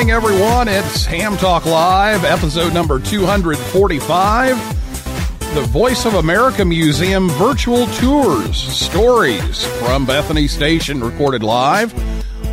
Evening, 0.00 0.16
everyone. 0.16 0.66
It's 0.66 1.04
Ham 1.04 1.36
Talk 1.36 1.66
Live, 1.66 2.24
episode 2.24 2.72
number 2.72 2.98
245. 2.98 4.56
The 5.54 5.60
Voice 5.68 6.06
of 6.06 6.14
America 6.14 6.64
Museum 6.64 7.28
virtual 7.28 7.84
tours, 7.86 8.56
stories 8.56 9.62
from 9.78 10.06
Bethany 10.06 10.48
Station, 10.48 11.04
recorded 11.04 11.42
live 11.42 11.92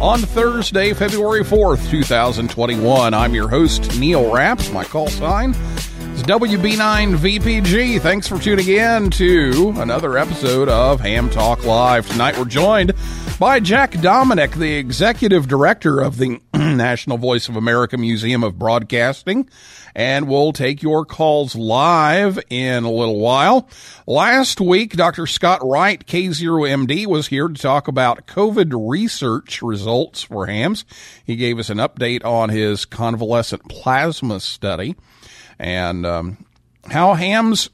on 0.01 0.19
Thursday, 0.19 0.91
February 0.91 1.45
4th, 1.45 1.89
2021. 1.89 3.13
I'm 3.13 3.33
your 3.33 3.47
host, 3.47 3.97
Neil 3.97 4.29
Rapp. 4.29 4.59
My 4.73 4.83
call 4.83 5.07
sign 5.07 5.51
is 5.51 6.23
WB9VPG. 6.23 8.01
Thanks 8.01 8.27
for 8.27 8.37
tuning 8.39 8.67
in 8.67 9.09
to 9.11 9.73
another 9.77 10.17
episode 10.17 10.67
of 10.67 10.99
Ham 10.99 11.29
Talk 11.29 11.63
Live. 11.63 12.09
Tonight 12.09 12.37
we're 12.37 12.43
joined 12.43 12.91
by 13.39 13.59
Jack 13.59 13.91
Dominic, 14.01 14.51
the 14.51 14.75
executive 14.75 15.47
director 15.47 15.99
of 15.99 16.17
the 16.17 16.39
National 16.53 17.17
Voice 17.17 17.47
of 17.47 17.55
America 17.55 17.97
Museum 17.97 18.43
of 18.43 18.57
Broadcasting, 18.57 19.47
and 19.93 20.27
we'll 20.27 20.53
take 20.53 20.81
your 20.81 21.05
calls 21.05 21.55
live 21.55 22.39
in 22.49 22.83
a 22.83 22.91
little 22.91 23.19
while. 23.19 23.69
Last 24.07 24.59
week, 24.59 24.95
Dr. 24.95 25.27
Scott 25.27 25.59
Wright, 25.63 26.03
K0MD, 26.05 27.05
was 27.05 27.27
here 27.27 27.47
to 27.47 27.61
talk 27.61 27.87
about 27.87 28.25
COVID 28.25 28.73
research 28.89 29.61
results 29.61 30.23
for 30.23 30.47
hams. 30.47 30.85
He 31.23 31.35
gave 31.35 31.59
us 31.59 31.69
an 31.69 31.77
update 31.77 32.25
on 32.25 32.49
his 32.49 32.85
convalescent 32.85 33.69
plasma 33.69 34.39
study 34.39 34.95
and 35.59 36.05
um, 36.05 36.45
how 36.89 37.13
hams 37.13 37.69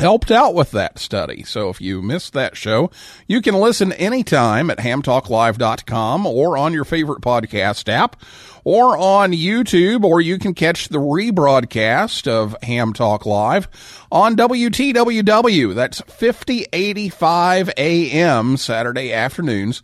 helped 0.00 0.30
out 0.30 0.54
with 0.54 0.70
that 0.72 0.98
study. 0.98 1.42
So 1.44 1.68
if 1.68 1.80
you 1.80 2.02
missed 2.02 2.32
that 2.32 2.56
show, 2.56 2.90
you 3.26 3.40
can 3.40 3.54
listen 3.54 3.92
anytime 3.92 4.70
at 4.70 4.78
hamtalklive.com 4.78 6.26
or 6.26 6.56
on 6.58 6.72
your 6.72 6.84
favorite 6.84 7.20
podcast 7.20 7.88
app 7.88 8.20
or 8.64 8.96
on 8.96 9.32
YouTube, 9.32 10.04
or 10.04 10.20
you 10.20 10.38
can 10.38 10.54
catch 10.54 10.88
the 10.88 10.98
rebroadcast 10.98 12.26
of 12.26 12.56
Ham 12.62 12.92
Talk 12.92 13.26
Live 13.26 13.68
on 14.10 14.36
WTWW. 14.36 15.74
That's 15.74 16.00
5085 16.02 17.70
AM 17.76 18.56
Saturday 18.56 19.12
afternoons 19.12 19.82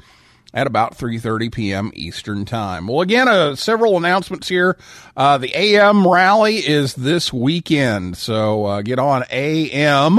at 0.52 0.66
about 0.66 0.96
3:30 0.96 1.52
p.m. 1.52 1.90
Eastern 1.94 2.44
Time. 2.44 2.86
Well, 2.86 3.00
again, 3.00 3.28
uh, 3.28 3.54
several 3.56 3.96
announcements 3.96 4.48
here. 4.48 4.76
Uh, 5.16 5.38
the 5.38 5.52
AM 5.54 6.06
rally 6.06 6.56
is 6.56 6.94
this 6.94 7.32
weekend, 7.32 8.16
so 8.16 8.64
uh, 8.64 8.82
get 8.82 8.98
on 8.98 9.24
AM 9.30 10.18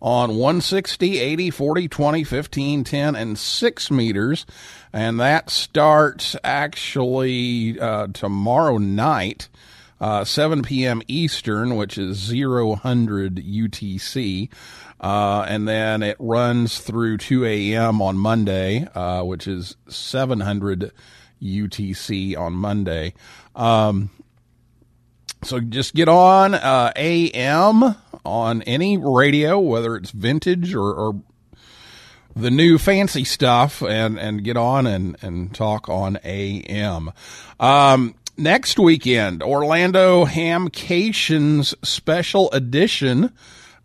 on 0.00 0.36
160, 0.36 1.18
80, 1.18 1.50
40, 1.50 1.88
20, 1.88 2.24
15, 2.24 2.84
10, 2.84 3.16
and 3.16 3.38
6 3.38 3.90
meters. 3.90 4.46
And 4.92 5.20
that 5.20 5.50
starts 5.50 6.36
actually 6.44 7.80
uh, 7.80 8.08
tomorrow 8.08 8.78
night, 8.78 9.48
uh, 10.00 10.24
7 10.24 10.62
p.m. 10.62 11.02
Eastern, 11.08 11.76
which 11.76 11.98
is 11.98 12.18
0, 12.18 12.76
0000 12.76 13.36
UTC. 13.36 14.48
Uh, 15.00 15.44
and 15.48 15.68
then 15.68 16.02
it 16.02 16.16
runs 16.18 16.78
through 16.78 17.18
2 17.18 17.44
a.m. 17.44 18.00
on 18.00 18.16
Monday, 18.16 18.86
uh, 18.94 19.22
which 19.22 19.46
is 19.46 19.76
700 19.88 20.90
UTC 21.42 22.36
on 22.36 22.54
Monday. 22.54 23.14
Um, 23.54 24.10
so 25.42 25.60
just 25.60 25.94
get 25.94 26.08
on 26.08 26.54
uh, 26.54 26.92
AM 26.96 27.94
on 28.24 28.62
any 28.62 28.96
radio, 28.96 29.58
whether 29.58 29.96
it's 29.96 30.10
vintage 30.10 30.74
or, 30.74 30.92
or 30.92 31.22
the 32.34 32.50
new 32.50 32.78
fancy 32.78 33.24
stuff, 33.24 33.82
and, 33.82 34.18
and 34.18 34.44
get 34.44 34.56
on 34.56 34.86
and, 34.86 35.16
and 35.22 35.54
talk 35.54 35.88
on 35.88 36.18
AM. 36.24 37.12
Um, 37.60 38.14
next 38.36 38.78
weekend, 38.78 39.42
Orlando 39.42 40.24
Hamcations 40.24 41.74
Special 41.84 42.50
Edition 42.50 43.32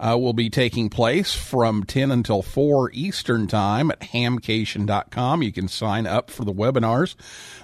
uh, 0.01 0.17
will 0.17 0.34
be 0.34 0.50
taking 0.50 0.89
place 0.89 1.34
from 1.35 1.84
10 1.84 2.12
until 2.12 2.41
4 2.41 2.89
Eastern 2.94 3.47
Time 3.47 3.91
at 3.91 4.00
hamcation.com. 4.00 5.44
You 5.44 5.51
can 5.51 5.67
sign 5.67 6.07
up 6.07 6.31
for 6.31 6.44
the 6.44 6.53
webinars. 6.53 7.16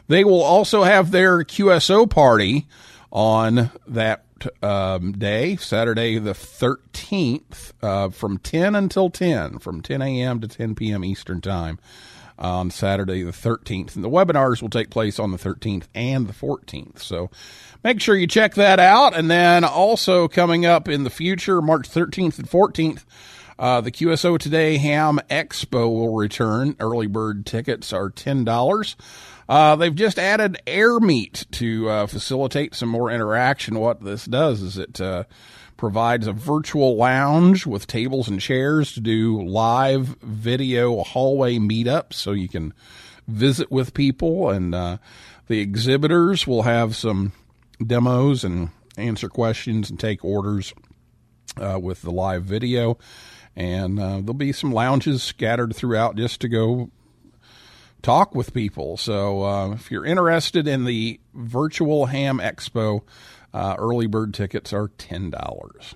They 0.08 0.24
will 0.24 0.44
also 0.44 0.84
have 0.84 1.12
their 1.12 1.40
QSO 1.40 2.10
party 2.10 2.68
on 3.12 3.72
that 3.88 4.24
um, 4.62 5.14
day, 5.14 5.56
Saturday 5.56 6.20
the 6.20 6.34
13th, 6.34 7.74
uh, 7.82 8.10
from 8.10 8.38
10 8.38 8.76
until 8.76 9.10
10, 9.10 9.58
from 9.58 9.82
10 9.82 10.02
a.m. 10.04 10.40
to 10.40 10.48
10 10.48 10.76
p.m. 10.76 11.04
Eastern 11.04 11.42
Time 11.42 11.80
on 12.38 12.72
Saturday 12.72 13.24
the 13.24 13.32
13th. 13.32 13.96
And 13.96 14.04
the 14.04 14.10
webinars 14.10 14.62
will 14.62 14.70
take 14.70 14.90
place 14.90 15.20
on 15.20 15.32
the 15.32 15.38
13th 15.38 15.86
and 15.96 16.28
the 16.28 16.34
14th. 16.34 17.00
So 17.00 17.30
make 17.84 18.02
sure 18.02 18.16
you 18.16 18.28
check 18.28 18.56
that 18.56 18.80
out. 18.80 19.16
And 19.16 19.30
then 19.30 19.64
also 19.64 20.28
coming 20.28 20.66
up 20.66 20.88
in 20.88 21.04
the 21.04 21.10
future, 21.10 21.62
March 21.62 21.90
13th 21.90 22.38
and 22.40 22.50
14th, 22.50 23.04
uh, 23.60 23.82
the 23.82 23.92
QSO 23.92 24.38
Today 24.38 24.78
Ham 24.78 25.20
Expo 25.30 25.90
will 25.90 26.16
return. 26.16 26.76
Early 26.80 27.08
bird 27.08 27.46
tickets 27.46 27.92
are 27.92 28.10
$10. 28.10 28.96
Uh, 29.50 29.76
they've 29.78 29.96
just 29.96 30.20
added 30.20 30.58
Airmeet 30.68 31.50
to 31.52 31.90
uh, 31.90 32.06
facilitate 32.06 32.76
some 32.76 32.90
more 32.90 33.10
interaction. 33.10 33.80
What 33.80 34.04
this 34.04 34.26
does 34.26 34.62
is 34.62 34.78
it 34.78 35.00
uh, 35.02 35.24
provides 35.78 36.28
a 36.28 36.34
virtual 36.34 36.98
lounge 36.98 37.66
with 37.66 37.88
tables 37.88 38.28
and 38.28 38.42
chairs 38.42 38.94
to 38.94 39.00
do 39.00 39.42
live 39.42 40.18
video 40.22 41.04
hallway 41.04 41.58
meetups 41.58 42.14
so 42.14 42.32
you 42.32 42.50
can 42.50 42.74
visit 43.28 43.72
with 43.72 43.94
people. 43.94 44.50
And 44.50 44.74
uh, 44.74 44.98
the 45.48 45.60
exhibitors 45.60 46.48
will 46.48 46.64
have 46.64 46.96
some 46.96 47.32
demos 47.86 48.44
and 48.44 48.70
answer 48.98 49.30
questions 49.30 49.90
and 49.90 50.00
take 50.00 50.26
orders 50.26 50.74
uh, 51.58 51.80
with 51.80 52.02
the 52.02 52.12
live 52.12 52.44
video. 52.44 52.98
And 53.56 54.00
uh, 54.00 54.18
there'll 54.20 54.34
be 54.34 54.52
some 54.52 54.72
lounges 54.72 55.24
scattered 55.24 55.76
throughout 55.76 56.16
just 56.16 56.42
to 56.42 56.50
go 56.50 56.90
talk 58.02 58.36
with 58.36 58.54
people. 58.54 58.98
So 58.98 59.44
uh, 59.44 59.72
if 59.72 59.92
you're 59.92 60.06
interested 60.06 60.68
in 60.68 60.86
the 60.86 61.20
virtual 61.34 62.08
ham 62.08 62.40
expo, 62.40 63.02
uh, 63.58 63.76
early 63.80 64.06
bird 64.06 64.36
tickets 64.36 64.72
are 64.72 64.90
ten 65.00 65.32
dollars. 65.32 65.96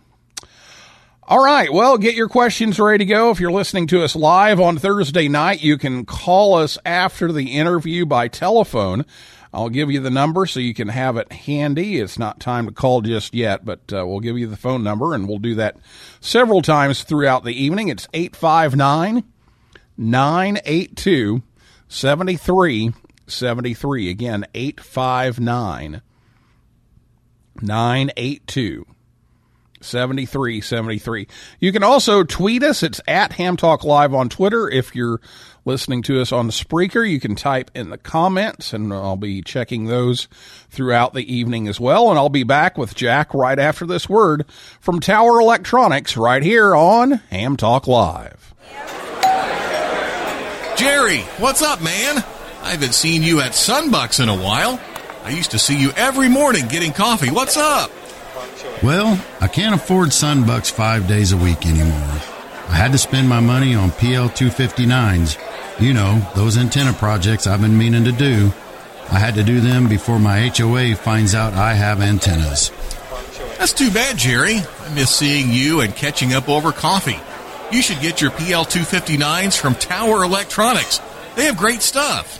All 1.23 1.43
right, 1.43 1.71
well, 1.71 1.99
get 1.99 2.15
your 2.15 2.27
questions 2.27 2.79
ready 2.79 3.05
to 3.05 3.05
go. 3.05 3.29
If 3.29 3.39
you're 3.39 3.51
listening 3.51 3.85
to 3.87 4.03
us 4.03 4.15
live 4.15 4.59
on 4.59 4.77
Thursday 4.77 5.27
night, 5.27 5.61
you 5.61 5.77
can 5.77 6.03
call 6.03 6.55
us 6.55 6.79
after 6.83 7.31
the 7.31 7.51
interview 7.51 8.07
by 8.07 8.27
telephone. 8.27 9.05
I'll 9.53 9.69
give 9.69 9.91
you 9.91 9.99
the 9.99 10.09
number 10.09 10.47
so 10.47 10.59
you 10.59 10.73
can 10.73 10.87
have 10.87 11.17
it 11.17 11.31
handy. 11.31 11.99
It's 11.99 12.17
not 12.17 12.39
time 12.39 12.65
to 12.65 12.71
call 12.71 13.01
just 13.01 13.35
yet, 13.35 13.63
but 13.63 13.93
uh, 13.93 14.07
we'll 14.07 14.21
give 14.21 14.39
you 14.39 14.47
the 14.47 14.57
phone 14.57 14.83
number, 14.83 15.13
and 15.13 15.27
we'll 15.27 15.37
do 15.37 15.53
that 15.55 15.77
several 16.19 16.63
times 16.63 17.03
throughout 17.03 17.43
the 17.43 17.53
evening. 17.53 17.89
It's 17.89 18.07
859 18.11 19.23
982 19.97 21.43
7373. 21.87 24.09
Again, 24.09 24.45
859 24.55 26.01
982 27.61 28.85
7373. 29.81 31.27
You 31.59 31.71
can 31.71 31.83
also 31.83 32.23
tweet 32.23 32.63
us. 32.63 32.83
It's 32.83 33.01
at 33.07 33.33
Ham 33.33 33.57
Talk 33.57 33.83
Live 33.83 34.13
on 34.13 34.29
Twitter. 34.29 34.69
If 34.69 34.95
you're 34.95 35.19
listening 35.65 36.01
to 36.03 36.21
us 36.21 36.31
on 36.31 36.47
the 36.47 36.53
Spreaker, 36.53 37.07
you 37.09 37.19
can 37.19 37.35
type 37.35 37.71
in 37.75 37.89
the 37.89 37.97
comments 37.97 38.73
and 38.73 38.93
I'll 38.93 39.15
be 39.15 39.41
checking 39.41 39.85
those 39.85 40.27
throughout 40.69 41.13
the 41.13 41.33
evening 41.33 41.67
as 41.67 41.79
well. 41.79 42.09
And 42.09 42.17
I'll 42.17 42.29
be 42.29 42.43
back 42.43 42.77
with 42.77 42.95
Jack 42.95 43.33
right 43.33 43.59
after 43.59 43.85
this 43.85 44.07
word 44.07 44.45
from 44.79 44.99
Tower 44.99 45.39
Electronics 45.39 46.17
right 46.17 46.43
here 46.43 46.75
on 46.75 47.13
Ham 47.31 47.57
Talk 47.57 47.87
Live. 47.87 48.53
Jerry, 50.77 51.19
what's 51.37 51.61
up, 51.61 51.81
man? 51.81 52.23
I 52.63 52.71
haven't 52.71 52.93
seen 52.93 53.21
you 53.23 53.41
at 53.41 53.51
Sunbucks 53.53 54.19
in 54.19 54.29
a 54.29 54.35
while. 54.35 54.79
I 55.23 55.29
used 55.29 55.51
to 55.51 55.59
see 55.59 55.79
you 55.79 55.91
every 55.91 56.29
morning 56.29 56.67
getting 56.67 56.93
coffee. 56.93 57.29
What's 57.29 57.57
up? 57.57 57.91
Well, 58.81 59.23
I 59.39 59.47
can't 59.47 59.75
afford 59.75 60.09
Sunbucks 60.09 60.71
five 60.71 61.07
days 61.07 61.31
a 61.31 61.37
week 61.37 61.65
anymore. 61.65 62.21
I 62.67 62.75
had 62.75 62.91
to 62.93 62.97
spend 62.97 63.29
my 63.29 63.39
money 63.39 63.75
on 63.75 63.91
PL 63.91 64.29
259s. 64.29 65.37
You 65.79 65.93
know, 65.93 66.19
those 66.35 66.57
antenna 66.57 66.93
projects 66.93 67.45
I've 67.45 67.61
been 67.61 67.77
meaning 67.77 68.05
to 68.05 68.11
do. 68.11 68.51
I 69.11 69.19
had 69.19 69.35
to 69.35 69.43
do 69.43 69.59
them 69.59 69.89
before 69.89 70.19
my 70.19 70.47
HOA 70.47 70.95
finds 70.95 71.35
out 71.35 71.53
I 71.53 71.73
have 71.73 72.01
antennas. 72.01 72.71
That's 73.57 73.73
too 73.73 73.91
bad, 73.91 74.17
Jerry. 74.17 74.55
I 74.55 74.93
miss 74.95 75.13
seeing 75.13 75.51
you 75.51 75.81
and 75.81 75.95
catching 75.95 76.33
up 76.33 76.49
over 76.49 76.71
coffee. 76.71 77.19
You 77.71 77.81
should 77.81 77.99
get 78.01 78.21
your 78.21 78.31
PL 78.31 78.65
259s 78.65 79.59
from 79.59 79.75
Tower 79.75 80.23
Electronics. 80.23 80.99
They 81.35 81.45
have 81.45 81.57
great 81.57 81.81
stuff. 81.81 82.39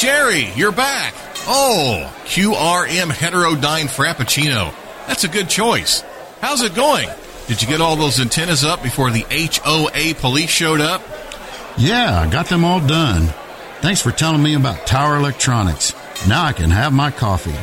Jerry, 0.00 0.48
you're 0.56 0.72
back. 0.72 1.12
Oh, 1.46 2.10
QRM 2.24 3.10
Heterodyne 3.10 3.84
Frappuccino. 3.84 4.72
That's 5.06 5.24
a 5.24 5.28
good 5.28 5.50
choice. 5.50 6.02
How's 6.40 6.62
it 6.62 6.74
going? 6.74 7.06
Did 7.48 7.60
you 7.60 7.68
get 7.68 7.82
all 7.82 7.96
those 7.96 8.18
antennas 8.18 8.64
up 8.64 8.82
before 8.82 9.10
the 9.10 9.26
HOA 9.30 10.14
police 10.18 10.48
showed 10.48 10.80
up? 10.80 11.02
Yeah, 11.76 12.18
I 12.18 12.30
got 12.30 12.46
them 12.46 12.64
all 12.64 12.80
done. 12.80 13.26
Thanks 13.82 14.00
for 14.00 14.10
telling 14.10 14.42
me 14.42 14.54
about 14.54 14.86
Tower 14.86 15.16
Electronics. 15.16 15.94
Now 16.26 16.44
I 16.44 16.54
can 16.54 16.70
have 16.70 16.94
my 16.94 17.10
coffee. 17.10 17.58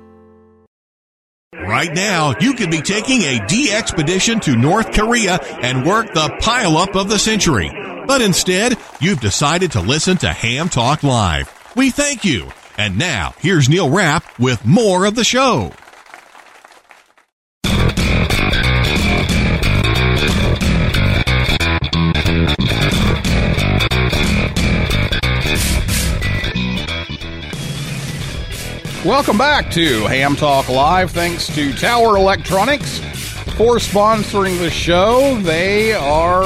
Right 1.54 1.94
now, 1.94 2.36
you 2.40 2.54
could 2.54 2.70
be 2.70 2.82
taking 2.82 3.22
a 3.22 3.40
DXpedition 3.40 4.42
to 4.44 4.58
North 4.58 4.94
Korea 4.94 5.40
and 5.62 5.86
work 5.86 6.14
the 6.14 6.28
pileup 6.42 7.00
of 7.00 7.08
the 7.10 7.20
century. 7.20 7.72
But 8.06 8.22
instead, 8.22 8.78
you've 9.00 9.22
decided 9.22 9.72
to 9.74 9.82
listen 9.82 10.18
to 10.18 10.34
Ham 10.34 10.70
Talk 10.70 11.04
Live. 11.04 11.57
We 11.78 11.92
thank 11.92 12.26
you. 12.26 12.50
And 12.80 12.98
now, 12.98 13.36
here's 13.38 13.70
Neil 13.70 13.88
Rapp 13.88 14.40
with 14.40 14.66
more 14.66 15.06
of 15.06 15.14
the 15.14 15.24
show. 15.24 15.72
Welcome 29.06 29.38
back 29.38 29.70
to 29.74 30.08
Ham 30.08 30.36
Talk 30.36 30.70
Live. 30.70 31.12
Thanks 31.12 31.46
to 31.54 31.72
Tower 31.74 32.18
Electronics 32.18 32.98
for 33.56 33.76
sponsoring 33.76 34.58
the 34.58 34.72
show. 34.72 35.40
They 35.42 35.94
are 35.94 36.44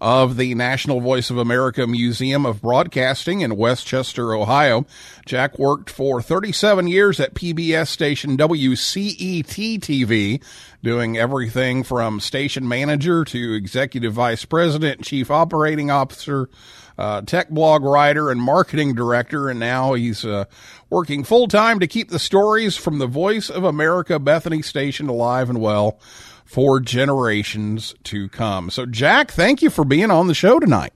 of 0.00 0.36
the 0.36 0.54
National 0.54 1.00
Voice 1.00 1.30
of 1.30 1.38
America 1.38 1.86
Museum 1.86 2.46
of 2.46 2.62
Broadcasting 2.62 3.40
in 3.40 3.56
West 3.56 3.86
Chester, 3.86 4.32
Ohio. 4.34 4.86
Jack 5.26 5.58
worked 5.58 5.90
for 5.90 6.22
37 6.22 6.86
years 6.86 7.18
at 7.18 7.34
PBS 7.34 7.88
station 7.88 8.36
WCET 8.36 9.80
TV, 9.80 10.42
doing 10.82 11.18
everything 11.18 11.82
from 11.82 12.20
station 12.20 12.68
manager 12.68 13.24
to 13.24 13.54
executive 13.54 14.12
vice 14.12 14.44
president, 14.44 15.02
chief 15.02 15.30
operating 15.30 15.90
officer, 15.90 16.48
uh, 16.96 17.22
tech 17.22 17.48
blog 17.48 17.82
writer 17.82 18.30
and 18.30 18.40
marketing 18.40 18.94
director, 18.94 19.48
and 19.48 19.60
now 19.60 19.94
he's 19.94 20.24
uh, 20.24 20.44
working 20.90 21.22
full 21.24 21.46
time 21.48 21.80
to 21.80 21.86
keep 21.86 22.08
the 22.08 22.18
stories 22.18 22.76
from 22.76 22.98
the 22.98 23.06
Voice 23.06 23.50
of 23.50 23.64
America 23.64 24.18
Bethany 24.18 24.62
station 24.62 25.08
alive 25.08 25.48
and 25.48 25.60
well 25.60 26.00
for 26.48 26.80
generations 26.80 27.94
to 28.02 28.26
come. 28.30 28.70
So, 28.70 28.86
Jack, 28.86 29.30
thank 29.30 29.60
you 29.60 29.68
for 29.68 29.84
being 29.84 30.10
on 30.10 30.28
the 30.28 30.34
show 30.34 30.58
tonight. 30.58 30.94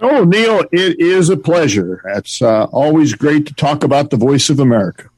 Oh, 0.00 0.24
Neil, 0.24 0.64
it 0.72 0.98
is 0.98 1.30
a 1.30 1.36
pleasure. 1.36 2.02
It's 2.16 2.42
uh, 2.42 2.64
always 2.64 3.14
great 3.14 3.46
to 3.46 3.54
talk 3.54 3.84
about 3.84 4.10
the 4.10 4.16
Voice 4.16 4.50
of 4.50 4.58
America. 4.58 5.08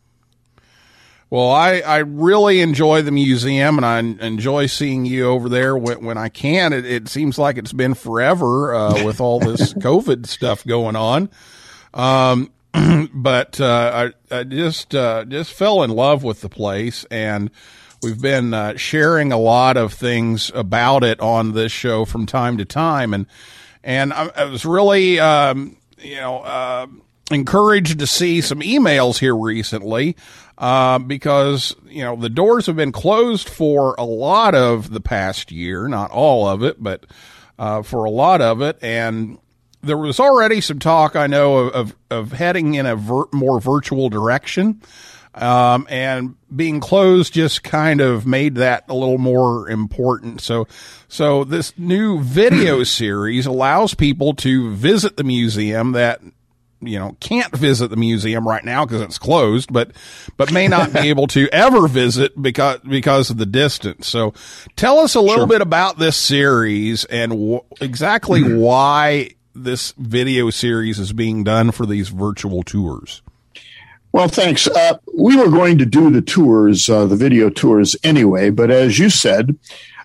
Well, 1.30 1.50
I, 1.50 1.80
I 1.80 1.98
really 1.98 2.60
enjoy 2.60 3.00
the 3.00 3.10
museum 3.10 3.82
and 3.82 3.86
I 3.86 3.98
enjoy 4.26 4.66
seeing 4.66 5.06
you 5.06 5.26
over 5.26 5.48
there 5.48 5.78
when, 5.78 6.04
when 6.04 6.18
I 6.18 6.28
can. 6.28 6.74
It, 6.74 6.84
it 6.84 7.08
seems 7.08 7.38
like 7.38 7.56
it's 7.56 7.72
been 7.72 7.94
forever 7.94 8.74
uh, 8.74 9.02
with 9.02 9.18
all 9.18 9.40
this 9.40 9.72
COVID 9.74 10.26
stuff 10.26 10.62
going 10.66 10.94
on. 10.94 11.30
Um, 11.94 12.52
but 13.14 13.58
uh, 13.62 14.10
I, 14.30 14.36
I 14.36 14.44
just 14.44 14.94
uh, 14.94 15.24
just 15.24 15.54
fell 15.54 15.82
in 15.82 15.90
love 15.90 16.22
with 16.22 16.42
the 16.42 16.50
place, 16.50 17.06
and 17.10 17.50
we've 18.02 18.20
been 18.20 18.54
uh, 18.54 18.76
sharing 18.76 19.32
a 19.32 19.38
lot 19.38 19.76
of 19.76 19.92
things 19.92 20.50
about 20.54 21.04
it 21.04 21.20
on 21.20 21.52
this 21.52 21.72
show 21.72 22.04
from 22.04 22.26
time 22.26 22.58
to 22.58 22.64
time, 22.64 23.14
and 23.14 23.26
and 23.82 24.12
I, 24.12 24.44
was 24.44 24.64
really 24.64 25.18
um, 25.20 25.76
you 25.98 26.16
know 26.16 26.38
uh, 26.40 26.86
encouraged 27.30 27.98
to 27.98 28.06
see 28.06 28.40
some 28.40 28.60
emails 28.60 29.19
here 29.19 29.36
recently 29.36 30.17
uh, 30.58 30.98
because 30.98 31.74
you 31.86 32.02
know 32.02 32.17
the 32.17 32.28
doors 32.28 32.67
have 32.67 32.76
been 32.76 32.93
closed 32.93 33.48
for 33.48 33.94
a 33.98 34.05
lot 34.05 34.55
of 34.55 34.90
the 34.90 35.00
past 35.00 35.50
year, 35.50 35.88
not 35.88 36.10
all 36.10 36.46
of 36.46 36.62
it, 36.62 36.82
but 36.82 37.06
uh, 37.58 37.82
for 37.82 38.05
a 38.05 38.10
lot 38.10 38.40
of 38.40 38.62
it, 38.62 38.78
and 38.82 39.38
there 39.82 39.98
was 39.98 40.19
already 40.19 40.60
some 40.60 40.78
talk 40.78 41.17
I 41.17 41.26
know 41.26 41.58
of 41.58 41.74
of, 41.74 41.96
of 42.10 42.32
heading 42.32 42.74
in 42.74 42.86
a 42.86 42.96
ver- 42.96 43.28
more 43.32 43.60
virtual 43.60 44.08
direction. 44.08 44.82
Um, 45.35 45.87
and 45.89 46.35
being 46.55 46.81
closed 46.81 47.32
just 47.32 47.63
kind 47.63 48.01
of 48.01 48.27
made 48.27 48.56
that 48.56 48.85
a 48.89 48.94
little 48.94 49.19
more 49.19 49.69
important. 49.70 50.41
So, 50.41 50.67
so 51.06 51.44
this 51.44 51.77
new 51.79 52.20
video 52.20 52.82
series 52.85 53.47
allows 53.47 53.94
people 53.94 54.35
to 54.35 54.73
visit 54.75 55.17
the 55.17 55.25
museum 55.25 55.93
that 55.93 56.20
you 56.81 56.97
know 56.99 57.17
can't 57.19 57.55
visit 57.56 57.89
the 57.89 57.97
museum 57.97 58.47
right 58.47 58.65
now 58.65 58.85
because 58.87 59.01
it's 59.03 59.19
closed 59.19 59.73
but 59.73 59.91
but 60.37 60.53
may 60.53 60.69
not 60.69 60.93
be 60.93 60.99
able 61.08 61.27
to 61.27 61.49
ever 61.53 61.89
visit 61.89 62.41
because 62.41 62.79
because 62.89 63.31
of 63.31 63.37
the 63.37 63.47
distance 63.47 64.06
so 64.06 64.32
tell 64.77 65.01
us 65.01 65.17
a 65.17 65.20
little 65.20 65.39
Sure. 65.39 65.47
bit 65.49 65.61
about 65.61 65.99
this 65.99 66.17
series 66.17 67.05
and 67.06 67.61
exactly 67.81 68.43
why 68.55 69.31
this 69.56 69.93
video 69.99 70.51
series 70.51 71.01
is 71.01 71.13
being 71.13 71.43
done 71.43 71.73
for 71.73 71.85
these 71.85 72.11
virtual 72.11 72.63
tours 72.63 73.23
Well, 74.12 74.29
thanks. 74.29 74.67
Uh, 74.67 74.98
we 75.15 75.36
were 75.36 75.50
going 75.50 75.79
to 75.79 75.86
do 75.86 76.10
the 76.10 76.22
tours, 76.22 76.88
uh, 76.88 77.06
the 77.06 77.17
video 77.17 77.50
tours 77.50 77.94
anyway, 78.03 78.50
but 78.50 78.70
as 78.70 78.98
you 78.98 79.10
said, 79.10 79.56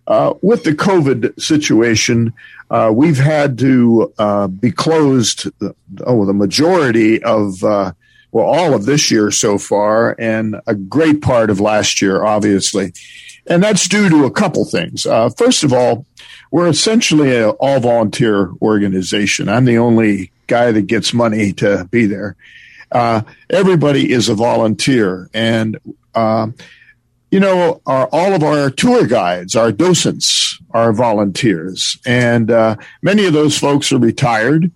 uh, 0.07 0.33
with 0.41 0.65
the 0.65 0.74
COVID 0.74 1.39
situation, 1.41 2.33
uh, 2.69 2.91
we've 2.93 3.17
had 3.17 3.57
to 3.60 4.13
uh, 4.17 4.48
be 4.48 4.72
closed. 4.72 5.48
Oh, 6.05 6.25
the 6.25 6.33
majority 6.33 7.24
of 7.24 7.63
uh, 7.63 7.93
well, 8.31 8.45
all 8.45 8.74
of 8.74 8.86
this 8.86 9.12
year 9.12 9.31
so 9.31 9.57
far, 9.57 10.15
and 10.19 10.60
a 10.67 10.75
great 10.75 11.22
part 11.22 11.50
of 11.50 11.60
last 11.60 12.01
year, 12.01 12.24
obviously, 12.24 12.91
and 13.48 13.63
that's 13.63 13.88
due 13.88 14.10
to 14.10 14.25
a 14.25 14.31
couple 14.31 14.65
things. 14.65 15.05
Uh, 15.05 15.29
first 15.29 15.63
of 15.63 15.72
all, 15.72 16.05
we're 16.51 16.67
essentially 16.67 17.38
an 17.38 17.51
all 17.60 17.79
volunteer 17.79 18.51
organization. 18.62 19.48
I'm 19.48 19.65
the 19.65 19.77
only 19.77 20.31
guy 20.48 20.72
that 20.72 20.88
gets 20.88 21.13
money 21.13 21.53
to 21.53 21.88
be 21.91 22.05
there. 22.05 22.36
Uh, 22.93 23.23
everybody 23.50 24.12
is 24.12 24.29
a 24.29 24.35
volunteer. 24.35 25.29
And, 25.33 25.77
uh, 26.15 26.47
you 27.31 27.39
know, 27.39 27.81
our, 27.85 28.07
all 28.12 28.33
of 28.33 28.43
our 28.43 28.69
tour 28.69 29.07
guides, 29.07 29.55
our 29.55 29.71
docents 29.71 30.59
are 30.71 30.93
volunteers. 30.93 31.97
And 32.05 32.51
uh, 32.51 32.75
many 33.01 33.25
of 33.25 33.33
those 33.33 33.57
folks 33.57 33.91
are 33.91 33.97
retired. 33.97 34.71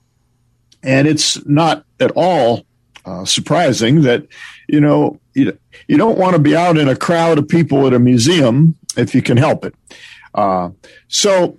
And 0.84 1.08
it's 1.08 1.46
not 1.46 1.86
at 2.00 2.12
all 2.16 2.66
uh, 3.06 3.26
surprising 3.26 4.02
that, 4.02 4.28
you 4.68 4.82
know, 4.82 5.20
you, 5.34 5.58
you 5.88 5.98
don't 5.98 6.18
want 6.18 6.36
to 6.36 6.42
be 6.42 6.56
out 6.56 6.78
in 6.78 6.88
a 6.88 6.96
crowd 6.96 7.38
of 7.38 7.48
people 7.48 7.86
at 7.88 7.94
a 7.94 8.00
museum 8.00 8.76
if 8.98 9.14
you 9.14 9.22
can 9.22 9.38
help 9.38 9.64
it. 9.64 9.76
Uh, 10.34 10.72
so 11.08 11.58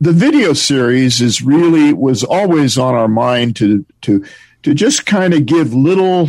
the 0.00 0.12
video 0.12 0.52
series 0.52 1.20
is 1.20 1.40
really 1.40 1.92
was 1.92 2.24
always 2.24 2.76
on 2.76 2.94
our 2.94 3.08
mind 3.08 3.56
to 3.56 3.86
to 4.02 4.24
to 4.64 4.74
just 4.74 5.06
kind 5.06 5.32
of 5.32 5.46
give 5.46 5.72
little. 5.72 6.28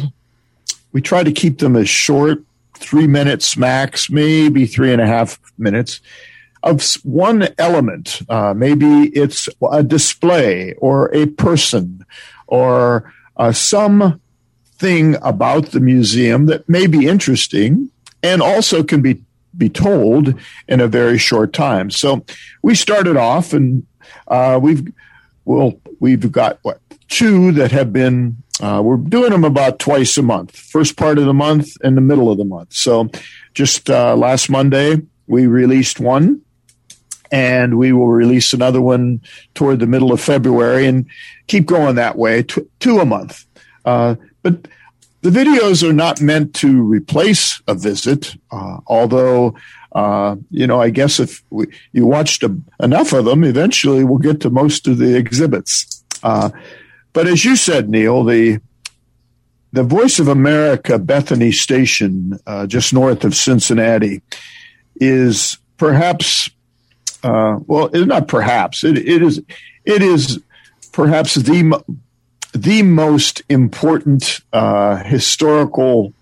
We 0.92 1.02
try 1.02 1.24
to 1.24 1.32
keep 1.32 1.60
them 1.60 1.76
as 1.76 1.90
short, 1.90 2.44
three 2.78 3.08
minutes 3.08 3.58
max, 3.58 4.10
maybe 4.10 4.66
three 4.66 4.94
and 4.94 5.02
a 5.02 5.08
half 5.08 5.40
minutes 5.58 6.00
of 6.64 6.84
one 7.04 7.48
element. 7.58 8.22
Uh, 8.30 8.54
maybe 8.56 9.08
it's 9.10 9.50
a 9.72 9.84
display 9.84 10.74
or 10.74 11.14
a 11.14 11.28
person 11.28 12.06
or 12.48 13.14
uh, 13.38 13.52
some 13.52 14.22
thing 14.78 15.16
about 15.22 15.68
the 15.68 15.80
museum 15.80 16.48
that 16.48 16.68
may 16.68 16.88
be 16.88 17.08
interesting 17.08 17.90
and 18.22 18.42
also 18.42 18.84
can 18.84 19.02
be 19.02 19.22
be 19.58 19.70
told 19.70 20.34
in 20.68 20.82
a 20.82 20.88
very 20.88 21.18
short 21.18 21.54
time. 21.54 21.90
So 21.90 22.26
we 22.62 22.76
started 22.76 23.16
off, 23.16 23.54
and 23.54 23.86
uh, 24.28 24.60
we've 24.62 24.92
well, 25.46 25.80
we've 26.02 26.30
got 26.30 26.60
what 26.64 26.82
two 27.08 27.52
that 27.54 27.72
have 27.72 27.92
been. 27.92 28.38
Uh, 28.62 28.82
we're 28.84 28.98
doing 28.98 29.32
them 29.32 29.44
about 29.44 29.80
twice 29.80 30.18
a 30.18 30.22
month. 30.22 30.56
First 30.56 30.96
part 30.96 31.18
of 31.18 31.26
the 31.26 31.34
month 31.34 31.76
and 31.84 31.98
the 31.98 32.02
middle 32.02 32.32
of 32.32 32.38
the 32.38 32.46
month. 32.46 32.74
So 32.74 33.10
just 33.54 33.90
uh, 33.90 34.16
last 34.16 34.50
Monday 34.50 35.02
we 35.28 35.48
released 35.48 36.00
one. 36.00 36.42
And 37.32 37.78
we 37.78 37.92
will 37.92 38.08
release 38.08 38.54
another 38.54 38.80
one 38.80 39.20
toward 39.56 39.80
the 39.80 39.88
middle 39.88 40.14
of 40.14 40.22
February 40.22 40.86
and 40.86 41.08
keep 41.48 41.66
going 41.66 41.96
that 41.96 42.18
way, 42.18 42.44
to, 42.44 42.70
two 42.80 43.00
a 43.00 43.06
month. 43.06 43.46
Uh, 43.84 44.16
but 44.44 44.68
the 45.22 45.32
videos 45.32 45.84
are 45.84 45.92
not 45.92 46.22
meant 46.22 46.54
to 46.56 46.84
replace 46.84 47.62
a 47.68 47.74
visit, 47.74 48.36
uh, 48.52 48.78
although, 48.86 49.56
uh, 49.94 50.36
you 50.52 50.68
know, 50.68 50.80
I 50.80 50.92
guess 50.92 51.20
if 51.20 51.44
we, 51.50 51.66
you 51.92 52.06
watched 52.06 52.44
a, 52.44 52.56
enough 52.80 53.12
of 53.12 53.26
them, 53.26 53.44
eventually 53.44 54.04
we'll 54.04 54.20
get 54.20 54.40
to 54.42 54.52
most 54.52 54.88
of 54.88 55.00
the 55.00 55.18
exhibits. 55.18 56.04
Uh, 56.22 56.52
but 57.16 57.28
as 57.28 57.46
you 57.46 57.56
said, 57.56 57.90
Neil, 57.90 58.26
the 58.26 58.60
the 59.72 59.84
Voice 59.84 60.20
of 60.20 60.28
America 60.28 61.00
Bethany 61.00 61.52
Station, 61.52 62.38
uh, 62.46 62.68
just 62.68 62.94
north 62.94 63.24
of 63.24 63.36
Cincinnati, 63.36 64.22
is 64.98 65.58
perhaps, 65.78 66.50
uh, 67.24 67.60
well, 67.68 67.90
it's 67.94 68.06
not 68.06 68.28
perhaps, 68.28 68.84
it, 68.84 68.98
it 68.98 69.22
is, 69.22 69.42
it 69.86 70.02
is 70.02 70.42
perhaps 70.92 71.36
the 71.36 71.82
the 72.54 72.84
most 72.84 73.42
important 73.48 74.42
uh, 74.52 74.98
historical 74.98 76.14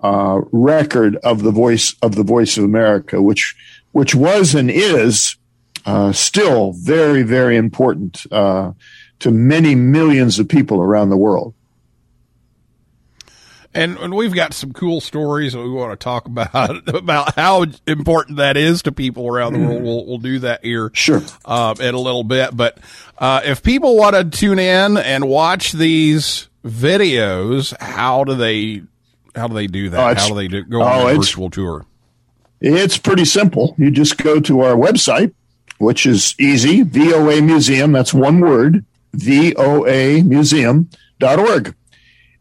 uh, 0.00 0.40
record 0.50 1.16
of 1.16 1.42
the 1.42 1.52
voice 1.52 1.94
of 2.00 2.14
the 2.14 2.24
voice 2.24 2.56
of 2.56 2.64
America, 2.64 3.20
which 3.20 3.54
which 3.92 4.14
was 4.14 4.54
and 4.54 4.70
is 4.70 5.36
uh, 5.84 6.10
still 6.12 6.72
very 6.72 7.22
very 7.22 7.56
important 7.56 8.24
uh, 8.32 8.72
to 9.22 9.30
many 9.30 9.74
millions 9.74 10.38
of 10.38 10.48
people 10.48 10.80
around 10.80 11.10
the 11.10 11.16
world. 11.16 11.54
And, 13.74 13.96
and 13.98 14.14
we've 14.14 14.34
got 14.34 14.52
some 14.52 14.72
cool 14.74 15.00
stories 15.00 15.54
that 15.54 15.62
we 15.62 15.70
want 15.70 15.98
to 15.98 16.02
talk 16.02 16.26
about 16.26 16.88
about 16.94 17.34
how 17.36 17.64
important 17.86 18.36
that 18.36 18.56
is 18.56 18.82
to 18.82 18.92
people 18.92 19.26
around 19.26 19.54
the 19.54 19.60
world. 19.60 19.82
We'll, 19.82 20.06
we'll 20.06 20.18
do 20.18 20.40
that 20.40 20.64
here, 20.64 20.90
Sure. 20.92 21.22
uh, 21.44 21.74
in 21.80 21.94
a 21.94 21.98
little 21.98 22.24
bit. 22.24 22.54
But 22.54 22.78
uh, 23.18 23.40
if 23.44 23.62
people 23.62 23.96
want 23.96 24.14
to 24.14 24.24
tune 24.38 24.58
in 24.58 24.96
and 24.98 25.26
watch 25.26 25.72
these 25.72 26.48
videos, 26.64 27.74
how 27.80 28.24
do 28.24 28.34
they 28.34 28.82
how 29.34 29.48
do 29.48 29.54
they 29.54 29.66
do 29.66 29.88
that? 29.90 30.10
it's- 30.12 30.22
how 30.22 30.28
do 30.28 30.34
they 30.34 30.48
do, 30.48 30.64
go 30.64 30.82
oh, 30.82 30.86
on 30.86 31.10
a 31.10 31.14
virtual 31.14 31.48
tour? 31.48 31.86
It's 32.60 32.98
pretty 32.98 33.24
simple. 33.24 33.74
You 33.78 33.90
just 33.90 34.18
go 34.18 34.38
to 34.40 34.60
our 34.60 34.74
website, 34.76 35.32
which 35.78 36.06
is 36.06 36.34
easy, 36.38 36.82
VOA 36.82 37.40
Museum, 37.42 37.90
that's 37.90 38.14
one 38.14 38.38
word, 38.40 38.84
VOA 39.14 40.22
Museum.org. 40.22 41.74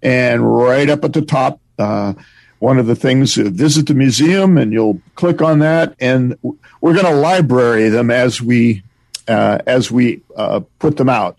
And 0.02 0.58
right 0.58 0.90
up 0.90 1.04
at 1.04 1.14
the 1.14 1.22
top, 1.22 1.60
uh, 1.78 2.14
one 2.62 2.78
of 2.78 2.86
the 2.86 2.96
things, 2.96 3.38
uh, 3.38 3.50
visit 3.50 3.88
the 3.88 3.94
museum, 3.96 4.58
and 4.58 4.72
you'll 4.72 5.02
click 5.16 5.42
on 5.42 5.60
that, 5.60 5.96
and 6.00 6.38
we're 6.80 6.94
going 6.94 7.06
to 7.06 7.16
library 7.16 7.90
them 7.90 8.12
as 8.12 8.42
we 8.42 8.84
uh, 9.28 9.60
as 9.66 9.92
we 9.92 10.22
uh, 10.36 10.62
put 10.80 10.98
them 10.98 11.10
out. 11.10 11.38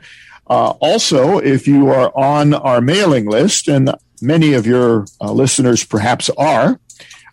Uh, 0.49 0.71
also, 0.81 1.39
if 1.39 1.67
you 1.67 1.89
are 1.91 2.13
on 2.17 2.55
our 2.55 2.81
mailing 2.81 3.27
list, 3.27 3.69
and 3.69 3.95
many 4.21 4.55
of 4.55 4.67
your 4.67 5.07
uh, 5.21 5.33
listeners 5.33 5.85
perhaps 5.85 6.29
are, 6.31 6.81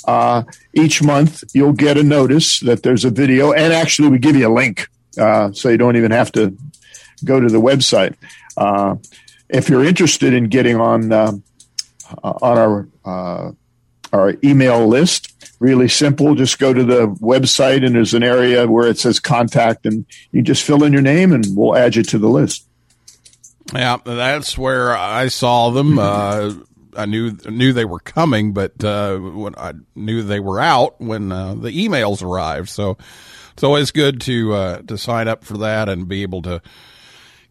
uh, 0.06 0.44
each 0.74 1.02
month 1.02 1.44
you'll 1.54 1.74
get 1.74 1.98
a 1.98 2.04
notice 2.04 2.60
that 2.60 2.84
there's 2.84 3.06
a 3.06 3.10
video, 3.10 3.52
and 3.52 3.74
actually 3.74 4.10
we 4.10 4.20
give 4.20 4.36
you 4.36 4.48
a 4.48 4.54
link, 4.54 4.88
so 5.16 5.70
you 5.70 5.78
don't 5.78 5.96
even 5.96 6.12
have 6.12 6.32
to 6.32 6.56
go 7.26 7.40
to 7.40 7.48
the 7.48 7.62
website. 7.62 8.16
Uh, 8.58 8.96
if 9.50 9.70
you're 9.70 9.84
interested 9.84 10.34
in 10.34 10.46
getting 10.46 10.80
on 10.80 11.12
uh, 11.12 11.32
on 12.24 12.58
our 12.58 12.88
uh, 13.06 13.52
our 14.12 14.36
email 14.44 14.88
list, 14.88 15.34
really 15.60 15.88
simple. 15.88 16.36
Just 16.36 16.60
go 16.60 16.74
to 16.74 16.84
the 16.84 17.08
website, 17.08 17.86
and 17.86 17.96
there's 17.96 18.14
an 18.14 18.24
area 18.24 18.68
where 18.68 18.88
it 18.88 18.98
says 18.98 19.20
contact, 19.20 19.86
and 19.86 20.06
you 20.32 20.42
just 20.42 20.64
fill 20.64 20.84
in 20.84 20.94
your 20.94 21.02
name, 21.02 21.32
and 21.32 21.46
we'll 21.56 21.76
add 21.76 21.96
you 21.96 22.04
to 22.04 22.18
the 22.18 22.30
list. 22.30 22.66
Yeah, 23.74 23.98
that's 24.04 24.58
where 24.58 24.96
I 24.96 25.28
saw 25.28 25.70
them. 25.70 26.00
Uh, 26.00 26.54
I 26.96 27.06
knew 27.06 27.38
knew 27.48 27.72
they 27.72 27.86
were 27.86 28.00
coming, 28.00 28.54
but 28.54 28.84
uh, 28.84 29.18
when 29.18 29.56
I 29.56 29.74
knew 29.96 30.24
they 30.24 30.40
were 30.40 30.60
out 30.60 31.00
when 31.00 31.32
uh, 31.32 31.54
the 31.54 31.70
emails 31.70 32.24
arrived. 32.24 32.70
So 32.70 32.98
it's 33.54 33.64
always 33.64 33.92
good 33.92 34.22
to 34.22 34.54
uh, 34.54 34.82
to 34.84 34.98
sign 34.98 35.28
up 35.28 35.44
for 35.44 35.58
that 35.60 35.88
and 35.88 36.08
be 36.08 36.24
able 36.24 36.42
to 36.44 36.62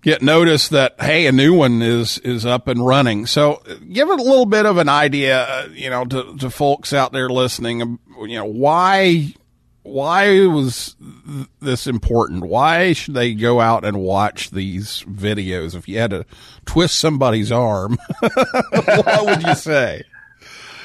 get 0.03 0.23
notice 0.23 0.69
that 0.69 0.95
hey, 1.01 1.27
a 1.27 1.33
new 1.33 1.55
one 1.55 1.83
is 1.83 2.19
is 2.19 2.45
up 2.47 2.69
and 2.69 2.85
running. 2.85 3.27
So 3.27 3.63
give 3.93 4.09
it 4.09 4.19
a 4.21 4.23
little 4.23 4.47
bit 4.47 4.67
of 4.67 4.79
an 4.79 4.89
idea, 4.89 5.43
uh, 5.43 5.69
you 5.73 5.91
know, 5.91 6.05
to 6.07 6.37
to 6.39 6.51
folks 6.51 6.93
out 6.93 7.13
there 7.13 7.29
listening. 7.29 7.83
um, 7.83 8.01
You 8.23 8.37
know 8.37 8.45
why 8.45 9.33
why 9.83 10.45
was 10.47 10.97
this 11.63 11.87
important? 11.87 12.45
Why 12.45 12.93
should 12.93 13.15
they 13.15 13.33
go 13.35 13.59
out 13.61 13.85
and 13.87 13.99
watch 14.01 14.51
these 14.51 15.03
videos? 15.09 15.75
If 15.75 15.89
you 15.89 15.99
had 15.99 16.11
to 16.11 16.27
twist 16.67 16.99
somebody's 16.99 17.51
arm, 17.51 17.97
what 18.21 19.25
would 19.27 19.43
you 19.43 19.55
say? 19.55 20.03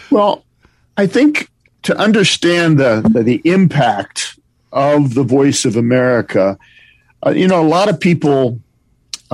Well, 0.09 0.45
I 0.95 1.07
think 1.07 1.49
to 1.83 1.97
understand 1.97 2.79
the 2.79 3.01
the, 3.13 3.23
the 3.23 3.41
impact 3.43 4.39
of 4.71 5.13
the 5.15 5.23
Voice 5.23 5.65
of 5.65 5.75
America, 5.75 6.57
uh, 7.25 7.31
you 7.31 7.47
know, 7.47 7.61
a 7.61 7.67
lot 7.67 7.89
of 7.89 7.99
people 7.99 8.59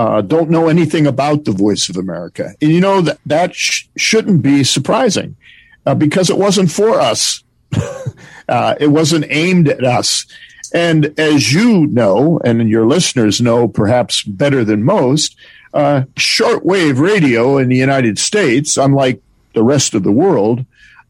uh, 0.00 0.22
don't 0.22 0.48
know 0.48 0.68
anything 0.68 1.06
about 1.06 1.44
the 1.44 1.52
Voice 1.52 1.90
of 1.90 1.96
America, 1.98 2.54
and 2.62 2.72
you 2.72 2.80
know 2.80 3.02
that 3.02 3.18
that 3.26 3.54
sh- 3.54 3.84
shouldn't 3.98 4.40
be 4.40 4.64
surprising 4.64 5.36
uh, 5.84 5.94
because 5.94 6.30
it 6.30 6.38
wasn't 6.38 6.72
for 6.72 6.98
us. 6.98 7.44
uh, 8.48 8.74
it 8.80 8.86
wasn't 8.86 9.26
aimed 9.28 9.68
at 9.68 9.84
us. 9.84 10.24
And 10.72 11.12
as 11.20 11.52
you 11.52 11.86
know, 11.86 12.40
and 12.42 12.66
your 12.70 12.86
listeners 12.86 13.42
know 13.42 13.68
perhaps 13.68 14.22
better 14.22 14.64
than 14.64 14.84
most, 14.84 15.36
uh, 15.74 16.04
shortwave 16.14 16.98
radio 16.98 17.58
in 17.58 17.68
the 17.68 17.76
United 17.76 18.18
States, 18.18 18.78
unlike 18.78 19.20
the 19.52 19.62
rest 19.62 19.92
of 19.92 20.02
the 20.02 20.12
world, 20.12 20.64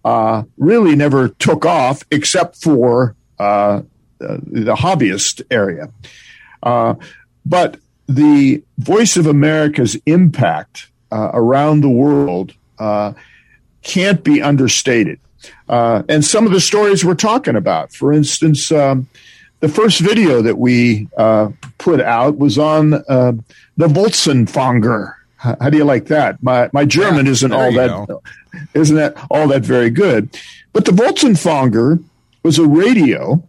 uh, 0.05 0.43
really 0.59 0.97
never 0.97 1.29
took 1.29 1.65
off 1.65 2.03
except 2.11 2.57
for 2.57 3.15
uh, 3.39 3.83
the 4.19 4.75
hobbyist 4.75 5.43
area. 5.49 5.93
But 7.47 7.79
the 8.15 8.63
Voice 8.79 9.17
of 9.17 9.27
America's 9.27 9.97
impact 10.07 10.89
uh, 11.13 11.31
around 11.33 11.81
the 11.81 11.89
world 11.89 12.53
uh, 12.79 13.13
can't 13.83 14.25
be 14.25 14.43
understated. 14.43 15.21
Uh, 15.69 16.03
and 16.09 16.25
some 16.25 16.45
of 16.45 16.53
the 16.53 16.61
stories 16.61 17.05
we're 17.05 17.15
talking 17.15 17.57
about, 17.57 17.93
for 17.93 18.13
instance, 18.13 18.73
um, 18.73 19.09
the 19.61 19.69
first 19.69 20.01
video 20.01 20.43
that 20.43 20.59
we 20.59 21.09
uh, 21.17 21.51
put 21.79 22.01
out 22.01 22.37
was 22.39 22.59
on 22.59 22.95
uh, 22.95 23.33
the 23.77 23.87
Volksempfänger. 23.87 25.15
How, 25.37 25.57
how 25.61 25.71
do 25.71 25.79
you 25.79 25.85
like 25.85 26.07
that? 26.07 26.43
My 26.43 26.69
my 26.73 26.85
German 26.85 27.27
Yeah, 27.27 27.33
isn't 27.33 27.53
all 27.53 27.73
that 27.73 28.21
isn't 28.75 28.97
that 28.97 29.17
all 29.31 29.49
that 29.49 29.63
very 29.63 29.91
good. 29.91 30.37
But 30.73 30.85
the 30.85 30.93
Volksempfänger 30.93 32.03
was 32.43 32.59
a 32.59 32.67
radio. 32.67 33.43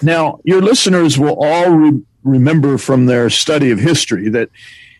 Now, 0.00 0.40
your 0.44 0.62
listeners 0.62 1.18
will 1.18 1.36
all 1.38 1.70
re- 1.70 2.02
remember 2.24 2.78
from 2.78 3.06
their 3.06 3.30
study 3.30 3.70
of 3.70 3.78
history 3.78 4.28
that 4.30 4.50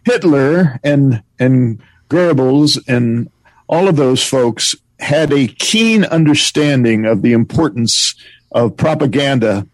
Hitler 0.04 0.80
and 0.82 1.22
and 1.38 1.80
Goebbels 2.08 2.82
and 2.88 3.30
all 3.68 3.88
of 3.88 3.96
those 3.96 4.22
folks 4.22 4.74
had 4.98 5.32
a 5.32 5.48
keen 5.48 6.04
understanding 6.04 7.06
of 7.06 7.22
the 7.22 7.32
importance 7.32 8.14
of 8.52 8.76
propaganda. 8.76 9.66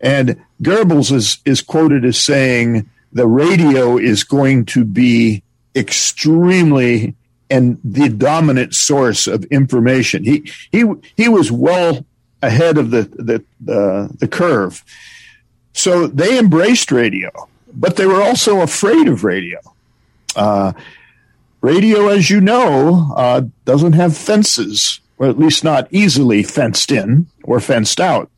And 0.00 0.40
Goebbels 0.62 1.12
is, 1.12 1.38
is 1.44 1.62
quoted 1.62 2.04
as 2.04 2.18
saying 2.18 2.88
the 3.12 3.26
radio 3.26 3.98
is 3.98 4.24
going 4.24 4.66
to 4.66 4.84
be 4.84 5.42
extremely 5.74 7.14
and 7.50 7.80
the 7.82 8.08
dominant 8.08 8.74
source 8.74 9.26
of 9.26 9.44
information. 9.46 10.22
He 10.24 10.50
he 10.70 10.84
he 11.16 11.28
was 11.28 11.50
well 11.50 12.04
ahead 12.42 12.78
of 12.78 12.90
the 12.90 13.02
the 13.02 13.44
the, 13.60 14.10
the 14.18 14.28
curve. 14.28 14.84
So 15.72 16.06
they 16.06 16.38
embraced 16.38 16.90
radio, 16.92 17.30
but 17.72 17.96
they 17.96 18.06
were 18.06 18.22
also 18.22 18.60
afraid 18.60 19.08
of 19.08 19.24
radio. 19.24 19.58
Uh, 20.36 20.72
radio, 21.60 22.08
as 22.08 22.30
you 22.30 22.40
know, 22.40 23.12
uh, 23.16 23.42
doesn't 23.64 23.92
have 23.94 24.16
fences, 24.16 25.00
or 25.18 25.28
at 25.28 25.38
least 25.38 25.64
not 25.64 25.88
easily 25.90 26.42
fenced 26.42 26.90
in 26.90 27.26
or 27.44 27.60
fenced 27.60 28.00
out. 28.00 28.30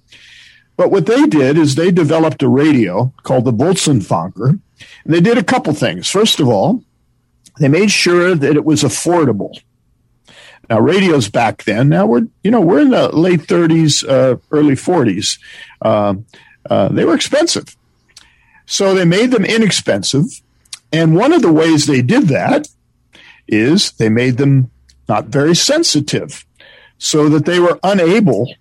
But 0.76 0.90
what 0.90 1.06
they 1.06 1.26
did 1.26 1.58
is 1.58 1.74
they 1.74 1.90
developed 1.90 2.42
a 2.42 2.48
radio 2.48 3.12
called 3.22 3.44
the 3.44 3.52
Volksempfänger, 3.52 4.48
and 5.04 5.14
they 5.14 5.20
did 5.20 5.38
a 5.38 5.44
couple 5.44 5.72
things. 5.74 6.08
First 6.08 6.40
of 6.40 6.48
all, 6.48 6.82
they 7.58 7.68
made 7.68 7.90
sure 7.90 8.34
that 8.34 8.56
it 8.56 8.64
was 8.64 8.82
affordable. 8.82 9.58
Now, 10.70 10.80
radios 10.80 11.28
back 11.28 11.64
then. 11.64 11.88
Now 11.88 12.06
we're 12.06 12.28
you 12.42 12.50
know 12.50 12.60
we're 12.60 12.80
in 12.80 12.90
the 12.90 13.14
late 13.14 13.40
30s, 13.40 14.08
uh, 14.08 14.38
early 14.50 14.74
40s. 14.74 15.38
Uh, 15.82 16.14
uh, 16.68 16.88
they 16.88 17.04
were 17.04 17.14
expensive, 17.14 17.76
so 18.66 18.94
they 18.94 19.04
made 19.04 19.30
them 19.30 19.44
inexpensive. 19.44 20.26
And 20.92 21.16
one 21.16 21.32
of 21.32 21.42
the 21.42 21.52
ways 21.52 21.86
they 21.86 22.02
did 22.02 22.24
that 22.28 22.68
is 23.48 23.92
they 23.92 24.08
made 24.08 24.36
them 24.36 24.70
not 25.08 25.26
very 25.26 25.54
sensitive, 25.54 26.44
so 26.98 27.28
that 27.28 27.44
they 27.44 27.58
were 27.58 27.78
unable 27.82 28.54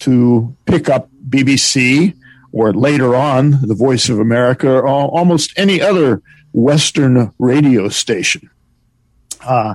to 0.00 0.54
pick 0.66 0.88
up 0.88 1.08
BBC 1.28 2.14
or 2.52 2.72
later 2.72 3.14
on 3.14 3.60
the 3.62 3.74
Voice 3.74 4.08
of 4.08 4.18
America 4.18 4.68
or 4.68 4.86
almost 4.86 5.52
any 5.56 5.80
other 5.80 6.22
Western 6.52 7.32
radio 7.38 7.88
station. 7.88 8.50
Uh, 9.40 9.74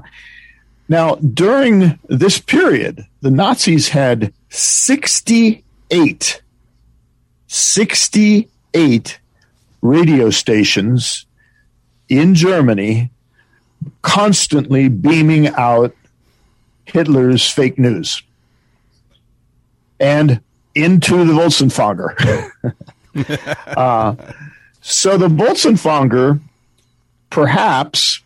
now, 0.87 1.15
during 1.15 1.97
this 2.07 2.37
period, 2.37 3.07
the 3.21 3.31
Nazis 3.31 3.89
had 3.89 4.33
68, 4.49 6.41
68 7.47 9.19
radio 9.81 10.29
stations 10.29 11.25
in 12.09 12.35
Germany 12.35 13.11
constantly 14.01 14.87
beaming 14.87 15.47
out 15.49 15.95
Hitler's 16.85 17.49
fake 17.49 17.77
news 17.77 18.23
and 19.99 20.41
into 20.73 21.23
the 21.25 21.33
Volksempfänger. 21.33 22.51
uh, 23.77 24.15
so 24.81 25.17
the 25.17 25.27
Volksempfänger 25.27 26.39
perhaps, 27.29 28.21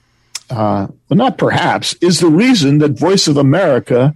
uh, 0.49 0.87
well, 1.09 1.17
not 1.17 1.37
perhaps, 1.37 1.93
is 1.95 2.19
the 2.19 2.27
reason 2.27 2.79
that 2.79 2.99
Voice 2.99 3.27
of 3.27 3.37
America 3.37 4.15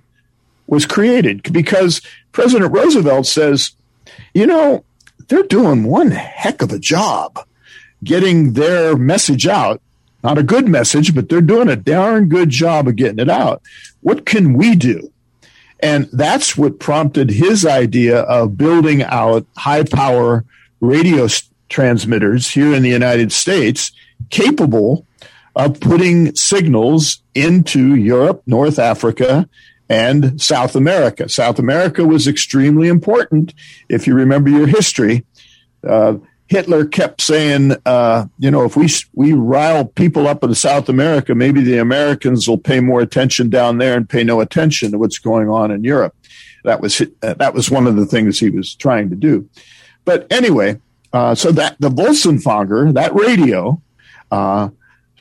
was 0.67 0.85
created 0.85 1.51
because 1.53 2.01
President 2.31 2.71
Roosevelt 2.71 3.25
says, 3.25 3.71
you 4.33 4.45
know, 4.45 4.83
they're 5.33 5.41
doing 5.43 5.83
one 5.83 6.11
heck 6.11 6.61
of 6.61 6.71
a 6.71 6.77
job 6.77 7.39
getting 8.03 8.53
their 8.53 8.95
message 8.95 9.47
out. 9.47 9.81
Not 10.23 10.37
a 10.37 10.43
good 10.43 10.67
message, 10.67 11.15
but 11.15 11.27
they're 11.27 11.41
doing 11.41 11.69
a 11.69 11.75
darn 11.75 12.29
good 12.29 12.51
job 12.51 12.87
of 12.87 12.97
getting 12.97 13.17
it 13.17 13.29
out. 13.29 13.63
What 14.01 14.27
can 14.27 14.53
we 14.53 14.75
do? 14.75 15.11
And 15.79 16.07
that's 16.13 16.55
what 16.55 16.79
prompted 16.79 17.31
his 17.31 17.65
idea 17.65 18.19
of 18.19 18.57
building 18.57 19.01
out 19.01 19.47
high 19.57 19.85
power 19.85 20.45
radio 20.81 21.27
transmitters 21.67 22.47
here 22.47 22.71
in 22.75 22.83
the 22.83 22.89
United 22.89 23.31
States 23.31 23.91
capable 24.29 25.07
of 25.55 25.79
putting 25.79 26.35
signals 26.35 27.23
into 27.33 27.95
Europe, 27.95 28.43
North 28.45 28.77
Africa, 28.77 29.49
and 29.93 30.41
South 30.41 30.75
America. 30.75 31.29
South 31.29 31.59
America 31.59 32.03
was 32.03 32.27
extremely 32.27 32.87
important. 32.87 33.53
If 33.89 34.07
you 34.07 34.15
remember 34.15 34.49
your 34.49 34.65
history, 34.65 35.23
uh, 35.87 36.15
Hitler 36.47 36.85
kept 36.85 37.21
saying, 37.21 37.75
uh, 37.85 38.25
you 38.39 38.49
know, 38.49 38.63
if 38.65 38.75
we 38.75 38.89
we 39.13 39.33
rile 39.33 39.85
people 39.85 40.27
up 40.27 40.43
in 40.43 40.55
South 40.55 40.89
America, 40.89 41.35
maybe 41.35 41.61
the 41.61 41.77
Americans 41.77 42.47
will 42.47 42.57
pay 42.57 42.79
more 42.79 43.01
attention 43.01 43.51
down 43.51 43.77
there 43.77 43.95
and 43.95 44.09
pay 44.09 44.23
no 44.23 44.41
attention 44.41 44.91
to 44.91 44.97
what's 44.97 45.19
going 45.19 45.47
on 45.47 45.69
in 45.69 45.83
Europe. 45.83 46.15
That 46.63 46.81
was 46.81 46.99
uh, 46.99 47.35
that 47.35 47.53
was 47.53 47.69
one 47.69 47.85
of 47.85 47.95
the 47.95 48.07
things 48.07 48.39
he 48.39 48.49
was 48.49 48.73
trying 48.73 49.11
to 49.11 49.15
do. 49.15 49.47
But 50.05 50.25
anyway, 50.31 50.79
uh, 51.13 51.35
so 51.35 51.51
that 51.51 51.75
the 51.79 51.89
Volksempfänger, 51.89 52.95
that 52.95 53.13
radio, 53.13 53.79
uh, 54.31 54.69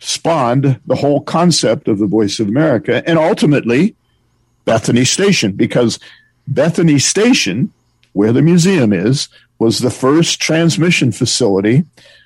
spawned 0.00 0.80
the 0.86 0.96
whole 0.96 1.20
concept 1.20 1.88
of 1.88 1.98
the 1.98 2.06
Voice 2.06 2.40
of 2.40 2.48
America 2.48 3.02
and 3.06 3.18
ultimately 3.18 3.96
Bethany 4.64 5.04
Station, 5.04 5.52
because 5.52 5.98
Bethany 6.46 6.98
Station, 6.98 7.72
where 8.12 8.32
the 8.32 8.42
museum 8.42 8.92
is, 8.92 9.28
was 9.58 9.78
the 9.78 9.90
first 9.90 10.40
transmission 10.40 11.12
facility 11.12 11.84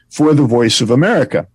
for 0.08 0.34
the 0.34 0.44
Voice 0.44 0.80
of 0.80 0.90
America. 0.90 1.46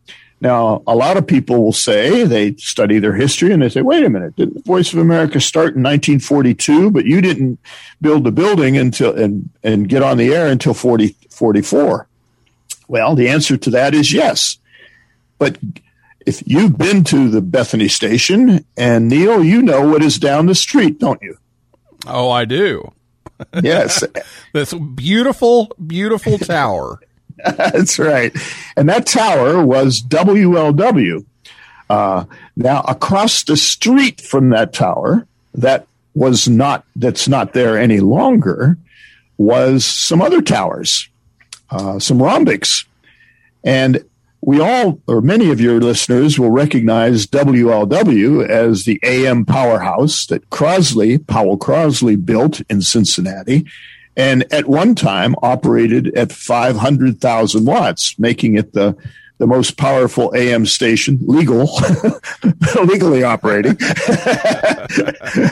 Now, 0.42 0.82
a 0.88 0.96
lot 0.96 1.18
of 1.18 1.28
people 1.28 1.64
will 1.64 1.74
say 1.74 2.24
they 2.24 2.56
study 2.56 2.98
their 2.98 3.14
history 3.14 3.52
and 3.52 3.62
they 3.62 3.70
say, 3.70 3.84
wait 3.84 4.04
a 4.04 4.10
minute, 4.10 4.36
did 4.36 4.56
the 4.56 4.62
Voice 4.62 4.92
of 4.92 4.98
America 5.00 5.40
start 5.40 5.76
in 5.76 5.84
1942, 5.84 6.90
but 6.90 7.06
you 7.06 7.22
didn't 7.22 7.60
build 8.02 8.24
the 8.24 8.32
building 8.32 8.76
until 8.76 9.16
and, 9.16 9.50
and 9.64 9.88
get 9.88 10.02
on 10.02 10.18
the 10.18 10.34
air 10.34 10.48
until 10.48 10.74
40, 10.74 11.16
44? 11.30 12.08
Well, 12.88 13.16
the 13.16 13.30
answer 13.30 13.56
to 13.56 13.70
that 13.70 13.94
is 13.94 14.12
yes. 14.12 14.58
But 15.38 15.58
if 16.26 16.44
you've 16.46 16.78
been 16.78 17.04
to 17.06 17.30
the 17.30 17.42
Bethany 17.42 17.88
station, 17.88 18.66
and 18.78 19.10
Neil, 19.10 19.44
you 19.44 19.62
know 19.62 19.88
what 19.88 20.04
is 20.04 20.20
down 20.20 20.46
the 20.46 20.56
street, 20.56 21.00
don't 21.00 21.22
you? 21.22 21.38
Oh, 22.08 22.30
I 22.30 22.46
do. 22.46 22.92
Yes. 23.62 24.04
this 24.54 24.74
beautiful, 24.74 25.72
beautiful 25.86 26.38
tower. 26.38 27.00
That's 27.46 27.98
right. 27.98 28.36
And 28.76 28.90
that 28.90 29.08
tower 29.08 29.66
was 29.66 30.02
WLW. 30.02 31.26
Uh, 31.90 32.26
now, 32.56 32.82
across 32.82 33.44
the 33.44 33.58
street 33.58 34.22
from 34.22 34.50
that 34.50 34.74
tower, 34.74 35.28
that 35.56 35.88
was 36.14 36.48
not, 36.48 36.86
that's 36.96 37.28
not 37.28 37.54
there 37.54 37.78
any 37.78 38.00
longer, 38.00 38.78
was 39.38 39.84
some 39.86 40.22
other 40.22 40.42
towers, 40.42 41.10
uh, 41.70 42.00
some 42.00 42.22
rhombics. 42.22 42.86
And 43.64 44.06
we 44.42 44.60
all, 44.60 45.00
or 45.08 45.22
many 45.22 45.52
of 45.52 45.62
your 45.62 45.80
listeners, 45.80 46.40
will 46.40 46.50
recognize 46.50 47.28
WLW 47.28 48.48
as 48.48 48.86
the 48.86 49.00
AM 49.04 49.46
powerhouse 49.46 50.26
that 50.28 50.50
Crosley, 50.50 51.26
Powell 51.26 51.60
Crosley, 51.60 52.24
built 52.24 52.62
in 52.70 52.82
Cincinnati, 52.82 53.66
and 54.18 54.52
at 54.52 54.68
one 54.68 54.96
time 54.96 55.36
operated 55.44 56.16
at 56.18 56.32
500,000 56.32 57.66
watts, 57.66 58.18
making 58.18 58.58
it 58.58 58.74
the 58.74 58.96
the 59.38 59.48
most 59.48 59.76
powerful 59.76 60.32
AM 60.36 60.68
station, 60.68 61.18
legal, 61.24 61.64
legally 62.86 63.24
operating. 63.24 63.76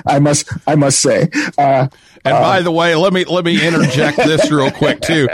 I 0.05 0.19
must, 0.21 0.47
I 0.67 0.75
must 0.75 1.01
say. 1.01 1.27
Uh, 1.57 1.87
and 2.23 2.33
by 2.33 2.61
the 2.61 2.71
way, 2.71 2.93
let 2.93 3.13
me 3.13 3.25
let 3.25 3.43
me 3.43 3.65
interject 3.65 4.17
this 4.17 4.51
real 4.51 4.69
quick 4.69 5.01
too. 5.01 5.27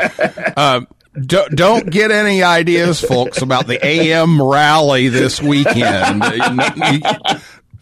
Um, 0.56 0.88
don't, 1.26 1.56
don't 1.56 1.90
get 1.90 2.12
any 2.12 2.44
ideas, 2.44 3.02
folks, 3.02 3.42
about 3.42 3.68
the 3.68 3.84
AM 3.86 4.42
rally 4.42 5.08
this 5.08 5.42
weekend. 5.42 6.24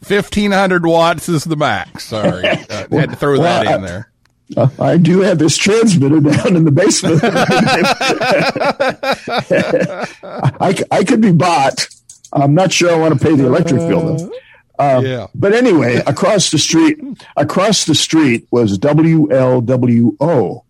Fifteen 0.03 0.51
hundred 0.51 0.85
watts 0.85 1.29
is 1.29 1.45
the 1.45 1.55
max. 1.55 2.05
Sorry, 2.05 2.45
uh, 2.45 2.87
had 2.91 3.11
to 3.11 3.15
throw 3.15 3.41
that 3.41 3.65
in 3.67 3.81
there. 3.83 4.11
Uh, 4.55 4.67
I 4.79 4.97
do 4.97 5.21
have 5.21 5.39
this 5.39 5.57
transmitter 5.57 6.19
down 6.19 6.55
in 6.57 6.65
the 6.65 6.71
basement. 6.71 7.23
I, 10.61 10.83
I 10.91 11.03
could 11.05 11.21
be 11.21 11.31
bought. 11.31 11.87
I'm 12.33 12.53
not 12.53 12.71
sure 12.71 12.91
I 12.91 12.97
want 12.97 13.19
to 13.19 13.25
pay 13.25 13.35
the 13.35 13.45
electric 13.45 13.79
bill 13.87 14.17
though. 14.17 14.31
Um, 14.79 15.05
yeah. 15.05 15.27
But 15.33 15.53
anyway, 15.53 16.01
across 16.07 16.51
the 16.51 16.57
street, 16.57 16.99
across 17.37 17.85
the 17.85 17.95
street 17.95 18.47
was 18.51 18.77
WLWO. 18.77 20.63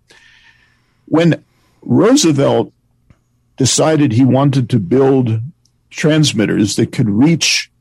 When 1.05 1.43
Roosevelt 1.85 2.73
decided 3.57 4.11
he 4.11 4.25
wanted 4.25 4.69
to 4.71 4.79
build 4.79 5.39
transmitters 5.89 6.75
that 6.75 6.91
could 6.91 7.09
reach 7.09 7.71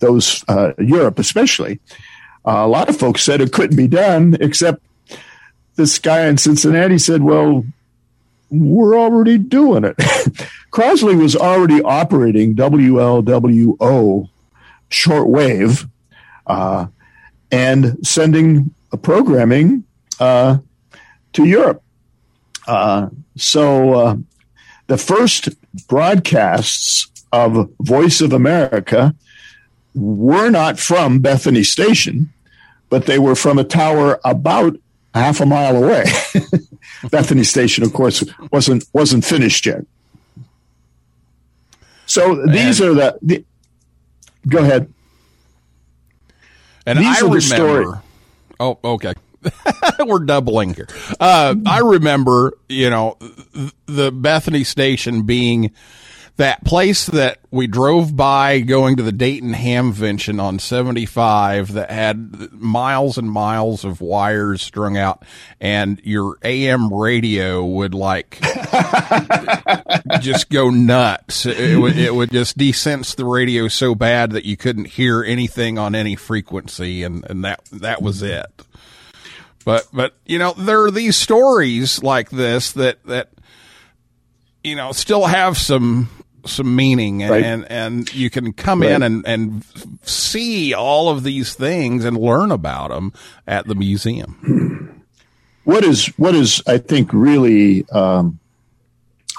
those 0.00 0.44
uh, 0.48 0.72
Europe, 0.78 1.18
especially. 1.18 1.80
Uh, 2.46 2.64
a 2.64 2.68
lot 2.68 2.88
of 2.88 2.96
folks 2.96 3.22
said 3.22 3.40
it 3.40 3.52
couldn't 3.52 3.76
be 3.76 3.88
done, 3.88 4.36
except 4.40 4.82
this 5.76 5.98
guy 5.98 6.26
in 6.26 6.38
Cincinnati 6.38 6.98
said, 6.98 7.22
"Well, 7.22 7.64
we're 8.50 8.98
already 8.98 9.38
doing 9.38 9.84
it." 9.84 9.96
Crosley 10.72 11.18
was 11.20 11.36
already 11.36 11.82
operating 11.82 12.54
WLWO 12.54 14.28
shortwave 14.90 15.88
uh, 16.46 16.86
and 17.50 18.06
sending 18.06 18.74
programming 19.02 19.84
uh, 20.18 20.58
to 21.32 21.44
Europe. 21.44 21.82
Uh, 22.70 23.08
so 23.36 23.94
uh, 23.94 24.16
the 24.86 24.96
first 24.96 25.48
broadcasts 25.88 27.08
of 27.32 27.68
Voice 27.80 28.20
of 28.20 28.32
America 28.32 29.12
were 29.94 30.50
not 30.50 30.78
from 30.78 31.18
Bethany 31.18 31.64
Station, 31.64 32.32
but 32.88 33.06
they 33.06 33.18
were 33.18 33.34
from 33.34 33.58
a 33.58 33.64
tower 33.64 34.20
about 34.24 34.76
half 35.14 35.40
a 35.40 35.46
mile 35.46 35.82
away. 35.82 36.04
Bethany 37.10 37.42
Station, 37.42 37.82
of 37.82 37.92
course, 37.92 38.22
wasn't 38.52 38.84
wasn't 38.92 39.24
finished 39.24 39.66
yet. 39.66 39.84
So 42.06 42.46
these 42.46 42.80
And- 42.80 42.90
are 42.90 42.94
the, 42.94 43.18
the. 43.22 43.44
Go 44.48 44.58
ahead. 44.58 44.92
And 46.86 46.98
These 47.00 47.06
I 47.06 47.26
are 47.26 47.28
the 47.28 47.28
remember. 47.30 47.44
story- 47.82 47.98
Oh, 48.60 48.78
okay. 48.84 49.12
We're 50.06 50.20
doubling 50.20 50.74
here. 50.74 50.88
Uh, 51.18 51.54
I 51.66 51.80
remember, 51.80 52.52
you 52.68 52.90
know, 52.90 53.16
the 53.86 54.12
Bethany 54.12 54.64
station 54.64 55.22
being 55.22 55.72
that 56.40 56.64
place 56.64 57.04
that 57.04 57.38
we 57.50 57.66
drove 57.66 58.16
by 58.16 58.60
going 58.60 58.96
to 58.96 59.02
the 59.02 59.12
Dayton 59.12 59.52
Hamvention 59.52 60.42
on 60.42 60.58
75 60.58 61.74
that 61.74 61.90
had 61.90 62.50
miles 62.52 63.18
and 63.18 63.30
miles 63.30 63.84
of 63.84 64.00
wires 64.00 64.62
strung 64.62 64.96
out 64.96 65.22
and 65.60 66.00
your 66.02 66.38
AM 66.42 66.94
radio 66.94 67.62
would 67.62 67.92
like 67.92 68.40
just 70.20 70.48
go 70.48 70.70
nuts. 70.70 71.44
It 71.44 71.78
would, 71.78 71.98
it 71.98 72.14
would 72.14 72.30
just 72.30 72.56
desense 72.56 73.14
the 73.14 73.26
radio 73.26 73.68
so 73.68 73.94
bad 73.94 74.30
that 74.30 74.46
you 74.46 74.56
couldn't 74.56 74.86
hear 74.86 75.22
anything 75.22 75.76
on 75.76 75.94
any 75.94 76.16
frequency 76.16 77.02
and, 77.02 77.22
and 77.28 77.44
that, 77.44 77.62
that 77.66 78.00
was 78.00 78.22
it. 78.22 78.62
But, 79.64 79.86
but, 79.92 80.14
you 80.24 80.38
know, 80.38 80.52
there 80.56 80.82
are 80.84 80.90
these 80.90 81.16
stories 81.16 82.02
like 82.02 82.30
this 82.30 82.72
that, 82.72 83.04
that, 83.04 83.30
you 84.64 84.74
know, 84.74 84.92
still 84.92 85.26
have 85.26 85.58
some, 85.58 86.08
some 86.46 86.74
meaning 86.74 87.22
and, 87.22 87.30
Right. 87.30 87.44
and, 87.44 87.70
and 87.70 88.14
you 88.14 88.30
can 88.30 88.52
come 88.52 88.82
in 88.82 89.02
and, 89.02 89.26
and 89.26 89.64
see 90.02 90.72
all 90.72 91.10
of 91.10 91.22
these 91.24 91.54
things 91.54 92.04
and 92.04 92.16
learn 92.16 92.50
about 92.50 92.88
them 92.88 93.12
at 93.46 93.66
the 93.66 93.74
museum. 93.74 95.04
what 95.64 95.84
is 95.84 96.06
what 96.16 96.34
is 96.34 96.62
I 96.66 96.78
think 96.78 97.12
really 97.12 97.86
um, 97.90 98.38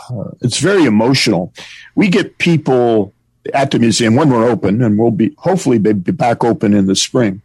uh, 0.10 0.32
it's 0.42 0.60
very 0.60 0.86
emotional. 0.86 1.52
We 1.96 2.08
get 2.10 2.38
people 2.38 3.14
at 3.54 3.72
the 3.72 3.80
museum 3.80 4.16
when 4.16 4.30
we're 4.30 4.48
open, 4.48 4.82
and 4.84 4.98
we'll 5.00 5.12
be 5.12 5.34
hopefully 5.40 5.80
be 5.80 5.94
back 5.94 6.44
open 6.44 6.74
in 6.76 6.86
the 6.86 6.96
spring. 6.96 7.42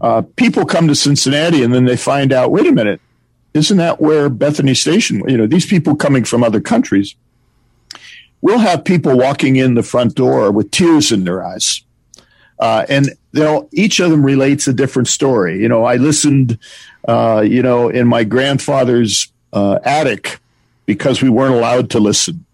Uh, 0.00 0.22
people 0.36 0.64
come 0.64 0.88
to 0.88 0.94
Cincinnati 0.94 1.62
and 1.62 1.74
then 1.74 1.84
they 1.84 1.96
find 1.96 2.32
out, 2.32 2.50
wait 2.50 2.66
a 2.66 2.72
minute, 2.72 3.00
isn't 3.52 3.76
that 3.76 4.00
where 4.00 4.28
Bethany 4.28 4.74
Station? 4.74 5.22
You 5.28 5.36
know, 5.36 5.46
these 5.46 5.66
people 5.66 5.94
coming 5.96 6.24
from 6.24 6.42
other 6.42 6.60
countries. 6.60 7.14
We'll 8.40 8.58
have 8.58 8.84
people 8.84 9.18
walking 9.18 9.56
in 9.56 9.74
the 9.74 9.82
front 9.82 10.14
door 10.14 10.50
with 10.50 10.70
tears 10.70 11.12
in 11.12 11.24
their 11.24 11.44
eyes. 11.44 11.82
Uh, 12.58 12.84
and 12.88 13.10
they'll 13.32 13.68
each 13.72 14.00
of 14.00 14.10
them 14.10 14.24
relates 14.24 14.68
a 14.68 14.72
different 14.72 15.08
story. 15.08 15.60
You 15.60 15.68
know, 15.68 15.84
I 15.84 15.96
listened, 15.96 16.58
uh, 17.08 17.44
you 17.46 17.62
know, 17.62 17.88
in 17.88 18.06
my 18.06 18.24
grandfather's 18.24 19.32
uh, 19.52 19.78
attic 19.82 20.38
because 20.86 21.22
we 21.22 21.30
weren't 21.30 21.54
allowed 21.54 21.90
to 21.90 22.00
listen. 22.00 22.44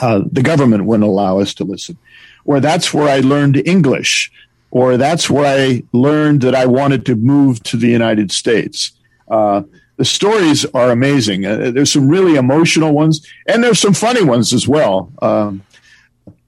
Uh, 0.00 0.22
the 0.30 0.42
government 0.42 0.84
wouldn't 0.84 1.08
allow 1.08 1.38
us 1.38 1.54
to 1.54 1.64
listen. 1.64 1.96
Or 2.44 2.58
that's 2.58 2.92
where 2.92 3.08
I 3.08 3.20
learned 3.20 3.56
English. 3.66 4.32
Or 4.70 4.96
that's 4.96 5.28
where 5.28 5.46
I 5.46 5.82
learned 5.92 6.42
that 6.42 6.54
I 6.54 6.66
wanted 6.66 7.04
to 7.06 7.16
move 7.16 7.62
to 7.64 7.76
the 7.76 7.88
United 7.88 8.30
States. 8.30 8.92
Uh, 9.28 9.62
the 9.96 10.04
stories 10.04 10.64
are 10.74 10.90
amazing. 10.90 11.44
Uh, 11.44 11.70
there's 11.72 11.92
some 11.92 12.08
really 12.08 12.36
emotional 12.36 12.92
ones, 12.92 13.26
and 13.46 13.62
there's 13.64 13.80
some 13.80 13.94
funny 13.94 14.22
ones 14.22 14.52
as 14.52 14.66
well. 14.68 15.12
Um, 15.20 15.62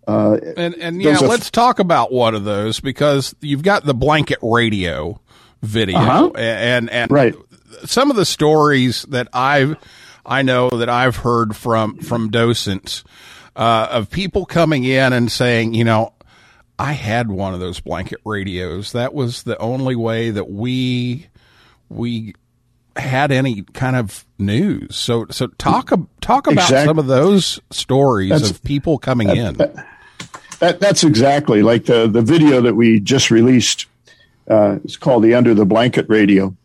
uh, 0.07 0.39
And 0.57 0.75
and 0.77 1.03
yeah, 1.03 1.19
let's 1.19 1.51
talk 1.51 1.79
about 1.79 2.13
one 2.13 2.35
of 2.35 2.45
those 2.45 2.81
because 2.81 3.35
you've 3.41 3.63
got 3.63 3.85
the 3.85 3.95
blanket 3.95 4.39
radio 4.43 5.21
video 5.63 5.99
Uh-huh. 5.99 6.31
and 6.37 6.91
and 6.91 7.11
Right. 7.11 7.35
some 7.85 8.11
of 8.11 8.17
the 8.17 8.25
stories 8.25 9.03
that 9.11 9.29
I've 9.33 9.77
I 10.25 10.43
know 10.43 10.71
that 10.71 10.89
I've 10.89 11.17
heard 11.17 11.55
from 11.57 11.99
from 11.99 12.31
docents 12.31 13.05
uh, 13.55 13.89
of 13.91 14.11
people 14.11 14.45
coming 14.47 14.85
in 14.85 15.13
and 15.13 15.31
saying, 15.31 15.75
you 15.75 15.85
know, 15.85 16.13
I 16.83 16.93
had 16.95 17.31
one 17.31 17.55
of 17.55 17.61
those 17.61 17.79
blanket 17.79 18.19
radios. 18.25 18.91
That 18.91 19.15
was 19.15 19.45
the 19.45 19.57
only 19.59 19.95
way 19.95 20.31
that 20.31 20.51
we 20.51 21.29
we 21.89 22.35
had 22.97 23.31
any 23.31 23.63
kind 23.63 23.95
of 23.95 24.27
news. 24.37 24.97
So 24.97 25.27
so 25.31 25.47
talk 25.47 25.93
talk 26.21 26.49
about 26.49 26.65
Exact- 26.65 26.87
some 26.89 26.99
of 26.99 27.07
those 27.07 27.61
stories 27.71 28.31
That's- 28.31 28.51
of 28.51 28.65
people 28.65 28.99
coming 28.99 29.29
in. 29.29 29.55
That, 30.59 30.79
that's 30.81 31.03
exactly 31.05 31.63
like 31.63 31.85
the, 31.87 32.09
the 32.09 32.23
video 32.23 32.61
that 32.61 32.75
we 32.75 32.99
just 33.01 33.31
released. 33.31 33.87
Uh, 34.49 34.79
it's 34.85 34.97
called 34.97 35.23
the 35.23 35.35
Under 35.35 35.55
the 35.55 35.65
Blanket 35.65 36.07
Radio. 36.09 36.57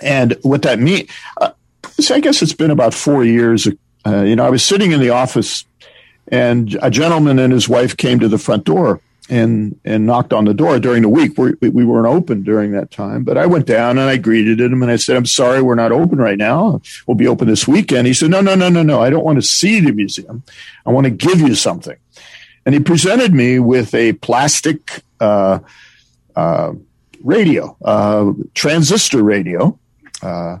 And 0.00 0.36
what 0.42 0.62
that 0.62 0.78
means, 0.78 1.08
uh, 1.40 1.50
so 1.98 2.14
I 2.14 2.20
guess 2.20 2.42
it's 2.42 2.52
been 2.52 2.70
about 2.70 2.94
four 2.94 3.24
years. 3.24 3.68
Uh, 4.06 4.22
you 4.22 4.34
know, 4.36 4.44
I 4.44 4.50
was 4.50 4.64
sitting 4.64 4.92
in 4.92 5.00
the 5.00 5.10
office 5.10 5.64
and 6.30 6.78
a 6.82 6.90
gentleman 6.90 7.38
and 7.38 7.52
his 7.52 7.68
wife 7.68 7.96
came 7.96 8.20
to 8.20 8.28
the 8.28 8.38
front 8.38 8.64
door 8.64 9.00
and, 9.28 9.78
and 9.84 10.06
knocked 10.06 10.32
on 10.32 10.44
the 10.44 10.54
door 10.54 10.78
during 10.78 11.02
the 11.02 11.08
week. 11.08 11.36
We, 11.36 11.52
we 11.68 11.84
weren't 11.84 12.06
open 12.06 12.42
during 12.42 12.72
that 12.72 12.90
time, 12.90 13.24
but 13.24 13.36
I 13.36 13.46
went 13.46 13.66
down 13.66 13.98
and 13.98 14.08
I 14.08 14.16
greeted 14.16 14.60
him 14.60 14.82
and 14.82 14.90
I 14.90 14.96
said, 14.96 15.16
I'm 15.16 15.26
sorry, 15.26 15.62
we're 15.62 15.74
not 15.74 15.92
open 15.92 16.18
right 16.18 16.38
now. 16.38 16.80
We'll 17.06 17.16
be 17.16 17.28
open 17.28 17.48
this 17.48 17.68
weekend. 17.68 18.06
He 18.06 18.14
said, 18.14 18.30
no, 18.30 18.40
no, 18.40 18.54
no, 18.54 18.68
no, 18.68 18.82
no. 18.82 19.00
I 19.00 19.10
don't 19.10 19.24
want 19.24 19.36
to 19.36 19.42
see 19.42 19.80
the 19.80 19.92
museum. 19.92 20.42
I 20.86 20.90
want 20.90 21.04
to 21.04 21.10
give 21.10 21.40
you 21.40 21.54
something 21.54 21.96
and 22.64 22.74
he 22.74 22.80
presented 22.80 23.34
me 23.34 23.58
with 23.58 23.94
a 23.94 24.12
plastic 24.14 25.02
uh, 25.18 25.60
uh, 26.36 26.72
radio, 27.22 27.76
uh, 27.84 28.32
transistor 28.54 29.22
radio, 29.22 29.78
uh, 30.22 30.58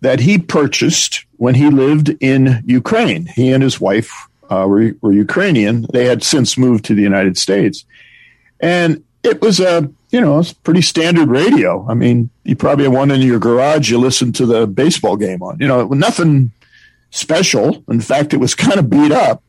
that 0.00 0.20
he 0.20 0.38
purchased 0.38 1.24
when 1.36 1.54
he 1.54 1.70
lived 1.70 2.08
in 2.20 2.62
Ukraine. 2.66 3.26
He 3.26 3.52
and 3.52 3.62
his 3.62 3.80
wife 3.80 4.28
uh, 4.50 4.66
were, 4.68 4.92
were 5.00 5.12
Ukrainian. 5.12 5.86
They 5.92 6.04
had 6.06 6.22
since 6.22 6.58
moved 6.58 6.84
to 6.86 6.94
the 6.94 7.02
United 7.02 7.38
States, 7.38 7.84
and 8.60 9.02
it 9.22 9.40
was 9.40 9.60
a 9.60 9.90
you 10.10 10.20
know 10.20 10.38
it's 10.38 10.52
pretty 10.52 10.82
standard 10.82 11.28
radio. 11.28 11.86
I 11.88 11.94
mean, 11.94 12.30
you 12.44 12.56
probably 12.56 12.84
have 12.84 12.92
one 12.92 13.10
in 13.10 13.20
your 13.20 13.38
garage. 13.38 13.90
You 13.90 13.98
listen 13.98 14.32
to 14.32 14.46
the 14.46 14.66
baseball 14.66 15.16
game 15.16 15.42
on. 15.42 15.58
You 15.60 15.68
know, 15.68 15.86
nothing 15.88 16.50
special. 17.10 17.82
In 17.88 18.00
fact, 18.00 18.34
it 18.34 18.38
was 18.38 18.54
kind 18.66 18.78
of 18.78 18.90
beat 18.90 19.12
up. 19.12 19.42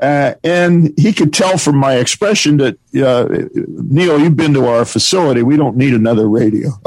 Uh, 0.00 0.32
and 0.42 0.94
he 0.96 1.12
could 1.12 1.30
tell 1.30 1.58
from 1.58 1.76
my 1.76 1.96
expression 1.96 2.56
that, 2.56 2.78
uh, 2.96 3.28
Neil, 3.68 4.18
you've 4.18 4.34
been 4.34 4.54
to 4.54 4.64
our 4.66 4.86
facility. 4.86 5.42
We 5.42 5.58
don't 5.58 5.76
need 5.76 5.92
another 5.94 6.28
radio. 6.28 6.70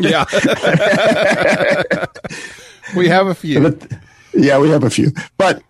Yeah. 0.00 0.24
we 2.96 3.08
have 3.08 3.28
a 3.28 3.36
few. 3.36 3.60
But- 3.60 3.86
yeah, 4.34 4.58
we 4.58 4.68
have 4.70 4.82
a 4.82 4.90
few. 4.90 5.12
But 5.38 5.62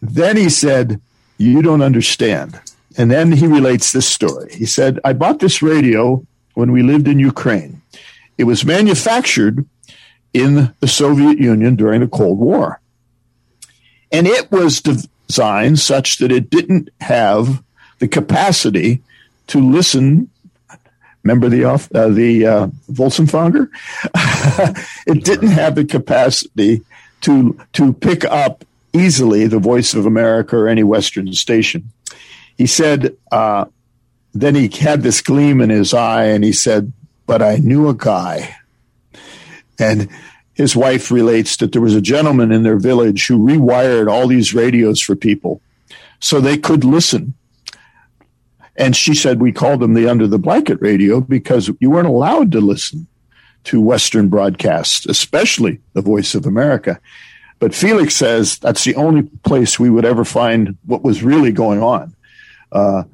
then 0.00 0.36
he 0.36 0.48
said, 0.48 1.00
You 1.38 1.62
don't 1.62 1.82
understand. 1.82 2.60
And 2.96 3.10
then 3.10 3.32
he 3.32 3.46
relates 3.46 3.92
this 3.92 4.06
story. 4.06 4.52
He 4.54 4.66
said, 4.66 4.98
I 5.04 5.12
bought 5.12 5.38
this 5.38 5.62
radio 5.62 6.24
when 6.54 6.72
we 6.72 6.82
lived 6.82 7.06
in 7.06 7.18
Ukraine. 7.18 7.82
It 8.36 8.44
was 8.44 8.64
manufactured 8.64 9.66
in 10.32 10.74
the 10.80 10.88
Soviet 10.88 11.38
Union 11.38 11.76
during 11.76 12.00
the 12.00 12.08
Cold 12.08 12.38
War. 12.38 12.80
And 14.12 14.26
it 14.26 14.50
was 14.50 14.80
designed 14.80 15.78
such 15.78 16.18
that 16.18 16.32
it 16.32 16.50
didn't 16.50 16.90
have 17.00 17.62
the 18.00 18.08
capacity 18.08 19.02
to 19.48 19.60
listen. 19.60 20.30
Remember 21.22 21.48
the 21.48 21.64
off 21.64 21.90
uh, 21.94 22.08
the 22.08 22.46
uh, 22.46 22.66
Volksempfänger? 22.90 23.68
it 25.06 25.24
didn't 25.24 25.50
have 25.50 25.74
the 25.74 25.84
capacity 25.84 26.82
to 27.20 27.60
to 27.74 27.92
pick 27.92 28.24
up 28.24 28.64
easily 28.92 29.46
the 29.46 29.58
Voice 29.58 29.94
of 29.94 30.06
America 30.06 30.56
or 30.56 30.68
any 30.68 30.82
Western 30.82 31.32
station. 31.32 31.90
He 32.56 32.66
said. 32.66 33.16
Uh, 33.30 33.66
then 34.32 34.54
he 34.54 34.68
had 34.68 35.02
this 35.02 35.20
gleam 35.22 35.60
in 35.60 35.70
his 35.70 35.92
eye, 35.92 36.26
and 36.26 36.44
he 36.44 36.52
said, 36.52 36.92
"But 37.26 37.42
I 37.42 37.56
knew 37.56 37.88
a 37.88 37.94
guy." 37.94 38.54
And 39.80 40.08
his 40.60 40.76
wife 40.76 41.10
relates 41.10 41.56
that 41.56 41.72
there 41.72 41.80
was 41.80 41.94
a 41.94 42.02
gentleman 42.02 42.52
in 42.52 42.62
their 42.62 42.78
village 42.78 43.26
who 43.26 43.38
rewired 43.38 44.10
all 44.10 44.26
these 44.26 44.54
radios 44.54 45.00
for 45.00 45.16
people 45.16 45.62
so 46.20 46.38
they 46.38 46.58
could 46.58 46.84
listen. 46.84 47.32
And 48.76 48.94
she 48.94 49.14
said, 49.14 49.40
we 49.40 49.52
called 49.52 49.80
them 49.80 49.94
the 49.94 50.08
under 50.08 50.26
the 50.26 50.38
blanket 50.38 50.78
radio 50.80 51.20
because 51.20 51.70
you 51.80 51.90
weren't 51.90 52.06
allowed 52.06 52.52
to 52.52 52.60
listen 52.60 53.06
to 53.64 53.80
Western 53.80 54.28
broadcasts, 54.28 55.06
especially 55.06 55.80
the 55.94 56.02
Voice 56.02 56.34
of 56.34 56.46
America. 56.46 57.00
But 57.60 57.74
Felix 57.74 58.16
says 58.16 58.58
that's 58.58 58.84
the 58.84 58.96
only 58.96 59.22
place 59.22 59.78
we 59.78 59.90
would 59.90 60.04
ever 60.04 60.24
find 60.24 60.76
what 60.86 61.04
was 61.04 61.22
really 61.22 61.52
going 61.52 61.82
on. 61.82 62.16
Uh, 62.72 63.04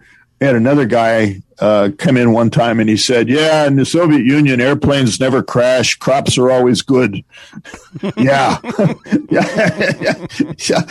had 0.40 0.54
another 0.54 0.87
guy 0.87 1.42
uh, 1.59 1.90
come 1.98 2.16
in 2.16 2.32
one 2.32 2.50
time 2.50 2.78
and 2.78 2.88
he 2.88 2.96
said, 2.96 3.28
"Yeah, 3.28 3.66
in 3.66 3.76
the 3.76 3.85
Soviet 3.85 4.24
Union, 4.24 4.61
airplanes 4.61 5.18
never 5.18 5.42
crash. 5.42 5.96
Crops 5.96 6.38
are 6.38 6.50
always 6.50 6.82
good." 6.82 7.24
yeah. 8.16 8.59
yeah, 9.30 9.96
yeah, 10.00 10.26
yeah. 10.68 10.82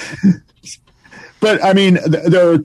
But 1.40 1.64
I 1.64 1.74
mean, 1.74 2.00
there 2.06 2.54
are 2.54 2.60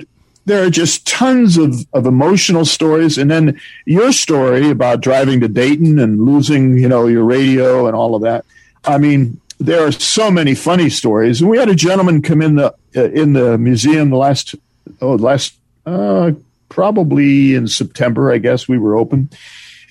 there 0.47 0.65
are 0.65 0.71
just 0.71 1.07
tons 1.07 1.57
of, 1.57 1.87
of 1.93 2.07
emotional 2.07 2.65
stories, 2.65 3.19
and 3.19 3.31
then 3.31 3.61
your 3.85 4.11
story 4.11 4.71
about 4.71 5.03
driving 5.03 5.39
to 5.41 5.49
Dayton 5.49 5.99
and 5.99 6.25
losing, 6.25 6.79
you 6.79 6.89
know, 6.89 7.07
your 7.07 7.25
radio 7.25 7.87
and 7.87 7.95
all 7.95 8.15
of 8.15 8.23
that. 8.23 8.45
I 8.85 8.97
mean, 8.97 9.39
there 9.61 9.87
are 9.87 9.93
so 9.93 10.31
many 10.31 10.55
funny 10.55 10.89
stories. 10.89 11.41
And 11.41 11.51
we 11.51 11.59
had 11.59 11.69
a 11.69 11.75
gentleman 11.75 12.23
come 12.23 12.43
in 12.43 12.57
the 12.57 12.75
uh, 12.97 13.11
in 13.11 13.35
the 13.35 13.59
museum 13.59 14.11
the 14.11 14.17
last 14.17 14.55
oh 15.01 15.15
last 15.15 15.55
uh, 15.87 16.33
probably 16.69 17.55
in 17.55 17.69
September, 17.69 18.33
I 18.33 18.39
guess 18.39 18.67
we 18.67 18.79
were 18.79 18.97
open. 18.97 19.31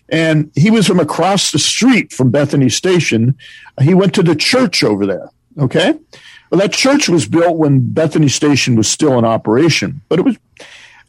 And 0.10 0.51
he 0.55 0.71
was 0.71 0.88
from 0.88 0.99
across 0.99 1.51
the 1.51 1.60
street 1.60 2.12
from 2.12 2.32
Bethany 2.32 2.69
Station. 2.69 3.38
He 3.79 3.93
went 3.93 4.15
to 4.15 4.23
the 4.23 4.36
church 4.36 4.84
over 4.84 5.05
there. 5.05 5.29
Okay. 5.60 5.93
Well, 6.49 6.62
that 6.62 6.73
church 6.73 7.08
was 7.08 7.27
built 7.27 7.58
when 7.58 7.93
Bethany 7.93 8.27
Station 8.27 8.75
was 8.75 8.88
still 8.88 9.19
in 9.19 9.25
operation, 9.25 10.01
but 10.10 10.17
it 10.17 10.25
was 10.25 10.38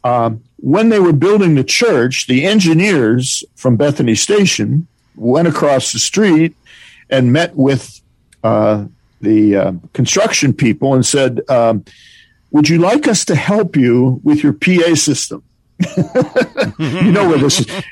uh, 0.03 0.31
when 0.57 0.89
they 0.89 0.99
were 0.99 1.13
building 1.13 1.55
the 1.55 1.63
church. 1.63 2.27
The 2.27 2.45
engineers 2.45 3.43
from 3.55 3.75
Bethany 3.75 4.13
Station 4.13 4.85
went 5.15 5.47
across 5.47 5.93
the 5.93 5.99
street 5.99 6.55
and 7.09 7.33
met 7.33 7.55
with 7.55 8.00
uh, 8.43 8.85
the 9.21 9.55
uh, 9.55 9.73
construction 9.93 10.53
people 10.53 10.93
and 10.93 11.05
said, 11.05 11.41
um, 11.49 11.85
"Would 12.51 12.69
you 12.69 12.79
like 12.79 13.07
us 13.07 13.25
to 13.25 13.35
help 13.35 13.75
you 13.75 14.19
with 14.23 14.43
your 14.43 14.53
PA 14.53 14.95
system?" 14.95 15.43
you 16.79 17.11
know 17.11 17.27
where 17.29 17.37
this 17.37 17.59
is. 17.61 17.83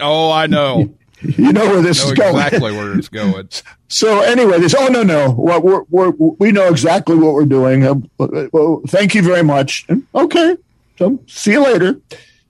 Oh, 0.00 0.30
I 0.30 0.46
know. 0.46 0.94
You 1.22 1.52
know 1.52 1.66
where 1.66 1.82
this 1.82 2.04
know 2.04 2.12
is 2.12 2.18
going. 2.18 2.34
exactly 2.34 2.72
where 2.72 2.98
it's 2.98 3.08
going. 3.08 3.48
So 3.92 4.22
anyway, 4.22 4.58
this. 4.58 4.74
Oh 4.74 4.86
no, 4.86 5.02
no. 5.02 5.32
Well, 5.32 5.60
we're, 5.60 5.82
we're, 5.90 6.10
we 6.12 6.50
know 6.50 6.68
exactly 6.68 7.14
what 7.14 7.34
we're 7.34 7.44
doing. 7.44 7.86
Um, 7.86 8.08
well, 8.18 8.80
thank 8.88 9.14
you 9.14 9.20
very 9.20 9.44
much. 9.44 9.84
And, 9.86 10.06
okay. 10.14 10.56
So 10.98 11.18
see 11.26 11.52
you 11.52 11.62
later. 11.62 12.00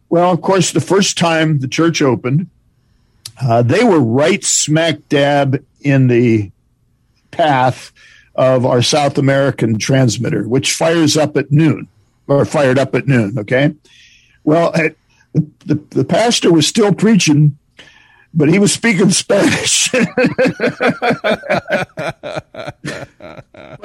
Well, 0.08 0.30
of 0.30 0.40
course, 0.40 0.70
the 0.70 0.80
first 0.80 1.18
time 1.18 1.58
the 1.58 1.66
church 1.66 2.00
opened, 2.00 2.48
uh, 3.42 3.62
they 3.62 3.82
were 3.82 3.98
right 3.98 4.44
smack 4.44 5.08
dab 5.08 5.64
in 5.80 6.06
the 6.06 6.51
path 7.32 7.90
of 8.34 8.64
our 8.64 8.82
South 8.82 9.18
American 9.18 9.78
transmitter, 9.78 10.46
which 10.48 10.72
fires 10.72 11.16
up 11.16 11.36
at 11.36 11.50
noon 11.50 11.88
or 12.28 12.44
fired 12.44 12.78
up 12.78 12.94
at 12.94 13.08
noon. 13.08 13.38
Okay. 13.38 13.74
Well, 14.44 14.72
the, 15.32 15.74
the 15.90 16.04
pastor 16.04 16.52
was 16.52 16.66
still 16.66 16.94
preaching, 16.94 17.58
but 18.34 18.48
he 18.48 18.58
was 18.58 18.72
speaking 18.72 19.10
Spanish. 19.10 19.90
but 19.90 20.02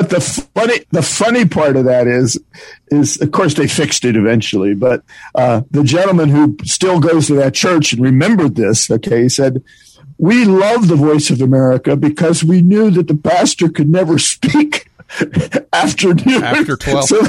the 0.09 0.47
funny, 0.53 0.79
the 0.91 1.01
funny 1.03 1.45
part 1.45 1.75
of 1.75 1.85
that 1.85 2.07
is, 2.07 2.39
is 2.87 3.21
of 3.21 3.31
course 3.31 3.53
they 3.55 3.67
fixed 3.67 4.05
it 4.05 4.15
eventually. 4.15 4.73
But 4.73 5.03
uh, 5.35 5.61
the 5.71 5.83
gentleman 5.83 6.29
who 6.29 6.57
still 6.63 6.99
goes 6.99 7.27
to 7.27 7.35
that 7.35 7.53
church 7.53 7.93
and 7.93 8.01
remembered 8.01 8.55
this, 8.55 8.89
okay, 8.89 9.23
he 9.23 9.29
said, 9.29 9.63
"We 10.17 10.45
love 10.45 10.87
the 10.87 10.95
Voice 10.95 11.29
of 11.29 11.41
America 11.41 11.95
because 11.95 12.43
we 12.43 12.61
knew 12.61 12.89
that 12.91 13.07
the 13.07 13.15
pastor 13.15 13.69
could 13.69 13.89
never 13.89 14.17
speak." 14.17 14.89
After 15.73 16.13
noon. 16.13 16.43
After 16.43 16.75
12. 16.77 17.05
So, 17.05 17.23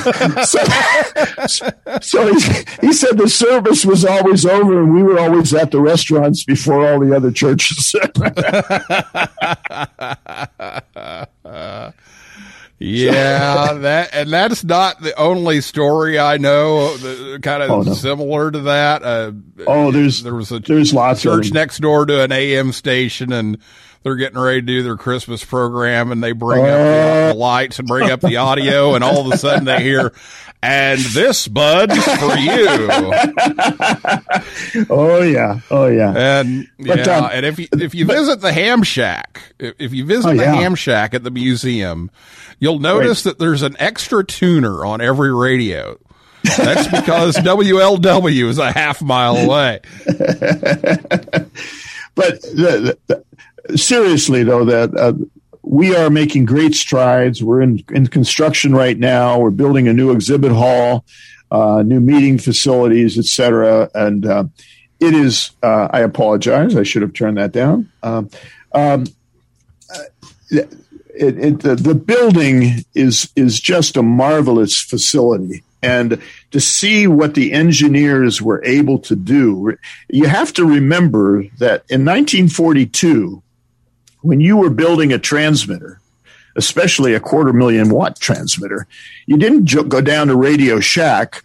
so, 1.46 1.70
so 2.00 2.34
he, 2.34 2.40
he 2.80 2.92
said 2.92 3.18
the 3.18 3.28
service 3.28 3.84
was 3.84 4.04
always 4.04 4.44
over 4.44 4.82
and 4.82 4.92
we 4.92 5.02
were 5.02 5.20
always 5.20 5.54
at 5.54 5.70
the 5.70 5.80
restaurants 5.80 6.44
before 6.44 6.90
all 6.90 6.98
the 6.98 7.14
other 7.14 7.30
churches. 7.30 7.94
Yeah, 12.80 13.72
that 13.74 14.10
and 14.12 14.30
that's 14.30 14.62
not 14.62 15.00
the 15.00 15.18
only 15.18 15.60
story 15.60 16.18
I 16.18 16.36
know. 16.36 16.96
The, 16.96 17.40
kind 17.42 17.62
of 17.62 17.70
Oh, 17.70 17.82
no. 17.82 17.94
similar 17.94 18.50
to 18.50 18.60
that. 18.60 19.02
Uh, 19.02 19.32
oh, 19.66 19.90
there's 19.90 20.22
there 20.22 20.34
was 20.34 20.52
a 20.52 20.60
there's 20.60 20.94
lots 20.94 21.22
church 21.22 21.52
next 21.52 21.78
door 21.78 22.06
to 22.06 22.22
an 22.22 22.30
AM 22.32 22.70
station, 22.72 23.32
and 23.32 23.58
they're 24.04 24.14
getting 24.16 24.38
ready 24.38 24.60
to 24.60 24.66
do 24.66 24.82
their 24.84 24.96
Christmas 24.96 25.44
program, 25.44 26.12
and 26.12 26.22
they 26.22 26.30
bring 26.32 26.60
up 26.60 26.66
the, 26.78 27.32
the 27.32 27.38
lights 27.38 27.78
and 27.80 27.88
bring 27.88 28.10
up 28.10 28.20
the 28.20 28.36
audio, 28.36 28.94
and 28.94 29.02
all 29.02 29.26
of 29.26 29.32
a 29.32 29.36
sudden 29.36 29.64
they 29.64 29.82
hear, 29.82 30.12
"And 30.62 31.00
this 31.00 31.48
bud's 31.48 31.96
for 32.04 32.36
you." 32.36 32.68
Oh 34.90 35.22
yeah, 35.22 35.60
oh 35.70 35.86
yeah. 35.86 36.12
And 36.16 36.68
But, 36.78 37.06
yeah, 37.06 37.16
um, 37.18 37.30
and 37.32 37.46
if 37.46 37.58
you 37.58 37.68
if 37.72 37.94
you 37.94 38.04
visit 38.04 38.40
the 38.40 38.52
ham 38.52 38.82
shack, 38.82 39.54
if 39.58 39.74
if 39.78 39.92
you 39.92 40.04
visit 40.04 40.28
Oh, 40.28 40.36
the 40.36 40.42
yeah. 40.42 40.54
ham 40.54 40.74
shack 40.74 41.14
at 41.14 41.24
the 41.24 41.30
museum, 41.30 42.10
you'll 42.58 42.78
notice 42.78 43.22
that 43.24 43.38
there's 43.38 43.62
an 43.62 43.76
extra 43.78 44.24
tuner 44.24 44.84
on 44.84 45.00
every 45.00 45.34
radio. 45.34 45.98
That's 46.56 46.86
because 46.88 47.36
WLW 47.36 48.48
is 48.48 48.58
a 48.58 48.72
half 48.72 49.02
mile 49.02 49.36
away. 49.36 49.80
But 52.18 52.42
the, 52.42 52.98
the, 53.06 53.78
seriously, 53.78 54.42
though, 54.42 54.64
that 54.64 54.92
uh, 54.96 55.12
we 55.62 55.94
are 55.94 56.10
making 56.10 56.46
great 56.46 56.74
strides. 56.74 57.44
We're 57.44 57.62
in, 57.62 57.84
in 57.90 58.08
construction 58.08 58.74
right 58.74 58.98
now. 58.98 59.38
We're 59.38 59.52
building 59.52 59.86
a 59.86 59.92
new 59.92 60.10
exhibit 60.10 60.50
hall, 60.50 61.04
uh, 61.52 61.84
new 61.86 62.00
meeting 62.00 62.38
facilities, 62.38 63.18
etc. 63.18 63.88
And 63.94 64.26
uh, 64.26 64.44
it 64.98 65.14
is. 65.14 65.52
Uh, 65.62 65.86
I 65.92 66.00
apologize. 66.00 66.74
I 66.74 66.82
should 66.82 67.02
have 67.02 67.12
turned 67.12 67.36
that 67.36 67.52
down. 67.52 67.88
Um, 68.02 68.30
um, 68.72 69.04
it, 71.18 71.38
it, 71.38 71.60
the, 71.60 71.74
the 71.74 71.94
building 71.94 72.84
is 72.94 73.30
is 73.36 73.60
just 73.60 73.96
a 73.96 74.02
marvelous 74.02 74.80
facility 74.80 75.62
and 75.82 76.20
to 76.50 76.60
see 76.60 77.06
what 77.06 77.34
the 77.34 77.52
engineers 77.52 78.42
were 78.42 78.64
able 78.64 78.98
to 78.98 79.14
do 79.14 79.76
you 80.08 80.26
have 80.26 80.52
to 80.52 80.64
remember 80.64 81.42
that 81.58 81.84
in 81.88 82.04
1942 82.04 83.42
when 84.22 84.40
you 84.40 84.56
were 84.56 84.70
building 84.70 85.12
a 85.12 85.18
transmitter 85.18 86.00
especially 86.56 87.14
a 87.14 87.20
quarter 87.20 87.52
million 87.52 87.90
watt 87.90 88.18
transmitter 88.18 88.86
you 89.26 89.36
didn't 89.36 89.66
jo- 89.66 89.84
go 89.84 90.00
down 90.00 90.26
to 90.28 90.36
radio 90.36 90.80
shack 90.80 91.44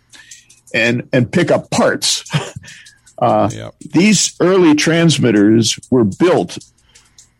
and 0.73 1.07
and 1.13 1.31
pick 1.31 1.51
up 1.51 1.69
parts 1.69 2.23
uh, 3.19 3.49
Yep. 3.53 3.75
these 3.91 4.35
early 4.39 4.73
transmitters 4.75 5.79
were 5.91 6.03
built 6.03 6.57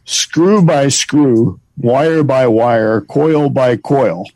screw 0.06 0.62
by 0.62 0.90
screw, 0.90 1.60
wire 1.78 2.24
by 2.24 2.48
wire, 2.48 3.02
coil 3.02 3.50
by 3.50 3.78
coil, 3.78 4.30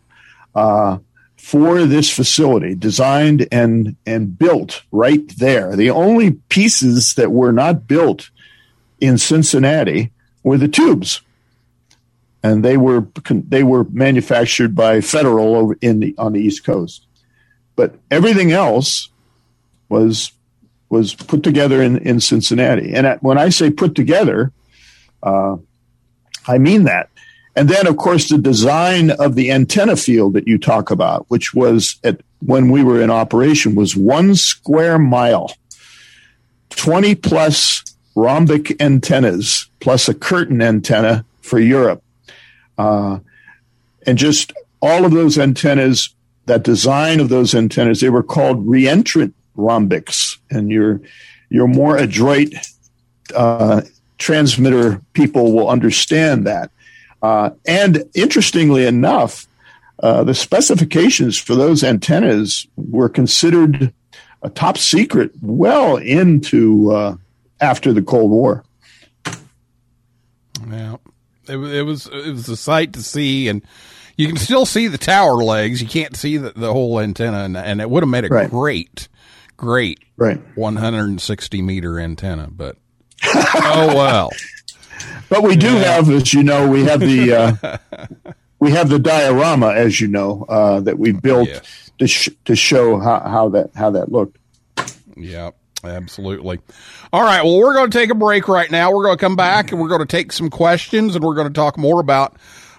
uh, 0.56 0.98
for 1.36 1.86
this 1.86 2.10
facility, 2.14 2.76
designed 2.76 3.48
and 3.52 3.96
and 4.06 4.38
built 4.38 4.84
right 4.92 5.28
there. 5.38 5.76
The 5.76 5.90
only 5.90 6.32
pieces 6.50 7.14
that 7.16 7.32
were 7.32 7.52
not 7.52 7.88
built 7.88 8.30
in 9.00 9.18
Cincinnati 9.18 10.12
were 10.44 10.58
the 10.58 10.68
tubes, 10.68 11.22
and 12.44 12.66
they 12.66 12.76
were 12.76 13.08
they 13.30 13.64
were 13.64 13.86
manufactured 13.86 14.76
by 14.76 15.02
Federal 15.02 15.56
over 15.56 15.78
in 15.82 16.00
the 16.00 16.16
on 16.18 16.34
the 16.34 16.42
East 16.42 16.66
Coast. 16.66 17.06
But 17.76 17.96
everything 18.12 18.52
else 18.52 19.10
was 19.88 20.32
was 20.90 21.14
put 21.14 21.44
together 21.44 21.82
in, 21.82 21.98
in 22.00 22.20
Cincinnati. 22.20 22.94
And 22.94 23.18
when 23.22 23.38
I 23.38 23.50
say 23.50 23.70
put 23.70 23.96
together, 23.96 24.52
uh, 25.22 25.58
I 26.48 26.58
mean 26.58 26.86
that. 26.86 27.10
And 27.58 27.70
then, 27.70 27.88
of 27.88 27.98
course, 27.98 28.30
the 28.30 28.38
design 28.38 29.10
of 29.10 29.34
the 29.34 29.52
antenna 29.52 29.96
field 29.96 30.34
that 30.34 30.48
you 30.48 30.60
talk 30.60 30.92
about, 30.92 31.26
which 31.30 31.56
was 31.56 31.96
at 32.04 32.22
when 32.46 32.70
we 32.70 32.84
were 32.84 33.02
in 33.02 33.10
operation, 33.10 33.74
was 33.74 33.96
one 33.96 34.36
square 34.36 35.00
mile, 35.00 35.52
20 36.70 37.16
plus 37.16 37.84
rhombic 38.16 38.80
antennas, 38.80 39.70
plus 39.80 40.08
a 40.08 40.14
curtain 40.14 40.62
antenna 40.62 41.26
for 41.42 41.58
Europe. 41.58 42.04
Uh, 42.78 43.18
and 44.06 44.20
just 44.20 44.54
all 44.80 45.04
of 45.04 45.12
those 45.12 45.40
antennas, 45.40 46.14
that 46.46 46.62
design 46.62 47.20
of 47.20 47.30
those 47.30 47.56
antennas, 47.56 48.02
they 48.02 48.12
were 48.12 48.22
called 48.22 48.68
reentrant 48.68 49.34
rhombics. 49.56 50.38
And 50.52 50.70
your, 50.70 51.02
your 51.50 51.68
more 51.68 51.98
adroit 51.98 52.54
uh, 53.34 53.82
transmitter 54.20 55.02
people 55.14 55.54
will 55.54 55.70
understand 55.70 56.46
that. 56.46 56.70
Uh, 57.22 57.50
and 57.66 58.04
interestingly 58.14 58.86
enough, 58.86 59.48
uh, 60.04 60.24
the 60.24 60.34
specifications 60.36 61.38
for 61.38 61.56
those 61.56 61.84
antennas 61.84 62.68
were 62.76 63.10
considered 63.10 63.92
a 64.44 64.50
top 64.50 64.78
secret 64.78 65.32
well 65.42 65.98
into 65.98 66.92
uh, 66.92 67.16
after 67.60 67.92
the 67.94 68.02
Cold 68.04 68.30
War. 68.30 68.64
Yeah, 70.70 70.98
it, 71.48 71.58
it 71.58 71.84
was 71.84 72.08
it 72.08 72.32
was 72.32 72.50
a 72.50 72.58
sight 72.58 72.94
to 72.94 73.04
see, 73.04 73.48
and 73.48 73.62
you 74.16 74.28
can 74.28 74.38
still 74.38 74.66
see 74.66 74.88
the 74.88 74.98
tower 74.98 75.36
legs. 75.44 75.82
You 75.82 75.88
can't 75.88 76.16
see 76.16 76.38
the, 76.38 76.52
the 76.52 76.72
whole 76.74 77.00
antenna, 77.00 77.40
and, 77.44 77.56
and 77.58 77.80
it 77.82 77.90
would 77.90 78.04
have 78.04 78.10
made 78.10 78.26
a 78.26 78.30
Right. 78.30 78.50
great 78.50 79.08
great 79.56 80.00
Right. 80.18 80.40
160 80.56 81.62
meter 81.64 82.00
antenna, 82.00 82.48
but 82.52 82.78
oh 83.26 83.94
well. 83.96 84.30
But 85.30 85.44
we 85.44 85.56
do 85.56 85.68
have, 85.68 86.10
as 86.10 86.34
you 86.34 86.44
know, 86.44 86.70
we 86.70 86.86
have 86.86 87.00
the 87.00 87.34
uh, 87.34 87.78
we 88.60 88.72
have 88.72 88.90
the 88.90 89.00
diorama, 89.00 89.74
as 89.74 90.00
you 90.02 90.08
know, 90.08 90.46
uh, 90.50 90.80
that 90.82 90.98
we 90.98 91.12
built 91.12 91.50
Yes. 91.50 91.92
to 92.00 92.08
sh- 92.08 92.30
to 92.46 92.56
show 92.56 93.00
how, 93.00 93.20
how 93.22 93.50
that 93.50 93.72
how 93.76 93.92
that 93.92 94.12
looked. 94.12 94.38
Yeah, 95.16 95.52
absolutely. 95.84 96.60
All 97.12 97.24
right. 97.24 97.44
Well, 97.44 97.58
we're 97.58 97.74
going 97.74 97.90
to 97.90 97.98
take 97.98 98.10
a 98.12 98.16
break 98.16 98.48
right 98.48 98.70
now. 98.70 98.92
We're 98.92 99.04
going 99.04 99.18
to 99.18 99.22
come 99.22 99.36
back 99.36 99.72
and 99.72 99.82
we're 99.82 99.88
going 99.88 100.02
to 100.02 100.06
take 100.06 100.32
some 100.32 100.50
questions 100.50 101.16
and 101.16 101.24
we're 101.24 101.34
going 101.36 101.48
to 101.48 101.54
talk 101.54 101.78
more 101.78 102.00
about 102.00 102.36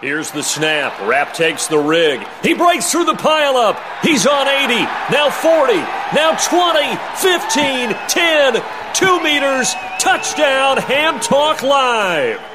Here's 0.04 0.30
the 0.32 0.42
snap. 0.42 1.00
Rapp 1.08 1.32
takes 1.32 1.66
the 1.66 1.78
rig. 1.78 2.20
He 2.42 2.52
breaks 2.52 2.92
through 2.92 3.06
the 3.06 3.14
pileup. 3.14 3.80
He's 4.02 4.26
on 4.26 4.46
80. 4.46 4.74
Now 5.10 5.30
40. 5.30 5.72
Now 6.12 6.36
20. 6.36 6.94
15. 7.16 7.96
10. 8.06 8.62
2 8.92 9.22
meters. 9.22 9.72
Touchdown. 9.98 10.76
Ham 10.76 11.20
Talk 11.20 11.62
Live. 11.62 12.53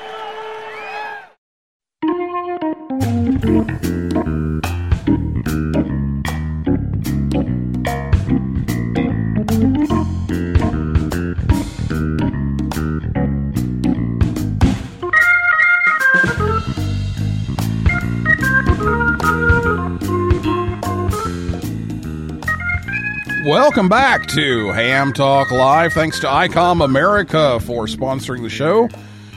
Welcome 23.80 23.88
back 23.88 24.28
to 24.32 24.74
Ham 24.74 25.14
Talk 25.14 25.52
Live. 25.52 25.94
Thanks 25.94 26.20
to 26.20 26.28
ICOM 26.28 26.84
America 26.84 27.62
for 27.62 27.86
sponsoring 27.86 28.42
the 28.42 28.50
show. 28.50 28.90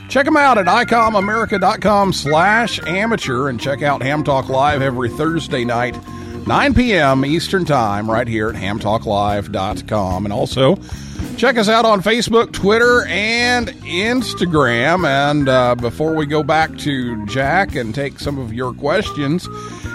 Check 0.08 0.24
them 0.24 0.36
out 0.36 0.58
at 0.58 0.66
icomamerica.com 0.66 2.12
slash 2.12 2.84
amateur 2.84 3.50
and 3.50 3.60
check 3.60 3.82
out 3.82 4.02
Ham 4.02 4.24
Talk 4.24 4.48
Live 4.48 4.82
every 4.82 5.10
Thursday 5.10 5.64
night, 5.64 5.96
9 6.44 6.74
p.m. 6.74 7.24
Eastern 7.24 7.64
Time, 7.64 8.10
right 8.10 8.26
here 8.26 8.48
at 8.48 8.56
hamtalklive.com. 8.56 10.26
And 10.26 10.32
also 10.32 10.74
check 11.36 11.56
us 11.56 11.68
out 11.68 11.84
on 11.84 12.02
Facebook, 12.02 12.52
Twitter, 12.52 13.04
and 13.06 13.68
Instagram. 13.68 15.06
And 15.06 15.48
uh, 15.48 15.76
before 15.76 16.16
we 16.16 16.26
go 16.26 16.42
back 16.42 16.76
to 16.78 17.24
Jack 17.26 17.76
and 17.76 17.94
take 17.94 18.18
some 18.18 18.38
of 18.38 18.52
your 18.52 18.74
questions, 18.74 19.46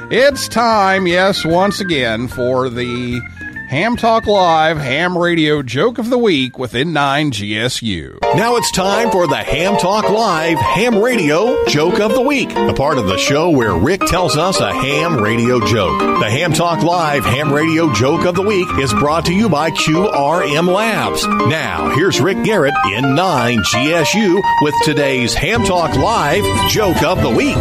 it's 0.10 0.48
time, 0.48 1.06
yes, 1.06 1.44
once 1.44 1.82
again, 1.82 2.30
for 2.30 2.70
the 2.70 3.20
Ham 3.68 3.98
Talk 3.98 4.28
Live 4.28 4.78
Ham 4.78 5.18
Radio 5.18 5.62
Joke 5.62 5.98
of 5.98 6.10
the 6.10 6.18
Week 6.18 6.58
with 6.58 6.72
N9GSU. 6.72 8.18
Now 8.38 8.56
it's 8.56 8.72
time 8.72 9.12
for 9.12 9.28
the 9.28 9.36
Ham 9.36 9.76
Talk 9.76 10.10
Live 10.10 10.58
Ham 10.58 10.98
Radio 10.98 11.66
Joke 11.66 12.00
of 12.00 12.14
the 12.14 12.22
Week, 12.22 12.48
the 12.48 12.74
part 12.74 12.98
of 12.98 13.08
the 13.08 13.18
show 13.18 13.50
where 13.50 13.74
Rick 13.76 14.00
tells 14.06 14.38
us 14.38 14.62
a 14.62 14.74
ham 14.74 15.18
radio 15.18 15.60
joke. 15.66 16.00
The 16.00 16.30
Ham 16.30 16.54
Talk 16.54 16.82
Live 16.82 17.26
Ham 17.26 17.52
Radio 17.52 17.92
Joke 17.92 18.26
of 18.26 18.36
the 18.36 18.42
Week 18.42 18.70
is 18.80 18.94
brought 18.94 19.26
to 19.26 19.34
you 19.34 19.50
by 19.50 19.72
QRM 19.72 20.74
Labs. 20.74 21.28
Now, 21.28 21.94
here's 21.94 22.22
Rick 22.22 22.46
Garrett 22.46 22.74
N9GSU 22.86 24.42
with 24.62 24.76
today's 24.86 25.34
Ham 25.34 25.66
Talk 25.66 25.94
Live 25.98 26.46
Joke 26.70 27.04
of 27.04 27.22
the 27.22 27.30
Week. 27.32 27.58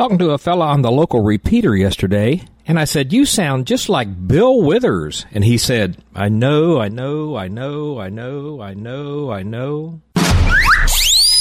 Talking 0.00 0.16
to 0.20 0.30
a 0.30 0.38
fella 0.38 0.68
on 0.68 0.80
the 0.80 0.90
local 0.90 1.20
repeater 1.20 1.76
yesterday, 1.76 2.40
and 2.66 2.80
I 2.80 2.84
said, 2.86 3.12
You 3.12 3.26
sound 3.26 3.66
just 3.66 3.90
like 3.90 4.26
Bill 4.26 4.62
Withers. 4.62 5.26
And 5.30 5.44
he 5.44 5.58
said, 5.58 6.02
I 6.14 6.30
know, 6.30 6.80
I 6.80 6.88
know, 6.88 7.36
I 7.36 7.48
know, 7.48 8.00
I 8.00 8.08
know, 8.08 8.62
I 8.62 8.72
know, 8.72 9.30
I 9.30 9.42
know. 9.42 10.00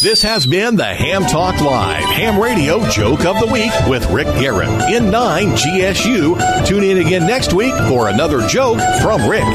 This 0.03 0.21
has 0.23 0.45
been 0.45 0.75
the 0.75 0.83
Ham 0.83 1.23
Talk 1.23 1.61
Live 1.61 2.03
Ham 2.03 2.37
Radio 2.37 2.85
Joke 2.89 3.23
of 3.23 3.39
the 3.39 3.47
Week 3.47 3.71
with 3.87 4.05
Rick 4.11 4.27
Garrett 4.41 4.67
N9GSU. 4.67 6.65
Tune 6.65 6.83
in 6.83 6.97
again 6.97 7.25
next 7.25 7.53
week 7.53 7.73
for 7.87 8.09
another 8.09 8.45
joke 8.45 8.81
from 9.01 9.25
Rick. 9.29 9.45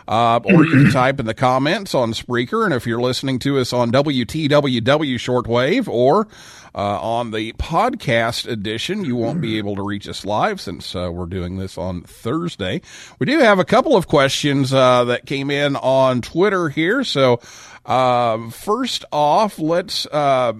Uh, 0.08 0.40
or 0.44 0.64
you 0.64 0.70
can 0.70 0.90
type 0.92 1.20
in 1.20 1.26
the 1.26 1.34
comments 1.34 1.94
on 1.94 2.12
Spreaker. 2.12 2.64
And 2.64 2.74
if 2.74 2.86
you're 2.86 3.00
listening 3.00 3.38
to 3.40 3.58
us 3.58 3.72
on 3.72 3.92
WTWW 3.92 5.14
shortwave 5.14 5.86
or 5.86 6.26
uh, 6.74 7.00
on 7.00 7.30
the 7.30 7.52
podcast 7.54 8.46
edition, 8.50 9.04
you 9.04 9.16
won't 9.16 9.40
be 9.40 9.58
able 9.58 9.76
to 9.76 9.82
reach 9.82 10.08
us 10.08 10.24
live 10.24 10.60
since 10.60 10.94
uh, 10.94 11.10
we're 11.12 11.26
doing 11.26 11.58
this 11.58 11.76
on 11.76 12.02
Thursday. 12.02 12.80
We 13.18 13.26
do 13.26 13.40
have 13.40 13.58
a 13.58 13.64
couple 13.64 13.96
of 13.96 14.06
questions 14.08 14.72
uh, 14.72 15.04
that 15.04 15.26
came 15.26 15.50
in 15.50 15.76
on 15.76 16.22
Twitter 16.22 16.70
here. 16.70 17.04
So, 17.04 17.40
uh, 17.84 18.48
first 18.50 19.04
off, 19.12 19.58
let's 19.58 20.06
uh, 20.06 20.54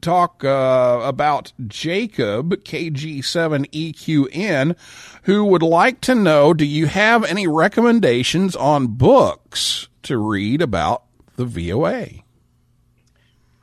talk 0.00 0.42
uh, 0.44 1.02
about 1.04 1.52
Jacob 1.66 2.64
KG7EQN, 2.64 4.76
who 5.22 5.44
would 5.44 5.62
like 5.62 6.00
to 6.02 6.14
know: 6.14 6.54
Do 6.54 6.64
you 6.64 6.86
have 6.86 7.24
any 7.24 7.46
recommendations 7.46 8.56
on 8.56 8.88
books 8.88 9.88
to 10.04 10.18
read 10.18 10.62
about 10.62 11.04
the 11.36 11.44
VOA? 11.44 12.08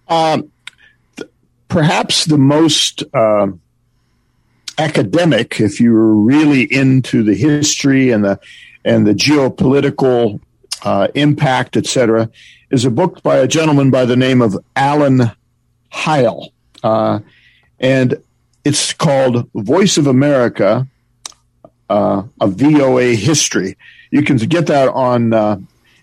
Um, 0.07 0.51
perhaps 1.67 2.25
the 2.25 2.37
most 2.37 3.03
uh, 3.13 3.47
academic, 4.77 5.59
if 5.59 5.79
you're 5.79 6.13
really 6.13 6.63
into 6.63 7.23
the 7.23 7.35
history 7.35 8.11
and 8.11 8.23
the 8.23 8.39
and 8.83 9.07
the 9.07 9.13
geopolitical 9.13 10.39
uh, 10.83 11.07
impact, 11.15 11.75
etc., 11.75 12.29
is 12.69 12.85
a 12.85 12.91
book 12.91 13.23
by 13.23 13.37
a 13.37 13.47
gentleman 13.47 13.89
by 13.89 14.05
the 14.05 14.15
name 14.15 14.41
of 14.41 14.57
Alan 14.75 15.31
Heil, 15.91 16.53
uh, 16.83 17.19
and 17.79 18.21
it's 18.63 18.93
called 18.93 19.49
Voice 19.55 19.97
of 19.97 20.07
America: 20.07 20.87
uh, 21.89 22.23
A 22.41 22.47
VOA 22.47 23.15
History. 23.15 23.77
You 24.11 24.23
can 24.23 24.37
get 24.37 24.67
that 24.67 24.89
on. 24.89 25.33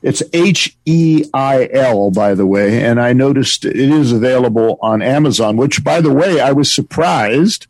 It's 0.03 0.23
H 0.33 0.77
E 0.85 1.25
I 1.33 1.69
L, 1.73 2.11
by 2.11 2.35
the 2.35 2.47
way, 2.47 2.83
and 2.85 3.01
I 3.01 3.13
noticed 3.13 3.65
it 3.65 3.77
is 3.77 4.13
available 4.13 4.79
on 4.83 5.01
Amazon. 5.01 5.57
Which, 5.57 5.85
by 5.85 6.01
the 6.01 6.13
way, 6.13 6.41
I 6.41 6.53
was 6.53 6.75
surprised 6.75 7.67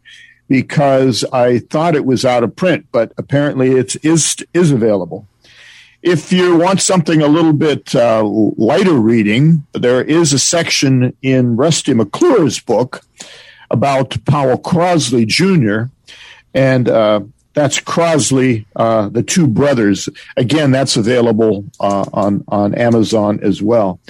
because 0.48 1.24
I 1.32 1.58
thought 1.58 1.94
it 1.94 2.04
was 2.04 2.24
out 2.24 2.42
of 2.42 2.56
print, 2.56 2.86
but 2.90 3.12
apparently 3.18 3.72
it 3.72 3.96
is 4.04 4.36
is 4.54 4.70
available. 4.70 5.26
If 6.02 6.32
you 6.32 6.56
want 6.56 6.80
something 6.80 7.22
a 7.22 7.28
little 7.28 7.52
bit 7.52 7.94
uh, 7.94 8.24
lighter 8.24 8.94
reading, 8.94 9.64
there 9.72 10.02
is 10.02 10.32
a 10.32 10.38
section 10.38 11.16
in 11.22 11.56
Rusty 11.56 11.94
McClure's 11.94 12.58
book 12.58 13.02
about 13.70 14.22
Powell 14.24 14.58
Crosley 14.58 15.26
Jr. 15.26 15.92
and 16.54 16.88
uh, 16.88 17.20
that's 17.54 17.78
Crosley, 17.80 18.64
uh, 18.76 19.08
the 19.08 19.22
two 19.22 19.46
brothers. 19.46 20.08
Again, 20.36 20.70
that's 20.70 20.96
available 20.96 21.64
uh, 21.80 22.04
on 22.12 22.44
on 22.48 22.74
Amazon 22.74 23.40
as 23.42 23.62
well. 23.62 24.00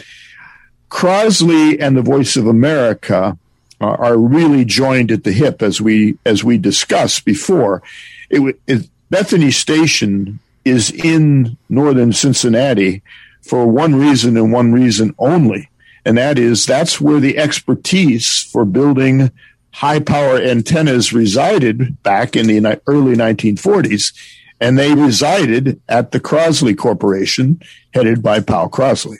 Crosley 0.90 1.76
and 1.80 1.96
the 1.96 2.02
Voice 2.02 2.36
of 2.36 2.46
America 2.46 3.36
are, 3.80 4.04
are 4.04 4.18
really 4.18 4.64
joined 4.64 5.10
at 5.10 5.24
the 5.24 5.32
hip, 5.32 5.62
as 5.62 5.80
we 5.80 6.16
as 6.24 6.44
we 6.44 6.58
discussed 6.58 7.24
before. 7.24 7.82
It, 8.30 8.58
it, 8.66 8.88
Bethany 9.10 9.50
Station 9.50 10.38
is 10.64 10.90
in 10.90 11.56
northern 11.68 12.12
Cincinnati 12.12 13.02
for 13.42 13.66
one 13.66 13.96
reason 13.96 14.36
and 14.36 14.52
one 14.52 14.72
reason 14.72 15.14
only, 15.18 15.68
and 16.04 16.16
that 16.16 16.38
is 16.38 16.64
that's 16.64 17.00
where 17.00 17.20
the 17.20 17.38
expertise 17.38 18.42
for 18.42 18.64
building 18.64 19.30
high 19.72 20.00
power 20.00 20.38
antennas 20.38 21.12
resided 21.12 22.02
back 22.02 22.36
in 22.36 22.46
the 22.46 22.80
early 22.86 23.16
1940s, 23.16 24.12
and 24.60 24.78
they 24.78 24.94
resided 24.94 25.80
at 25.88 26.12
the 26.12 26.20
Crosley 26.20 26.76
Corporation, 26.76 27.60
headed 27.92 28.22
by 28.22 28.40
Powell 28.40 28.70
Crosley. 28.70 29.18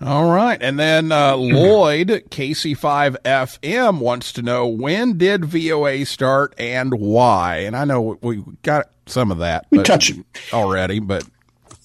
All 0.00 0.30
right. 0.30 0.60
And 0.60 0.78
then 0.78 1.12
uh, 1.12 1.36
Lloyd, 1.36 2.08
KC5FM, 2.08 4.00
wants 4.00 4.32
to 4.32 4.42
know 4.42 4.66
when 4.66 5.16
did 5.16 5.44
VOA 5.44 6.04
start 6.04 6.54
and 6.58 6.92
why? 6.94 7.58
And 7.58 7.76
I 7.76 7.84
know 7.84 8.18
we 8.20 8.42
got 8.62 8.90
some 9.06 9.30
of 9.30 9.38
that. 9.38 9.66
We 9.70 9.82
touched 9.82 10.10
it 10.10 10.24
already, 10.52 10.98
but 10.98 11.24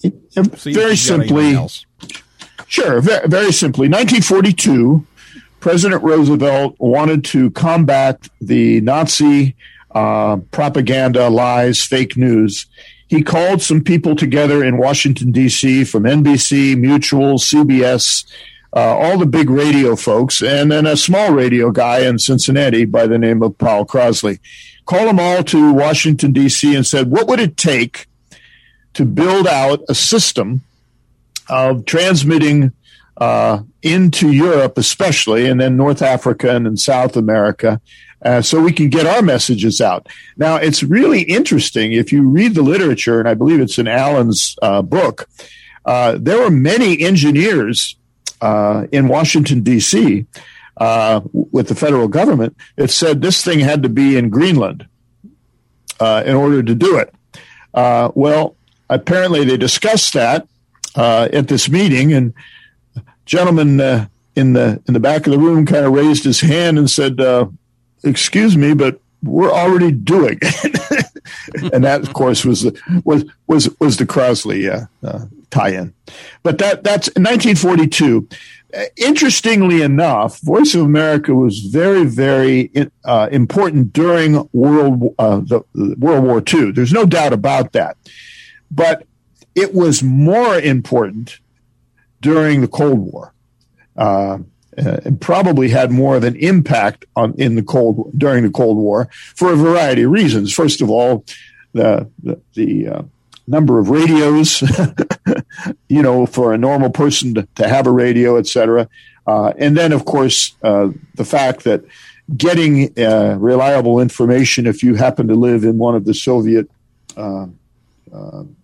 very 0.02 0.96
simply. 0.96 1.56
Sure, 2.66 3.00
very, 3.00 3.26
very 3.26 3.52
simply. 3.52 3.88
1942, 3.88 5.06
President 5.60 6.02
Roosevelt 6.02 6.76
wanted 6.78 7.24
to 7.26 7.50
combat 7.50 8.28
the 8.40 8.80
Nazi 8.80 9.54
uh, 9.94 10.36
propaganda, 10.50 11.28
lies, 11.28 11.82
fake 11.82 12.16
news. 12.16 12.66
He 13.08 13.22
called 13.22 13.60
some 13.60 13.82
people 13.82 14.16
together 14.16 14.64
in 14.64 14.78
Washington, 14.78 15.32
D.C. 15.32 15.84
from 15.84 16.04
NBC, 16.04 16.78
Mutual, 16.78 17.38
CBS, 17.38 18.24
uh, 18.74 18.96
all 18.96 19.18
the 19.18 19.26
big 19.26 19.50
radio 19.50 19.96
folks, 19.96 20.42
and 20.42 20.70
then 20.70 20.86
a 20.86 20.96
small 20.96 21.32
radio 21.32 21.70
guy 21.70 22.00
in 22.06 22.18
Cincinnati 22.18 22.84
by 22.84 23.06
the 23.06 23.18
name 23.18 23.42
of 23.42 23.58
Powell 23.58 23.84
Crosley. 23.84 24.38
Called 24.86 25.08
them 25.08 25.20
all 25.20 25.42
to 25.44 25.72
Washington, 25.72 26.32
D.C., 26.32 26.74
and 26.74 26.86
said, 26.86 27.10
What 27.10 27.26
would 27.26 27.40
it 27.40 27.56
take 27.56 28.06
to 28.94 29.04
build 29.04 29.46
out 29.46 29.80
a 29.88 29.94
system 29.94 30.62
of 31.48 31.84
transmitting 31.84 32.72
uh, 33.16 33.62
into 33.82 34.30
Europe, 34.30 34.76
especially, 34.78 35.46
and 35.46 35.60
then 35.60 35.76
North 35.76 36.02
Africa 36.02 36.54
and 36.54 36.66
then 36.66 36.76
South 36.76 37.16
America, 37.16 37.80
uh, 38.22 38.42
so 38.42 38.60
we 38.60 38.72
can 38.72 38.90
get 38.90 39.06
our 39.06 39.22
messages 39.22 39.80
out. 39.80 40.08
Now, 40.36 40.56
it's 40.56 40.82
really 40.82 41.22
interesting 41.22 41.92
if 41.92 42.12
you 42.12 42.28
read 42.28 42.54
the 42.54 42.62
literature, 42.62 43.18
and 43.18 43.28
I 43.28 43.34
believe 43.34 43.60
it's 43.60 43.78
in 43.78 43.88
Alan's 43.88 44.56
uh, 44.60 44.82
book. 44.82 45.28
Uh, 45.84 46.18
there 46.20 46.38
were 46.38 46.50
many 46.50 47.00
engineers 47.00 47.96
uh, 48.42 48.86
in 48.92 49.08
Washington 49.08 49.62
D.C. 49.62 50.26
Uh, 50.76 51.20
with 51.32 51.68
the 51.68 51.74
federal 51.74 52.08
government 52.08 52.56
that 52.76 52.90
said 52.90 53.22
this 53.22 53.42
thing 53.42 53.60
had 53.60 53.82
to 53.82 53.88
be 53.88 54.16
in 54.16 54.28
Greenland 54.28 54.86
in 56.00 56.34
order 56.34 56.62
to 56.62 56.74
do 56.74 56.96
it. 56.96 57.14
well, 57.74 58.56
apparently 58.88 59.44
they 59.44 59.56
discussed 59.56 60.14
that 60.14 60.46
at 60.96 61.48
this 61.48 61.68
meeting, 61.68 62.12
and 62.12 62.34
gentleman 63.30 63.80
uh, 63.80 64.08
in 64.34 64.54
the 64.54 64.82
in 64.86 64.94
the 64.94 65.00
back 65.00 65.26
of 65.26 65.32
the 65.32 65.38
room 65.38 65.64
kind 65.64 65.86
of 65.86 65.92
raised 65.92 66.24
his 66.24 66.40
hand 66.40 66.78
and 66.78 66.90
said, 66.90 67.20
uh, 67.20 67.46
"Excuse 68.02 68.56
me, 68.56 68.74
but 68.74 69.00
we're 69.22 69.52
already 69.52 69.92
doing 69.92 70.38
it." 70.42 71.06
and 71.72 71.84
that, 71.84 72.02
of 72.02 72.12
course, 72.12 72.44
was 72.44 72.62
the, 72.62 73.00
was 73.04 73.24
was 73.46 73.70
was 73.78 73.96
the 73.96 74.06
Crosley 74.06 74.68
uh, 74.68 74.86
uh 75.06 75.26
tie-in. 75.50 75.94
But 76.42 76.58
that 76.58 76.82
that's 76.82 77.06
1942. 77.10 78.28
Uh, 78.72 78.82
interestingly 78.96 79.82
enough, 79.82 80.40
Voice 80.40 80.74
of 80.74 80.82
America 80.82 81.34
was 81.34 81.58
very, 81.58 82.04
very 82.04 82.70
uh, 83.04 83.28
important 83.32 83.92
during 83.92 84.48
World 84.52 85.00
the, 85.18 85.64
World 85.98 86.24
War 86.24 86.40
II. 86.40 86.70
There's 86.70 86.92
no 86.92 87.04
doubt 87.04 87.32
about 87.32 87.72
that. 87.72 87.96
But 88.70 89.06
it 89.56 89.74
was 89.74 90.04
more 90.04 90.56
important 90.56 91.40
during 92.20 92.60
the 92.60 92.68
Cold 92.68 92.98
War. 92.98 93.32
Uh, 93.96 94.38
and 94.76 95.20
probably 95.20 95.68
had 95.68 95.90
more 95.90 96.16
of 96.16 96.24
an 96.24 96.36
impact 96.36 97.04
on 97.16 97.34
in 97.34 97.54
the 97.54 97.62
cold 97.62 98.12
during 98.16 98.44
the 98.44 98.50
Cold 98.50 98.76
War 98.76 99.08
for 99.34 99.52
a 99.52 99.56
variety 99.56 100.02
of 100.02 100.10
reasons. 100.10 100.52
First 100.52 100.80
of 100.80 100.88
all, 100.90 101.24
the 101.72 102.08
the, 102.22 102.40
the 102.54 102.88
uh, 102.88 103.02
number 103.46 103.78
of 103.78 103.90
radios, 103.90 104.62
you 105.88 106.02
know, 106.02 106.24
for 106.24 106.54
a 106.54 106.58
normal 106.58 106.90
person 106.90 107.34
to, 107.34 107.48
to 107.56 107.68
have 107.68 107.86
a 107.86 107.90
radio, 107.90 108.38
etc. 108.38 108.88
Uh, 109.26 109.52
and 109.58 109.76
then, 109.76 109.92
of 109.92 110.04
course, 110.04 110.54
uh, 110.62 110.88
the 111.16 111.24
fact 111.24 111.64
that 111.64 111.84
getting 112.36 112.96
uh, 112.98 113.36
reliable 113.38 114.00
information 114.00 114.66
if 114.66 114.82
you 114.82 114.94
happen 114.94 115.26
to 115.26 115.34
live 115.34 115.64
in 115.64 115.78
one 115.78 115.96
of 115.96 116.04
the 116.04 116.14
Soviet 116.14 116.70
uh, 117.16 117.46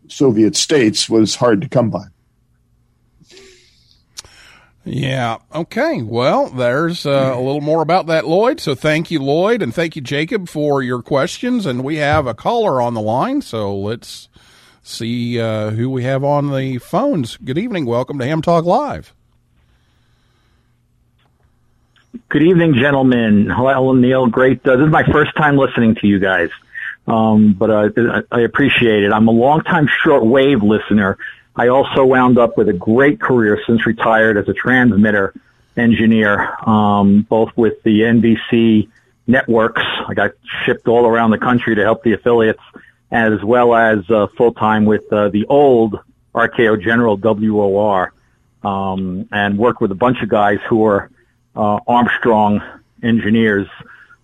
Soviet 0.09 0.55
states 0.55 1.09
was 1.09 1.35
hard 1.35 1.61
to 1.61 1.69
come 1.69 1.91
by. 1.91 2.05
Yeah. 4.89 5.39
Okay. 5.53 6.01
Well, 6.01 6.47
there's 6.47 7.07
uh, 7.07 7.33
a 7.35 7.41
little 7.41 7.61
more 7.61 7.83
about 7.83 8.07
that, 8.07 8.25
Lloyd. 8.27 8.61
So 8.61 8.77
thank 8.77 9.11
you, 9.11 9.21
Lloyd, 9.21 9.61
and 9.61 9.75
thank 9.75 9.97
you, 9.97 10.03
Jacob, 10.03 10.49
for 10.49 10.81
your 10.81 11.03
questions. 11.03 11.67
And 11.67 11.83
we 11.83 11.97
have 11.97 12.29
a 12.29 12.35
caller 12.35 12.81
on 12.81 12.95
the 12.95 13.01
line. 13.01 13.43
So 13.43 13.77
let's 13.77 14.29
see 14.85 15.41
uh, 15.41 15.71
who 15.71 15.91
we 15.91 16.05
have 16.05 16.23
on 16.23 16.55
the 16.55 16.79
phones. 16.79 17.37
Good 17.39 17.59
evening. 17.59 17.85
Welcome 17.85 18.21
to 18.21 18.25
Ham 18.27 18.43
Talk 18.43 18.65
Live. 18.65 19.13
Good 22.29 22.43
evening, 22.43 22.75
gentlemen. 22.75 23.51
Hello, 23.51 23.93
Neil. 23.93 24.29
Great. 24.29 24.65
Uh, 24.67 24.77
this 24.77 24.87
is 24.87 24.93
my 24.93 25.05
first 25.05 25.35
time 25.35 25.57
listening 25.57 25.97
to 25.97 26.07
you 26.07 26.21
guys, 26.21 26.51
um, 27.09 27.55
but 27.55 27.71
uh, 27.71 28.23
I 28.31 28.43
appreciate 28.43 29.03
it. 29.03 29.13
I'm 29.13 29.27
a 29.27 29.33
longtime 29.33 29.89
shortwave 30.05 30.63
listener. 30.63 31.19
I 31.57 31.69
also 31.69 32.05
wound 32.05 32.39
up 32.39 32.59
with 32.59 32.69
a 32.69 32.75
great 32.75 33.21
career 33.21 33.59
since 33.67 33.87
retired 33.87 34.37
as 34.37 34.49
a 34.49 34.53
transmitter 34.53 35.33
engineer, 35.77 36.55
um, 36.69 37.23
both 37.23 37.51
with 37.57 37.83
the 37.83 38.03
NBC 38.03 38.89
networks. 39.27 39.83
I 40.07 40.13
got 40.15 40.33
shipped 40.65 40.87
all 40.87 41.07
around 41.07 41.31
the 41.31 41.39
country 41.39 41.75
to 41.75 41.83
help 41.83 42.03
the 42.03 42.13
affiliates, 42.13 42.63
as 43.11 43.43
well 43.43 43.75
as 43.75 43.99
uh, 44.11 44.27
full 44.37 44.53
time 44.53 44.85
with 44.85 45.11
uh, 45.11 45.31
the 45.31 45.47
old 45.47 45.99
RKO 46.35 46.83
General 46.83 47.17
WOR, 47.17 48.13
um, 48.63 49.27
and 49.33 49.57
worked 49.57 49.81
with 49.81 49.93
a 49.93 49.97
bunch 49.97 50.23
of 50.23 50.29
guys 50.29 50.59
who 50.69 50.77
were 50.77 51.11
uh, 51.55 51.81
Armstrong 51.87 52.63
engineers 53.03 53.67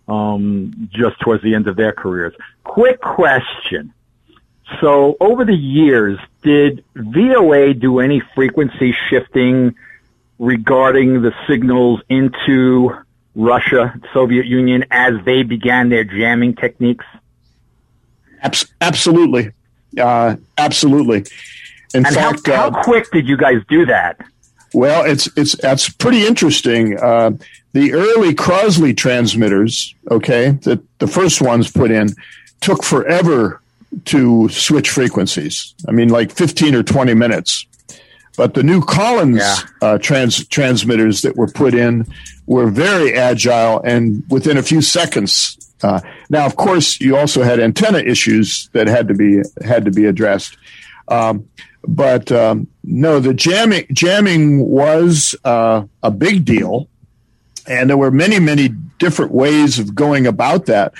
um, 0.06 0.90
just 0.92 1.18
towards 1.20 1.42
the 1.42 1.54
end 1.54 1.66
of 1.66 1.76
their 1.76 1.92
careers. 1.92 2.34
Quick 2.64 3.00
question. 3.00 3.94
So 4.80 5.16
over 5.20 5.44
the 5.44 5.54
years, 5.54 6.18
did 6.42 6.84
VOA 6.94 7.74
do 7.74 8.00
any 8.00 8.20
frequency 8.34 8.94
shifting 9.08 9.74
regarding 10.38 11.22
the 11.22 11.32
signals 11.46 12.00
into 12.08 12.96
Russia, 13.34 13.94
Soviet 14.12 14.46
Union, 14.46 14.84
as 14.90 15.14
they 15.24 15.42
began 15.42 15.88
their 15.88 16.04
jamming 16.04 16.54
techniques? 16.54 17.04
Absolutely. 18.80 19.52
Uh, 19.98 20.36
absolutely. 20.58 21.18
In 21.94 22.06
and 22.06 22.14
fact, 22.14 22.46
how, 22.46 22.70
how 22.70 22.80
uh, 22.80 22.82
quick 22.82 23.10
did 23.12 23.28
you 23.28 23.36
guys 23.36 23.62
do 23.68 23.86
that? 23.86 24.20
Well, 24.74 25.04
it's 25.04 25.28
it's 25.36 25.54
that's 25.56 25.88
pretty 25.90 26.26
interesting. 26.26 26.98
Uh, 26.98 27.32
the 27.72 27.92
early 27.92 28.34
Crosley 28.34 28.96
transmitters, 28.96 29.94
okay, 30.10 30.52
that 30.62 30.80
the 30.98 31.06
first 31.06 31.42
ones 31.42 31.70
put 31.70 31.90
in, 31.90 32.08
took 32.60 32.82
forever 32.82 33.61
to 34.06 34.48
switch 34.48 34.90
frequencies. 34.90 35.74
I 35.88 35.92
mean, 35.92 36.08
like 36.08 36.32
fifteen 36.32 36.74
or 36.74 36.82
twenty 36.82 37.14
minutes. 37.14 37.66
But 38.36 38.54
the 38.54 38.62
new 38.62 38.80
Collins 38.80 39.36
Yeah. 39.38 39.56
uh, 39.82 39.98
trans 39.98 40.46
transmitters 40.48 41.20
that 41.22 41.36
were 41.36 41.48
put 41.48 41.74
in 41.74 42.06
were 42.46 42.70
very 42.70 43.12
agile 43.14 43.80
and 43.84 44.24
within 44.30 44.56
a 44.56 44.62
few 44.62 44.80
seconds. 44.80 45.58
Uh, 45.82 46.00
now, 46.30 46.46
of 46.46 46.56
course, 46.56 46.98
you 47.00 47.16
also 47.16 47.42
had 47.42 47.60
antenna 47.60 47.98
issues 47.98 48.70
that 48.72 48.86
had 48.86 49.08
to 49.08 49.14
be 49.14 49.42
had 49.64 49.84
to 49.84 49.90
be 49.90 50.06
addressed. 50.06 50.56
Um, 51.08 51.46
but 51.86 52.30
um, 52.32 52.68
no, 52.84 53.20
the 53.20 53.34
jamming 53.34 53.86
jamming 53.92 54.60
was 54.60 55.34
uh, 55.44 55.82
a 56.02 56.10
big 56.10 56.44
deal, 56.44 56.88
and 57.66 57.90
there 57.90 57.96
were 57.98 58.10
many 58.12 58.38
many 58.38 58.68
different 58.98 59.32
ways 59.32 59.78
of 59.78 59.94
going 59.94 60.26
about 60.26 60.66
that. 60.66 60.94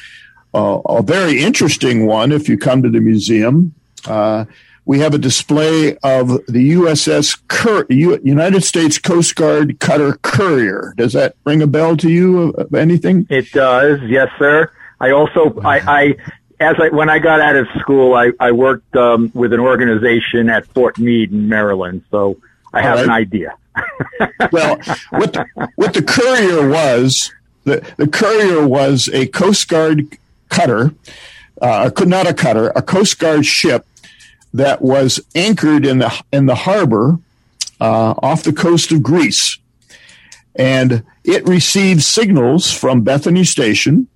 Uh, 0.55 0.81
a 0.87 1.03
very 1.03 1.41
interesting 1.41 2.07
one, 2.07 2.33
if 2.33 2.49
you 2.49 2.59
come 2.59 2.83
to 2.83 2.91
the 2.91 3.01
museum, 3.01 3.75
uh, 4.07 4.45
we 4.85 4.99
have 4.99 5.15
a 5.15 5.19
display 5.19 5.97
of 5.99 6.29
the 6.47 6.73
USS 6.73 7.41
Cur- 7.49 7.87
U- 7.89 8.21
United 8.23 8.65
States 8.65 8.99
Coast 8.99 9.37
Guard 9.37 9.79
cutter 9.81 10.19
Courier. 10.23 10.95
Does 10.97 11.13
that 11.13 11.37
ring 11.45 11.63
a 11.63 11.67
bell 11.67 11.97
to 11.99 12.11
you? 12.11 12.51
Of 12.51 12.75
anything? 12.75 13.27
It 13.31 13.53
does, 13.53 14.01
yes, 14.03 14.29
sir. 14.39 14.71
I 15.01 15.11
also, 15.11 15.59
I, 15.65 15.79
I, 15.79 16.17
as 16.61 16.77
I, 16.81 16.89
when 16.89 17.09
I 17.09 17.19
got 17.19 17.41
out 17.41 17.57
of 17.57 17.67
school, 17.79 18.15
I, 18.15 18.33
I 18.41 18.53
worked 18.53 18.95
um, 18.97 19.31
with 19.35 19.53
an 19.53 19.61
organization 19.61 20.49
at 20.49 20.67
Fort 20.67 20.99
Meade 20.99 21.33
in 21.33 21.49
Maryland, 21.49 22.03
so 22.11 22.39
I 22.73 22.83
have 22.83 22.99
All 22.99 23.05
an 23.05 23.11
idea. 23.11 23.55
well, 24.53 24.79
what 25.11 25.33
the, 25.33 25.47
what 25.77 25.95
the 25.95 26.03
courier 26.03 26.69
was, 26.69 27.33
the, 27.65 27.89
the 27.97 28.07
courier 28.07 28.67
was 28.67 29.09
a 29.13 29.27
Coast 29.29 29.69
Guard 29.69 30.19
cutter, 30.53 30.95
uh, 31.61 31.91
could 31.91 32.09
not 32.09 32.27
a 32.29 32.35
cutter, 32.35 32.69
a 32.77 32.83
Coast 32.83 33.19
Guard 33.19 33.45
ship 33.47 33.87
that 34.55 34.83
was 34.83 35.19
anchored 35.35 35.87
in 35.87 35.99
the 35.99 36.13
in 36.33 36.47
the 36.47 36.55
harbor 36.55 37.19
uh, 37.81 38.15
off 38.23 38.43
the 38.43 38.53
coast 38.53 38.93
of 38.93 39.03
Greece, 39.03 39.59
and 40.55 41.03
it 41.25 41.47
received 41.49 42.03
signals 42.03 42.71
from 42.71 43.01
Bethany 43.03 43.45
Station, 43.45 44.07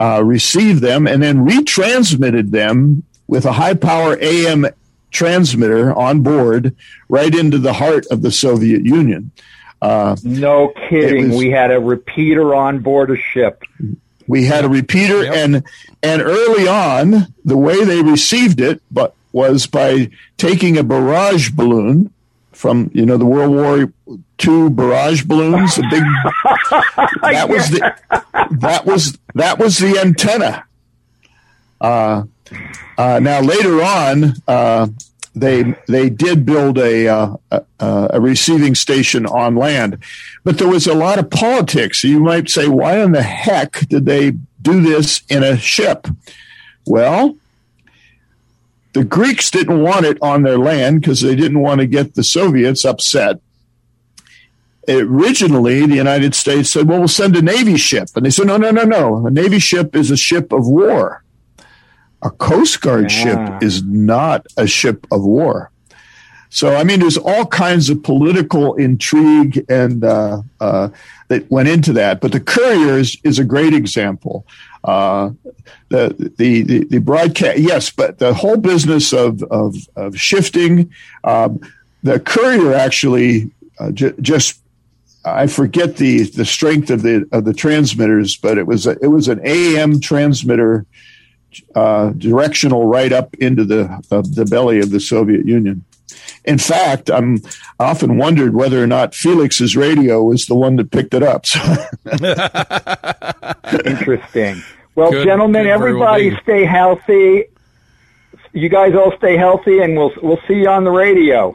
uh, 0.00 0.22
received 0.24 0.80
them, 0.80 1.06
and 1.06 1.22
then 1.22 1.46
retransmitted 1.46 2.50
them 2.50 3.02
with 3.28 3.44
a 3.44 3.52
high 3.52 3.74
power 3.74 4.16
AM 4.20 4.66
transmitter 5.10 5.92
on 5.94 6.20
board 6.22 6.74
right 7.08 7.34
into 7.34 7.58
the 7.58 7.72
heart 7.74 8.06
of 8.10 8.22
the 8.22 8.30
Soviet 8.30 8.84
Union. 8.84 9.30
Uh, 9.82 10.16
No 10.24 10.72
kidding. 10.88 11.28
was- 11.28 11.38
we 11.38 11.50
had 11.50 11.70
a 11.70 11.78
repeater 11.80 12.54
on 12.54 12.78
board 12.78 13.10
a 13.10 13.16
ship. 13.16 13.62
We 14.26 14.44
had 14.44 14.64
a 14.64 14.68
repeater, 14.68 15.24
and 15.24 15.62
and 16.02 16.22
early 16.22 16.68
on, 16.68 17.32
the 17.44 17.56
way 17.56 17.84
they 17.84 18.02
received 18.02 18.60
it, 18.60 18.80
but 18.90 19.14
was 19.32 19.66
by 19.66 20.10
taking 20.38 20.78
a 20.78 20.82
barrage 20.82 21.50
balloon 21.50 22.10
from 22.52 22.90
you 22.94 23.04
know 23.04 23.16
the 23.16 23.26
World 23.26 23.54
War 23.54 23.92
II 24.46 24.70
barrage 24.70 25.24
balloons, 25.24 25.76
the 25.76 25.82
big 25.90 26.02
that 27.22 27.48
was 27.48 27.70
the 27.70 27.94
that 28.58 28.86
was 28.86 29.18
that 29.34 29.58
was 29.58 29.78
the 29.78 29.98
antenna. 29.98 30.64
Uh, 31.80 32.24
uh, 32.96 33.20
now 33.20 33.40
later 33.40 33.82
on, 33.82 34.34
uh, 34.48 34.86
they 35.36 35.74
they 35.86 36.08
did 36.08 36.46
build 36.46 36.78
a, 36.78 37.06
uh, 37.06 37.36
a 37.50 37.64
a 38.14 38.20
receiving 38.20 38.74
station 38.74 39.26
on 39.26 39.54
land, 39.54 39.98
but 40.42 40.58
there 40.58 40.68
was 40.68 40.86
a 40.86 40.94
lot 40.94 41.18
of 41.18 41.30
politics. 41.30 42.02
You 42.02 42.20
might 42.20 42.48
say, 42.48 42.66
why 42.66 43.02
in 43.02 43.12
the 43.12 43.22
heck 43.22 43.86
did 43.88 44.06
they 44.06 44.32
do 44.62 44.80
this 44.80 45.22
in 45.28 45.44
a 45.44 45.58
ship? 45.58 46.08
Well, 46.86 47.36
the 48.94 49.04
Greeks 49.04 49.50
didn't 49.50 49.82
want 49.82 50.06
it 50.06 50.16
on 50.22 50.42
their 50.42 50.58
land 50.58 51.02
because 51.02 51.20
they 51.20 51.36
didn't 51.36 51.60
want 51.60 51.80
to 51.80 51.86
get 51.86 52.14
the 52.14 52.24
Soviets 52.24 52.84
upset. 52.84 53.40
Originally, 54.88 55.84
the 55.84 55.96
United 55.96 56.34
States 56.34 56.70
said, 56.70 56.88
well, 56.88 57.00
we'll 57.00 57.08
send 57.08 57.36
a 57.36 57.42
Navy 57.42 57.76
ship. 57.76 58.08
And 58.14 58.24
they 58.24 58.30
said, 58.30 58.46
no, 58.46 58.56
no, 58.56 58.70
no, 58.70 58.84
no. 58.84 59.26
A 59.26 59.30
Navy 59.30 59.58
ship 59.58 59.94
is 59.94 60.10
a 60.10 60.16
ship 60.16 60.52
of 60.52 60.66
war. 60.66 61.24
A 62.26 62.30
Coast 62.30 62.80
Guard 62.80 63.10
Yeah. 63.10 63.22
ship 63.22 63.62
is 63.62 63.82
not 63.84 64.46
a 64.56 64.66
ship 64.66 65.06
of 65.12 65.22
war. 65.22 65.70
So, 66.48 66.74
I 66.74 66.84
mean, 66.84 67.00
there's 67.00 67.18
all 67.18 67.44
kinds 67.46 67.90
of 67.90 68.02
political 68.02 68.74
intrigue 68.76 69.64
and 69.68 70.02
uh, 70.04 70.42
uh, 70.60 70.88
that 71.28 71.50
went 71.50 71.68
into 71.68 71.92
that. 71.94 72.20
But 72.20 72.32
the 72.32 72.40
Courier 72.40 72.98
is, 72.98 73.16
is 73.24 73.38
a 73.38 73.44
great 73.44 73.74
example. 73.74 74.46
Uh, 74.84 75.30
the, 75.88 76.32
the 76.38 76.62
the 76.62 76.84
the 76.84 76.98
broadcast, 76.98 77.58
yes, 77.58 77.90
but 77.90 78.18
the 78.18 78.32
whole 78.32 78.56
business 78.56 79.12
of 79.12 79.42
of, 79.44 79.74
of 79.96 80.18
shifting, 80.18 80.90
um, 81.24 81.60
the 82.04 82.20
Courier 82.20 82.72
actually 82.74 83.50
uh, 83.78 83.90
j- 83.92 84.14
just. 84.20 84.60
I 85.24 85.48
forget 85.48 85.96
the, 85.96 86.22
the 86.22 86.44
strength 86.44 86.88
of 86.88 87.02
the 87.02 87.26
of 87.32 87.44
the 87.44 87.52
transmitters, 87.52 88.36
but 88.36 88.58
it 88.58 88.66
was 88.68 88.86
a, 88.86 88.96
it 89.02 89.08
was 89.08 89.26
an 89.26 89.40
AM 89.44 89.98
transmitter 90.00 90.86
uh, 91.74 92.10
directional 92.10 92.86
right 92.86 93.12
up 93.12 93.34
into 93.34 93.64
the 93.64 94.02
of 94.10 94.34
the 94.34 94.44
belly 94.44 94.78
of 94.80 94.90
the 94.90 95.00
Soviet 95.00 95.46
Union. 95.46 95.84
In 96.44 96.58
fact, 96.58 97.10
I'm 97.10 97.38
I 97.80 97.86
often 97.90 98.18
wondered 98.18 98.54
whether 98.54 98.82
or 98.82 98.86
not 98.86 99.14
Felix's 99.14 99.76
radio 99.76 100.22
was 100.22 100.46
the 100.46 100.54
one 100.54 100.76
that 100.76 100.90
picked 100.92 101.12
it 101.14 101.22
up. 101.22 101.44
So, 101.46 101.60
Interesting. 103.84 104.62
Well, 104.94 105.10
Good- 105.10 105.24
gentlemen, 105.26 105.64
good 105.64 105.78
very 105.78 105.94
well 105.94 106.14
everybody 106.14 106.42
stay 106.42 106.64
healthy. 106.64 107.44
You 108.52 108.68
guys 108.70 108.94
all 108.94 109.12
stay 109.18 109.36
healthy, 109.36 109.80
and 109.80 109.96
we'll 109.96 110.12
we'll 110.22 110.40
see 110.48 110.54
you 110.54 110.68
on 110.68 110.84
the 110.84 110.90
radio. 110.90 111.54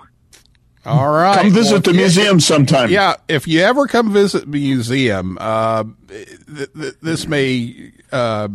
All 0.85 1.11
right. 1.11 1.37
come 1.41 1.51
visit 1.51 1.71
Well, 1.73 1.81
the 1.81 1.89
if 1.91 1.95
you- 1.95 2.01
museum 2.01 2.39
sometime. 2.39 2.89
Yeah, 2.91 3.15
if 3.27 3.47
you 3.47 3.61
ever 3.61 3.87
come 3.87 4.11
visit 4.11 4.41
the 4.41 4.47
museum, 4.59 5.37
uh, 5.39 5.83
th- 6.07 6.73
th- 6.73 6.93
this 7.01 7.27
may 7.27 7.91
uh, 8.11 8.49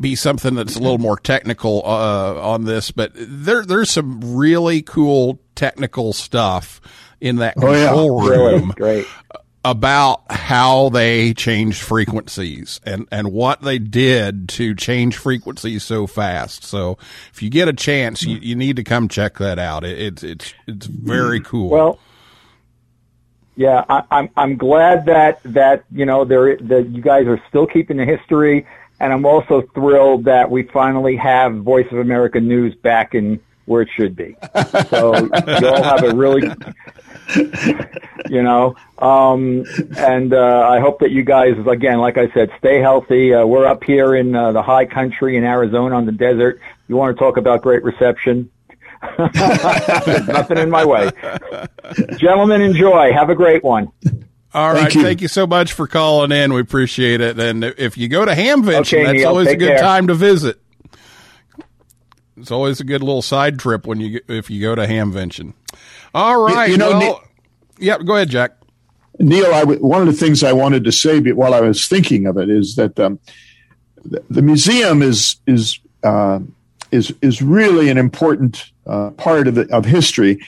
be 0.00 0.14
something 0.14 0.54
that's 0.54 0.76
a 0.76 0.80
little 0.80 0.98
more 0.98 1.18
technical 1.18 1.82
uh, 1.84 2.34
on 2.40 2.64
this, 2.64 2.90
but 2.90 3.12
there 3.14 3.64
there's 3.64 3.90
some 3.90 4.34
really 4.36 4.82
cool 4.82 5.40
technical 5.54 6.12
stuff 6.12 6.80
in 7.20 7.36
that 7.36 7.54
Oh, 7.58 7.70
yeah. 7.72 7.86
control 7.88 8.28
Really 8.28 8.54
room 8.54 8.72
great. 8.76 9.06
about 9.62 10.22
how 10.32 10.88
they 10.88 11.34
changed 11.34 11.82
frequencies 11.82 12.80
and, 12.84 13.06
and 13.12 13.30
what 13.30 13.60
they 13.60 13.78
did 13.78 14.48
to 14.48 14.74
change 14.74 15.18
frequencies 15.18 15.84
so 15.84 16.06
fast. 16.06 16.64
So 16.64 16.96
if 17.32 17.42
you 17.42 17.50
get 17.50 17.68
a 17.68 17.74
chance, 17.74 18.22
you, 18.22 18.38
you 18.38 18.54
need 18.56 18.76
to 18.76 18.84
come 18.84 19.06
check 19.08 19.36
that 19.36 19.58
out. 19.58 19.84
It, 19.84 19.98
it's 20.00 20.22
it's 20.22 20.54
it's 20.66 20.86
very 20.86 21.40
cool. 21.40 21.68
Well, 21.68 21.98
Yeah, 23.56 23.84
I, 23.90 24.02
I'm 24.10 24.30
I'm 24.36 24.56
glad 24.56 25.04
that 25.06 25.40
that 25.44 25.84
you 25.92 26.06
know 26.06 26.24
there 26.24 26.56
that 26.56 26.88
you 26.88 27.02
guys 27.02 27.26
are 27.26 27.42
still 27.50 27.66
keeping 27.66 27.98
the 27.98 28.06
history, 28.06 28.66
and 29.00 29.12
I'm 29.12 29.24
also 29.24 29.62
thrilled 29.74 30.24
that 30.24 30.50
we 30.50 30.64
finally 30.64 31.16
have 31.16 31.56
Voice 31.56 31.86
of 31.90 31.98
America 31.98 32.40
News 32.40 32.74
back 32.74 33.14
in 33.14 33.40
where 33.64 33.82
it 33.82 33.88
should 33.96 34.16
be. 34.16 34.36
So 34.88 35.16
you 35.16 35.68
all 35.68 35.82
have 35.82 36.02
a 36.02 36.14
really, 36.14 36.42
you 38.28 38.42
know, 38.42 38.74
um, 38.98 39.64
and 39.96 40.34
uh, 40.34 40.68
I 40.68 40.80
hope 40.80 40.98
that 41.00 41.12
you 41.12 41.22
guys 41.22 41.54
again, 41.66 41.98
like 41.98 42.18
I 42.18 42.30
said, 42.32 42.50
stay 42.58 42.80
healthy. 42.80 43.32
Uh, 43.32 43.46
we're 43.46 43.66
up 43.66 43.84
here 43.84 44.16
in 44.16 44.34
uh, 44.34 44.52
the 44.52 44.62
high 44.62 44.86
country 44.86 45.36
in 45.36 45.44
Arizona 45.44 45.94
on 45.96 46.04
the 46.04 46.12
desert. 46.12 46.60
You 46.88 46.96
want 46.96 47.16
to 47.16 47.18
talk 47.22 47.36
about 47.36 47.62
great 47.62 47.84
reception? 47.84 48.50
Nothing 49.18 50.58
in 50.58 50.68
my 50.68 50.84
way. 50.84 51.10
Gentlemen, 52.18 52.60
enjoy. 52.60 53.12
Have 53.12 53.30
a 53.30 53.34
great 53.34 53.64
one. 53.64 53.92
All 54.52 54.72
right. 54.72 54.82
Thank 54.82 54.94
you. 54.96 55.02
Thank 55.02 55.20
you 55.20 55.28
so 55.28 55.46
much 55.46 55.72
for 55.74 55.86
calling 55.86 56.32
in. 56.32 56.52
We 56.52 56.60
appreciate 56.60 57.20
it. 57.20 57.38
And 57.38 57.62
if 57.64 57.96
you 57.96 58.08
go 58.08 58.24
to 58.24 58.32
Hamvention, 58.32 58.80
Okay, 58.80 59.04
that's 59.04 59.12
Neil, 59.18 59.28
always 59.28 59.48
a 59.48 59.56
good 59.56 59.68
care. 59.68 59.78
time 59.78 60.08
to 60.08 60.14
visit. 60.14 60.60
It's 62.36 62.50
always 62.50 62.80
a 62.80 62.84
good 62.84 63.02
little 63.02 63.22
side 63.22 63.58
trip 63.58 63.86
when 63.86 64.00
you 64.00 64.20
if 64.28 64.50
you 64.50 64.60
go 64.62 64.74
to 64.74 64.86
Hamvention. 64.86 65.52
All 66.14 66.40
right. 66.42 66.70
you 66.70 66.78
know, 66.78 66.90
well, 66.90 66.98
Nick- 66.98 67.30
yeah, 67.78 67.98
go 67.98 68.16
ahead, 68.16 68.30
Jack. 68.30 68.52
Neil, 69.18 69.52
I 69.52 69.60
w- 69.60 69.80
one 69.80 70.00
of 70.00 70.06
the 70.06 70.12
things 70.14 70.42
I 70.42 70.52
wanted 70.52 70.84
to 70.84 70.92
say 70.92 71.20
while 71.32 71.52
I 71.52 71.60
was 71.60 71.86
thinking 71.86 72.26
of 72.26 72.38
it 72.38 72.48
is 72.48 72.76
that 72.76 72.98
um, 72.98 73.18
the, 74.04 74.24
the 74.30 74.42
museum 74.42 75.02
is 75.02 75.36
is 75.46 75.78
uh, 76.02 76.40
is 76.90 77.12
is 77.20 77.42
really 77.42 77.90
an 77.90 77.98
important 77.98 78.72
uh, 78.86 79.10
part 79.10 79.46
of 79.46 79.54
the, 79.56 79.68
of 79.74 79.84
history, 79.84 80.38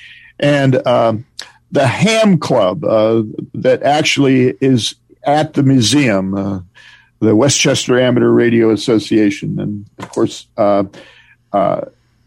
and 0.41 0.85
um, 0.87 1.27
the 1.73 1.87
Ham 1.87 2.39
Club 2.39 2.85
uh, 2.85 3.23
that 3.55 3.83
actually 3.83 4.55
is 4.61 4.95
at 5.25 5.55
the 5.55 5.63
museum, 5.63 6.35
uh, 6.35 6.61
the 7.21 7.35
West 7.35 7.59
Chester 7.59 7.99
Amateur 7.99 8.31
Radio 8.31 8.71
Association, 8.71 9.59
and 9.59 9.87
of 9.99 10.09
course. 10.11 10.47
Uh, 10.57 10.85
uh, 11.53 11.83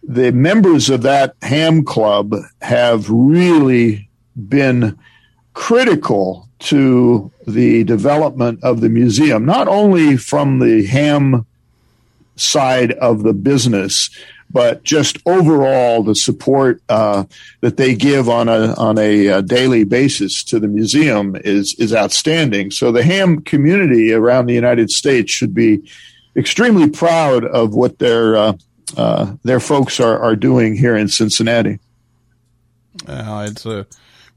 the 0.08 0.32
members 0.32 0.90
of 0.90 1.02
that 1.02 1.36
ham 1.42 1.84
club 1.84 2.36
have 2.62 3.10
really 3.10 4.08
been 4.48 4.98
critical 5.54 6.48
to 6.60 7.32
the 7.48 7.84
development 7.86 8.64
of 8.64 8.82
the 8.82 8.90
museum, 8.90 9.46
not 9.46 9.68
only 9.68 10.16
from 10.18 10.60
the 10.60 10.86
ham 10.86 11.46
side 12.36 12.92
of 12.94 13.24
the 13.24 13.34
business, 13.34 14.10
but 14.50 14.84
just 14.84 15.18
overall 15.26 16.04
the 16.04 16.16
support 16.16 16.82
uh, 16.90 17.26
that 17.62 17.78
they 17.78 17.96
give 17.96 18.30
on 18.30 18.48
a 18.48 18.74
on 18.76 18.98
a, 18.98 19.28
uh 19.30 19.42
daily 19.42 19.84
basis 19.84 20.44
to 20.46 20.60
the 20.60 20.68
museum 20.68 21.36
is 21.36 21.76
is 21.80 21.94
outstanding. 21.94 22.72
So 22.72 22.92
the 22.92 23.04
ham 23.04 23.42
community 23.42 24.14
around 24.14 24.46
the 24.46 24.54
United 24.54 24.90
States 24.90 25.32
should 25.32 25.54
be 25.54 25.90
extremely 26.36 26.90
proud 26.90 27.46
of 27.46 27.74
what 27.74 28.00
their 28.00 28.36
uh, 28.36 28.54
uh, 28.98 29.36
their 29.44 29.60
folks 29.60 30.00
are, 30.00 30.20
are 30.20 30.36
doing 30.36 30.76
here 30.76 30.96
in 30.96 31.08
Cincinnati. 31.08 31.80
It's 33.08 33.66
a 33.66 33.88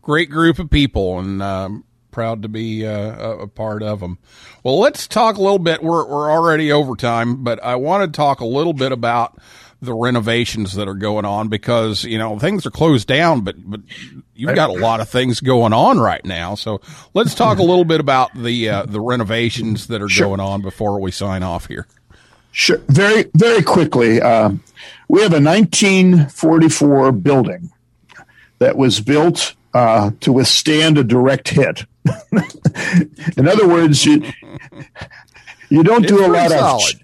great 0.03 0.31
group 0.31 0.59
of 0.59 0.71
people, 0.71 1.19
and 1.19 1.43
um, 1.43 1.85
proud 2.11 2.43
to 2.43 2.49
be 2.49 2.87
uh, 2.87 2.91
a, 2.91 3.39
a 3.41 3.47
part 3.47 3.83
of 3.83 4.01
them. 4.01 4.19
Well, 4.65 4.79
let's 4.81 5.07
talk 5.07 5.37
a 5.37 5.43
little 5.43 5.59
bit. 5.59 5.83
We're 5.83 6.07
we're 6.07 6.31
already 6.31 6.73
over 6.73 6.97
time, 6.97 7.45
but 7.45 7.63
I 7.63 7.77
want 7.77 8.13
to 8.13 8.17
talk 8.17 8.41
a 8.41 8.47
little 8.47 8.73
bit 8.73 8.93
about 8.93 9.39
the 9.81 9.95
renovations 9.95 10.73
that 10.75 10.89
are 10.89 10.95
going 10.95 11.25
on 11.25 11.49
because 11.49 12.05
you 12.05 12.19
know 12.19 12.39
things 12.39 12.67
are 12.67 12.71
closed 12.71 13.07
down, 13.07 13.43
but 13.43 13.57
but 13.59 13.81
you've 14.35 14.55
got 14.55 14.71
a 14.71 14.75
lot 14.75 15.01
of 15.01 15.09
things 15.09 15.41
going 15.41 15.73
on 15.73 15.99
right 15.99 16.25
now. 16.25 16.55
So 16.55 16.81
let's 17.15 17.35
talk 17.35 17.59
a 17.59 17.63
little 17.63 17.85
bit 17.85 18.01
about 18.01 18.35
the 18.35 18.69
uh, 18.69 18.87
the 18.87 19.01
renovations 19.01 19.87
that 19.89 20.03
are 20.03 20.09
going 20.19 20.41
on 20.41 20.63
before 20.63 21.01
we 21.01 21.11
sign 21.11 21.43
off 21.43 21.67
here. 21.67 21.87
Sure. 22.51 22.79
Very, 22.89 23.31
very 23.35 23.63
quickly, 23.63 24.21
uh, 24.21 24.51
we 25.09 25.23
have 25.23 25.33
a 25.33 25.41
1944 25.41 27.13
building 27.13 27.71
that 28.59 28.77
was 28.77 29.01
built 29.01 29.55
uh, 29.75 30.11
to 30.21 30.33
withstand 30.33 30.99
a 30.99 31.05
direct 31.05 31.51
hit. 31.51 31.85
In 33.37 33.47
other 33.47 33.69
words, 33.69 34.05
you, 34.05 34.25
you 35.69 35.83
don't 35.85 36.07
do 36.07 36.25
a 36.25 36.29
lot 36.29 36.51
solid. 36.51 36.95
of. 36.95 37.01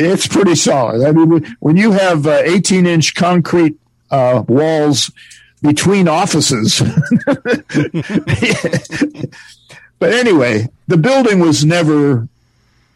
It's 0.00 0.28
pretty 0.28 0.54
solid. 0.54 1.04
I 1.04 1.12
mean, 1.12 1.56
when 1.58 1.76
you 1.76 1.92
have 1.92 2.26
18 2.26 2.86
inch 2.86 3.14
concrete 3.14 3.76
uh, 4.10 4.44
walls 4.46 5.10
between 5.62 6.06
offices. 6.06 6.80
but 9.98 10.12
anyway, 10.12 10.68
the 10.86 10.96
building 10.96 11.40
was 11.40 11.64
never 11.64 12.28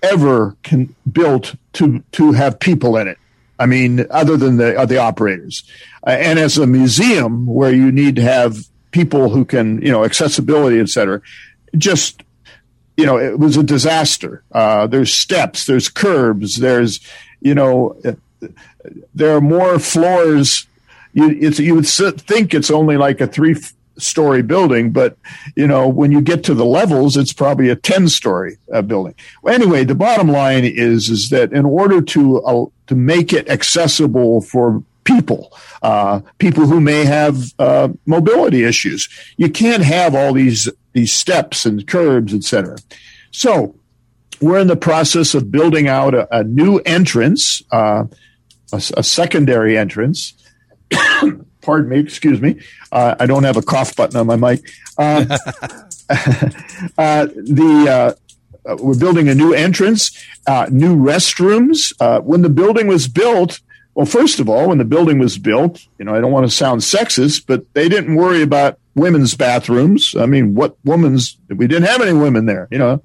ever 0.02 0.56
can, 0.62 0.94
built 1.10 1.54
to 1.74 2.02
to 2.12 2.32
have 2.32 2.60
people 2.60 2.96
in 2.96 3.08
it. 3.08 3.18
I 3.58 3.66
mean, 3.66 4.06
other 4.10 4.36
than 4.36 4.56
the 4.56 4.76
uh, 4.78 4.86
the 4.86 4.98
operators, 4.98 5.64
uh, 6.06 6.10
and 6.10 6.38
as 6.38 6.58
a 6.58 6.66
museum 6.66 7.46
where 7.46 7.72
you 7.72 7.92
need 7.92 8.16
to 8.16 8.22
have 8.22 8.58
people 8.90 9.30
who 9.30 9.44
can, 9.44 9.80
you 9.80 9.90
know, 9.90 10.04
accessibility, 10.04 10.78
et 10.78 10.88
cetera, 10.88 11.20
just 11.76 12.22
you 12.96 13.06
know, 13.06 13.18
it 13.18 13.38
was 13.38 13.56
a 13.56 13.62
disaster. 13.62 14.42
Uh, 14.52 14.86
there's 14.86 15.12
steps, 15.12 15.66
there's 15.66 15.88
curbs, 15.88 16.56
there's, 16.56 17.00
you 17.40 17.54
know, 17.54 18.00
there 19.14 19.36
are 19.36 19.40
more 19.40 19.78
floors. 19.78 20.66
You, 21.12 21.36
it's, 21.40 21.58
you 21.58 21.74
would 21.74 21.86
think 21.86 22.54
it's 22.54 22.70
only 22.70 22.96
like 22.96 23.20
a 23.20 23.26
three 23.26 23.56
story 23.98 24.42
building, 24.42 24.90
but 24.90 25.16
you 25.56 25.66
know, 25.66 25.88
when 25.88 26.12
you 26.12 26.20
get 26.20 26.44
to 26.44 26.54
the 26.54 26.64
levels, 26.64 27.16
it's 27.16 27.32
probably 27.32 27.68
a 27.68 27.76
10 27.76 28.08
story 28.08 28.58
uh, 28.72 28.82
building. 28.82 29.14
Well, 29.42 29.54
anyway, 29.54 29.84
the 29.84 29.94
bottom 29.94 30.28
line 30.28 30.64
is, 30.64 31.08
is 31.08 31.30
that 31.30 31.52
in 31.52 31.64
order 31.64 32.00
to, 32.00 32.42
uh, 32.42 32.64
to 32.88 32.94
make 32.94 33.32
it 33.32 33.48
accessible 33.48 34.40
for 34.40 34.82
people, 35.04 35.52
uh, 35.82 36.20
people 36.38 36.66
who 36.66 36.80
may 36.80 37.04
have 37.04 37.52
uh, 37.58 37.88
mobility 38.06 38.64
issues, 38.64 39.08
you 39.36 39.50
can't 39.50 39.82
have 39.82 40.14
all 40.14 40.32
these, 40.32 40.68
these 40.92 41.12
steps 41.12 41.66
and 41.66 41.86
curbs, 41.86 42.34
et 42.34 42.44
cetera. 42.44 42.76
So 43.30 43.74
we're 44.40 44.58
in 44.58 44.66
the 44.66 44.76
process 44.76 45.34
of 45.34 45.50
building 45.50 45.88
out 45.88 46.14
a, 46.14 46.36
a 46.36 46.44
new 46.44 46.78
entrance, 46.78 47.62
uh, 47.70 48.04
a, 48.72 48.76
a 48.96 49.02
secondary 49.02 49.78
entrance. 49.78 50.34
Pardon 51.60 51.90
me, 51.90 52.00
excuse 52.00 52.40
me. 52.40 52.60
Uh, 52.90 53.14
I 53.20 53.26
don't 53.26 53.44
have 53.44 53.56
a 53.56 53.62
cough 53.62 53.94
button 53.94 54.16
on 54.16 54.26
my 54.26 54.36
mic. 54.36 54.68
Uh, 54.98 55.24
uh, 56.98 57.26
the 57.26 57.86
uh, 57.88 58.68
uh, 58.68 58.76
we're 58.80 58.98
building 58.98 59.28
a 59.28 59.34
new 59.34 59.52
entrance, 59.54 60.10
new 60.70 60.96
restrooms. 60.96 61.92
When 62.24 62.42
the 62.42 62.48
building 62.48 62.88
was 62.88 63.08
built, 63.08 63.60
well, 63.94 64.06
first 64.06 64.40
of 64.40 64.48
all, 64.48 64.68
when 64.68 64.78
the 64.78 64.84
building 64.84 65.18
was 65.18 65.38
built, 65.38 65.86
you 65.98 66.04
know, 66.04 66.14
I 66.14 66.20
don't 66.20 66.32
want 66.32 66.46
to 66.46 66.50
sound 66.50 66.80
sexist, 66.80 67.44
but 67.46 67.64
they 67.74 67.88
didn't 67.88 68.14
worry 68.14 68.42
about 68.42 68.78
women's 68.94 69.34
bathrooms. 69.34 70.14
I 70.18 70.26
mean, 70.26 70.54
what 70.54 70.76
women's? 70.84 71.36
We 71.48 71.66
didn't 71.66 71.88
have 71.88 72.00
any 72.00 72.12
women 72.12 72.46
there, 72.46 72.68
you 72.70 72.78
know, 72.78 73.02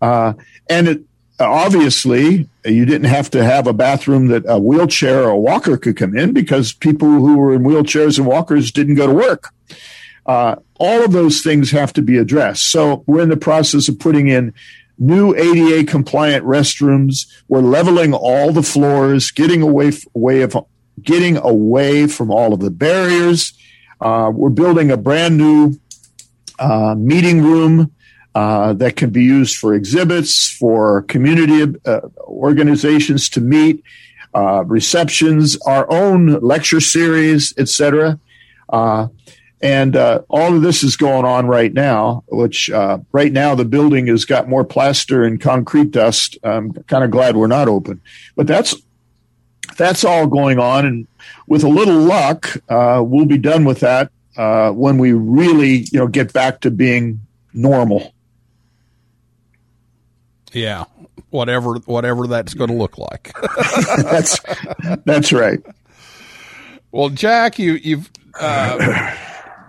uh, 0.00 0.34
and 0.68 0.88
it 0.88 1.02
obviously 1.38 2.48
you 2.64 2.84
didn't 2.86 3.08
have 3.08 3.30
to 3.30 3.44
have 3.44 3.66
a 3.66 3.72
bathroom 3.72 4.28
that 4.28 4.44
a 4.46 4.58
wheelchair 4.58 5.24
or 5.24 5.30
a 5.30 5.38
walker 5.38 5.76
could 5.76 5.96
come 5.96 6.16
in 6.16 6.32
because 6.32 6.72
people 6.72 7.08
who 7.08 7.36
were 7.36 7.54
in 7.54 7.62
wheelchairs 7.62 8.18
and 8.18 8.26
walkers 8.26 8.72
didn't 8.72 8.94
go 8.94 9.06
to 9.06 9.12
work. 9.12 9.50
Uh, 10.24 10.56
all 10.78 11.04
of 11.04 11.12
those 11.12 11.42
things 11.42 11.70
have 11.70 11.92
to 11.92 12.02
be 12.02 12.18
addressed. 12.18 12.70
So 12.70 13.04
we're 13.06 13.22
in 13.22 13.28
the 13.28 13.36
process 13.36 13.88
of 13.88 13.98
putting 13.98 14.28
in 14.28 14.54
new 14.98 15.34
ADA 15.34 15.90
compliant 15.90 16.44
restrooms. 16.44 17.26
We're 17.48 17.60
leveling 17.60 18.14
all 18.14 18.52
the 18.52 18.62
floors, 18.62 19.30
getting 19.30 19.62
away, 19.62 19.92
away 20.14 20.42
of, 20.42 20.56
getting 21.02 21.36
away 21.36 22.06
from 22.06 22.30
all 22.30 22.52
of 22.52 22.60
the 22.60 22.70
barriers. 22.70 23.52
Uh, 24.00 24.30
we're 24.34 24.50
building 24.50 24.90
a 24.90 24.96
brand 24.96 25.36
new 25.36 25.78
uh, 26.58 26.94
meeting 26.96 27.42
room 27.42 27.92
uh, 28.34 28.74
that 28.74 28.96
can 28.96 29.10
be 29.10 29.24
used 29.24 29.56
for 29.56 29.74
exhibits, 29.74 30.50
for 30.50 31.02
community 31.02 31.78
uh, 31.86 32.00
organizations 32.20 33.28
to 33.30 33.40
meet, 33.40 33.82
uh, 34.34 34.62
receptions, 34.66 35.56
our 35.66 35.90
own 35.90 36.38
lecture 36.40 36.80
series, 36.80 37.54
etc. 37.56 38.18
And 39.62 39.96
uh, 39.96 40.20
all 40.28 40.54
of 40.54 40.62
this 40.62 40.82
is 40.82 40.96
going 40.96 41.24
on 41.24 41.46
right 41.46 41.72
now. 41.72 42.24
Which 42.28 42.70
uh, 42.70 42.98
right 43.12 43.32
now 43.32 43.54
the 43.54 43.64
building 43.64 44.06
has 44.08 44.24
got 44.24 44.48
more 44.48 44.64
plaster 44.64 45.24
and 45.24 45.40
concrete 45.40 45.90
dust. 45.90 46.38
I'm 46.42 46.72
kind 46.84 47.04
of 47.04 47.10
glad 47.10 47.36
we're 47.36 47.46
not 47.46 47.68
open, 47.68 48.00
but 48.34 48.46
that's 48.46 48.74
that's 49.76 50.04
all 50.04 50.26
going 50.26 50.58
on. 50.58 50.86
And 50.86 51.06
with 51.46 51.64
a 51.64 51.68
little 51.68 51.98
luck, 51.98 52.56
uh, 52.68 53.02
we'll 53.04 53.26
be 53.26 53.38
done 53.38 53.64
with 53.64 53.80
that 53.80 54.10
uh, 54.36 54.70
when 54.70 54.98
we 54.98 55.12
really, 55.12 55.86
you 55.90 55.98
know, 55.98 56.06
get 56.06 56.32
back 56.32 56.60
to 56.60 56.70
being 56.70 57.20
normal. 57.52 58.14
Yeah, 60.52 60.84
whatever 61.30 61.74
whatever 61.86 62.26
that's 62.26 62.54
going 62.54 62.70
to 62.70 62.76
look 62.76 62.98
like. 62.98 63.34
that's 63.98 64.40
that's 65.04 65.32
right. 65.32 65.60
Well, 66.92 67.10
Jack, 67.10 67.58
you 67.58 67.74
you've 67.74 68.10
uh, 68.40 69.14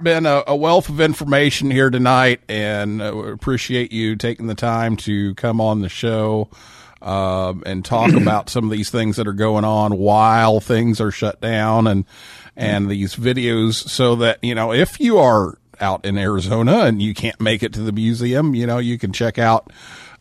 been 0.04 0.26
a, 0.26 0.44
a 0.48 0.56
wealth 0.56 0.90
of 0.90 1.02
information 1.02 1.72
here 1.72 1.90
tonight, 1.90 2.42
and 2.48 3.02
uh, 3.02 3.16
appreciate 3.16 3.92
you 3.92 4.16
taking 4.16 4.48
the 4.48 4.56
time 4.56 4.98
to 4.98 5.36
come 5.36 5.60
on 5.62 5.82
the 5.82 5.90
show 5.90 6.50
um, 7.02 7.64
and 7.66 7.84
talk 7.84 8.12
about 8.22 8.50
some 8.50 8.66
of 8.66 8.72
these 8.72 8.90
things 8.90 9.18
that 9.18 9.28
are 9.28 9.34
going 9.34 9.66
on 9.66 9.98
while 9.98 10.60
things 10.60 11.02
are 11.02 11.12
shut 11.12 11.42
down, 11.42 11.88
and 11.88 12.06
and 12.56 12.90
these 12.90 13.16
videos, 13.16 13.76
so 13.76 14.16
that 14.16 14.44
you 14.44 14.56
know 14.56 14.74
if 14.74 15.00
you 15.00 15.18
are 15.18 15.58
out 15.80 16.06
in 16.06 16.18
Arizona 16.18 16.80
and 16.86 17.02
you 17.02 17.14
can't 17.14 17.40
make 17.40 17.62
it 17.62 17.74
to 17.74 17.82
the 17.82 17.92
museum, 17.92 18.56
you 18.56 18.66
know 18.66 18.78
you 18.80 18.98
can 18.98 19.14
check 19.14 19.38
out 19.38 19.72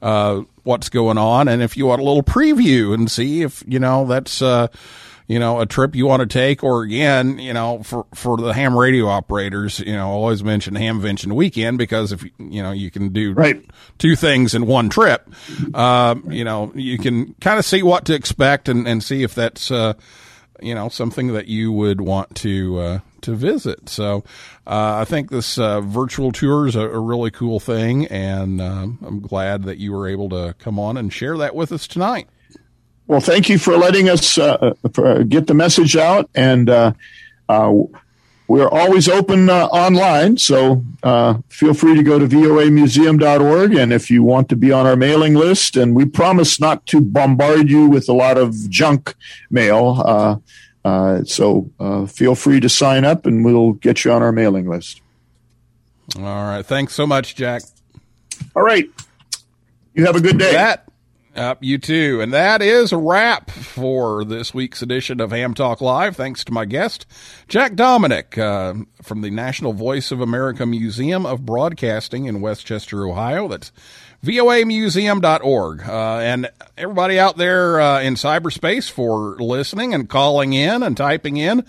uh, 0.02 0.42
what's 0.64 0.88
going 0.88 1.18
on, 1.18 1.48
and 1.48 1.62
if 1.62 1.76
you 1.76 1.86
want 1.86 2.00
a 2.00 2.04
little 2.04 2.22
preview 2.22 2.94
and 2.94 3.10
see 3.10 3.42
if 3.42 3.62
you 3.66 3.78
know 3.78 4.06
that's. 4.06 4.42
You 5.28 5.40
know, 5.40 5.60
a 5.60 5.66
trip 5.66 5.96
you 5.96 6.06
want 6.06 6.20
to 6.20 6.26
take, 6.26 6.62
or 6.62 6.82
again, 6.82 7.40
you 7.40 7.52
know, 7.52 7.82
for, 7.82 8.06
for 8.14 8.36
the 8.36 8.52
ham 8.54 8.78
radio 8.78 9.06
operators, 9.08 9.80
you 9.80 9.92
know, 9.92 10.08
always 10.08 10.44
mention 10.44 10.74
Hamvention 10.74 11.32
weekend 11.32 11.78
because 11.78 12.12
if, 12.12 12.22
you 12.38 12.62
know, 12.62 12.70
you 12.70 12.92
can 12.92 13.08
do 13.12 13.32
Right. 13.32 13.60
two 13.98 14.14
things 14.14 14.54
in 14.54 14.66
one 14.66 14.88
trip, 14.88 15.28
uh, 15.74 16.14
you 16.28 16.44
know, 16.44 16.70
you 16.76 16.96
can 16.96 17.34
kind 17.40 17.58
of 17.58 17.64
see 17.64 17.82
what 17.82 18.04
to 18.04 18.14
expect 18.14 18.68
and, 18.68 18.86
and 18.86 19.02
see 19.02 19.24
if 19.24 19.34
that's, 19.34 19.72
uh, 19.72 19.94
you 20.62 20.76
know, 20.76 20.88
something 20.88 21.32
that 21.32 21.48
you 21.48 21.72
would 21.72 22.00
want 22.00 22.36
to, 22.36 22.78
uh, 22.78 22.98
to 23.22 23.34
visit. 23.34 23.88
So, 23.88 24.22
uh, 24.64 24.98
I 25.00 25.04
think 25.06 25.30
this, 25.30 25.58
uh, 25.58 25.80
virtual 25.80 26.30
tour 26.30 26.68
is 26.68 26.76
a, 26.76 26.82
a 26.82 27.00
really 27.00 27.32
cool 27.32 27.58
thing. 27.58 28.06
And, 28.06 28.60
um, 28.60 29.00
I'm 29.04 29.18
glad 29.20 29.64
that 29.64 29.78
you 29.78 29.90
were 29.92 30.06
able 30.06 30.28
to 30.28 30.54
come 30.60 30.78
on 30.78 30.96
and 30.96 31.12
share 31.12 31.36
that 31.38 31.56
with 31.56 31.72
us 31.72 31.88
tonight. 31.88 32.28
Well, 33.08 33.20
thank 33.20 33.48
you 33.48 33.58
for 33.58 33.76
letting 33.76 34.08
us 34.08 34.36
uh, 34.36 34.74
for, 34.92 35.22
get 35.22 35.46
the 35.46 35.54
message 35.54 35.96
out, 35.96 36.28
and 36.34 36.68
uh, 36.68 36.92
uh, 37.48 37.72
we're 38.48 38.68
always 38.68 39.08
open 39.08 39.50
uh, 39.50 39.66
online. 39.66 40.38
So 40.38 40.84
uh, 41.02 41.38
feel 41.48 41.74
free 41.74 41.96
to 41.96 42.02
go 42.02 42.18
to 42.18 42.26
voamuseum.org, 42.26 43.74
and 43.74 43.92
if 43.92 44.10
you 44.10 44.22
want 44.22 44.48
to 44.50 44.56
be 44.56 44.72
on 44.72 44.86
our 44.86 44.96
mailing 44.96 45.34
list, 45.34 45.76
and 45.76 45.94
we 45.94 46.04
promise 46.04 46.60
not 46.60 46.86
to 46.86 47.00
bombard 47.00 47.68
you 47.68 47.88
with 47.88 48.08
a 48.08 48.12
lot 48.12 48.38
of 48.38 48.70
junk 48.70 49.14
mail. 49.50 50.02
Uh, 50.04 50.36
uh, 50.84 51.24
so 51.24 51.70
uh, 51.80 52.06
feel 52.06 52.34
free 52.34 52.60
to 52.60 52.68
sign 52.68 53.04
up, 53.04 53.26
and 53.26 53.44
we'll 53.44 53.72
get 53.72 54.04
you 54.04 54.12
on 54.12 54.22
our 54.22 54.32
mailing 54.32 54.68
list. 54.68 55.00
All 56.16 56.22
right. 56.22 56.64
Thanks 56.64 56.94
so 56.94 57.06
much, 57.06 57.34
Jack. 57.34 57.62
All 58.54 58.62
right. 58.62 58.88
You 59.94 60.06
have 60.06 60.14
a 60.14 60.20
good 60.20 60.38
day. 60.38 60.52
That 60.52 60.85
up 61.36 61.62
you 61.62 61.78
too. 61.78 62.20
And 62.20 62.32
that 62.32 62.62
is 62.62 62.92
a 62.92 62.96
wrap 62.96 63.50
for 63.50 64.24
this 64.24 64.54
week's 64.54 64.82
edition 64.82 65.20
of 65.20 65.30
Ham 65.30 65.54
Talk 65.54 65.80
Live. 65.80 66.16
Thanks 66.16 66.44
to 66.44 66.52
my 66.52 66.64
guest, 66.64 67.06
Jack 67.48 67.74
Dominic, 67.74 68.36
uh, 68.38 68.74
from 69.02 69.22
the 69.22 69.30
National 69.30 69.72
Voice 69.72 70.10
of 70.10 70.20
America 70.20 70.66
Museum 70.66 71.26
of 71.26 71.46
Broadcasting 71.46 72.26
in 72.26 72.40
West 72.40 72.66
Chester, 72.66 73.06
Ohio. 73.06 73.48
That's 73.48 73.72
voamuseum.org. 74.24 75.88
Uh, 75.88 76.18
and 76.18 76.50
everybody 76.76 77.18
out 77.18 77.36
there 77.36 77.80
uh, 77.80 78.00
in 78.00 78.14
cyberspace 78.14 78.90
for 78.90 79.36
listening 79.36 79.94
and 79.94 80.08
calling 80.08 80.52
in 80.52 80.82
and 80.82 80.96
typing 80.96 81.36
in. 81.36 81.64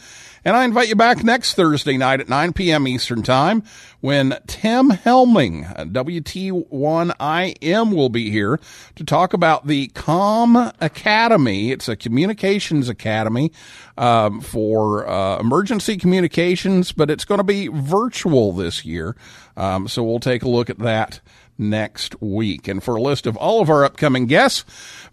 And 0.47 0.55
I 0.55 0.63
invite 0.63 0.87
you 0.87 0.95
back 0.95 1.25
next 1.25 1.55
Thursday 1.55 1.97
night 1.97 2.21
at 2.21 2.29
9 2.29 2.53
p.m. 2.53 2.87
Eastern 2.87 3.21
Time 3.21 3.63
when 3.99 4.39
Tim 4.47 4.91
Helming, 4.91 5.65
WT1IM, 5.91 7.93
will 7.93 8.07
be 8.07 8.29
here 8.29 8.57
to 8.95 9.03
talk 9.03 9.33
about 9.33 9.67
the 9.67 9.87
COM 9.87 10.55
Academy. 10.79 11.71
It's 11.71 11.89
a 11.89 11.97
communications 11.97 12.87
academy 12.87 13.51
um, 13.97 14.39
for 14.39 15.05
uh, 15.05 15.37
emergency 15.37 15.97
communications, 15.97 16.93
but 16.93 17.11
it's 17.11 17.25
going 17.25 17.39
to 17.39 17.43
be 17.43 17.67
virtual 17.67 18.53
this 18.53 18.85
year. 18.85 19.17
Um, 19.57 19.89
so 19.89 20.01
we'll 20.01 20.21
take 20.21 20.43
a 20.43 20.49
look 20.49 20.69
at 20.69 20.79
that 20.79 21.19
next 21.57 22.21
week. 22.21 22.67
And 22.67 22.83
for 22.83 22.95
a 22.95 23.01
list 23.01 23.25
of 23.25 23.35
all 23.37 23.61
of 23.61 23.69
our 23.69 23.83
upcoming 23.83 24.25
guests, 24.25 24.65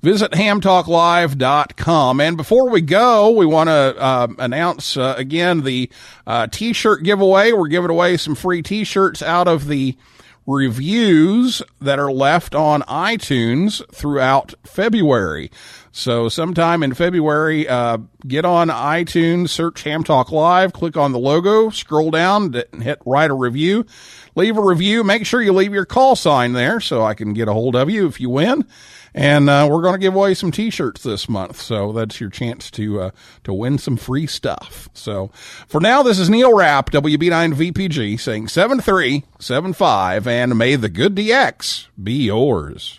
visit 0.03 0.32
hamtalklive.com. 0.32 2.20
And 2.20 2.36
before 2.36 2.70
we 2.70 2.80
go, 2.80 3.30
we 3.30 3.47
want 3.47 3.68
to 3.68 3.97
uh, 3.99 4.28
announce 4.38 4.97
uh, 4.97 5.14
again 5.16 5.62
the 5.62 5.90
uh, 6.26 6.47
t-shirt 6.49 7.03
giveaway. 7.03 7.53
We're 7.53 7.68
giving 7.68 7.90
away 7.90 8.16
some 8.16 8.34
free 8.34 8.62
t-shirts 8.62 9.22
out 9.22 9.49
of 9.49 9.66
the 9.68 9.97
reviews 10.47 11.62
that 11.80 11.99
are 11.99 12.12
left 12.12 12.55
on 12.55 12.82
iTunes 12.82 13.82
throughout 13.95 14.55
February. 14.64 15.51
So 15.92 16.28
sometime 16.28 16.82
in 16.82 16.92
February, 16.95 17.68
uh, 17.68 17.99
get 18.26 18.45
on 18.45 18.68
iTunes, 18.68 19.51
search 19.51 19.82
Ham 19.84 20.05
Talk 20.05 20.32
Live, 20.32 20.72
click 20.72 20.97
on 20.97 21.12
the 21.12 21.18
logo, 21.18 21.70
scroll 21.70 22.11
down, 22.11 22.53
hit 22.80 23.01
write 23.07 23.30
a 23.30 23.34
review. 23.34 23.86
Leave 24.35 24.57
a 24.57 24.62
review. 24.62 25.05
Make 25.05 25.26
sure 25.26 25.41
you 25.41 25.53
leave 25.53 25.72
your 25.72 25.85
call 25.85 26.16
sign 26.16 26.53
there 26.53 26.80
so 26.80 27.03
I 27.03 27.14
can 27.14 27.32
get 27.35 27.49
a 27.49 27.53
hold 27.53 27.76
of 27.76 27.89
you 27.89 28.07
if 28.07 28.20
you 28.20 28.30
win. 28.30 28.66
And 29.14 29.49
uh, 29.49 29.68
we're 29.70 29.82
going 29.82 29.95
to 29.95 30.01
give 30.01 30.14
away 30.16 30.35
some 30.35 30.51
T-shirts 30.51 31.05
this 31.05 31.28
month, 31.28 31.61
so 31.61 31.93
that's 31.93 32.20
your 32.20 32.30
chance 32.30 32.68
to 32.72 33.01
uh, 33.01 33.11
to 33.45 33.55
win 33.55 33.78
some 33.78 33.97
free 33.97 34.26
stuff. 34.26 34.89
So 34.93 35.28
for 35.68 35.80
now, 35.80 36.03
this 36.03 36.18
is 36.18 36.28
Neil 36.28 36.53
Rapp, 36.53 36.91
WB9 36.91 37.55
VPG, 37.55 38.18
saying 38.18 38.49
seven 38.49 38.80
three 38.80 39.24
seven 39.39 39.72
five, 39.72 40.26
and 40.26 40.59
may 40.59 40.74
the 40.74 40.89
good 40.89 41.14
DX 41.14 41.87
be 42.03 42.24
yours. 42.24 42.99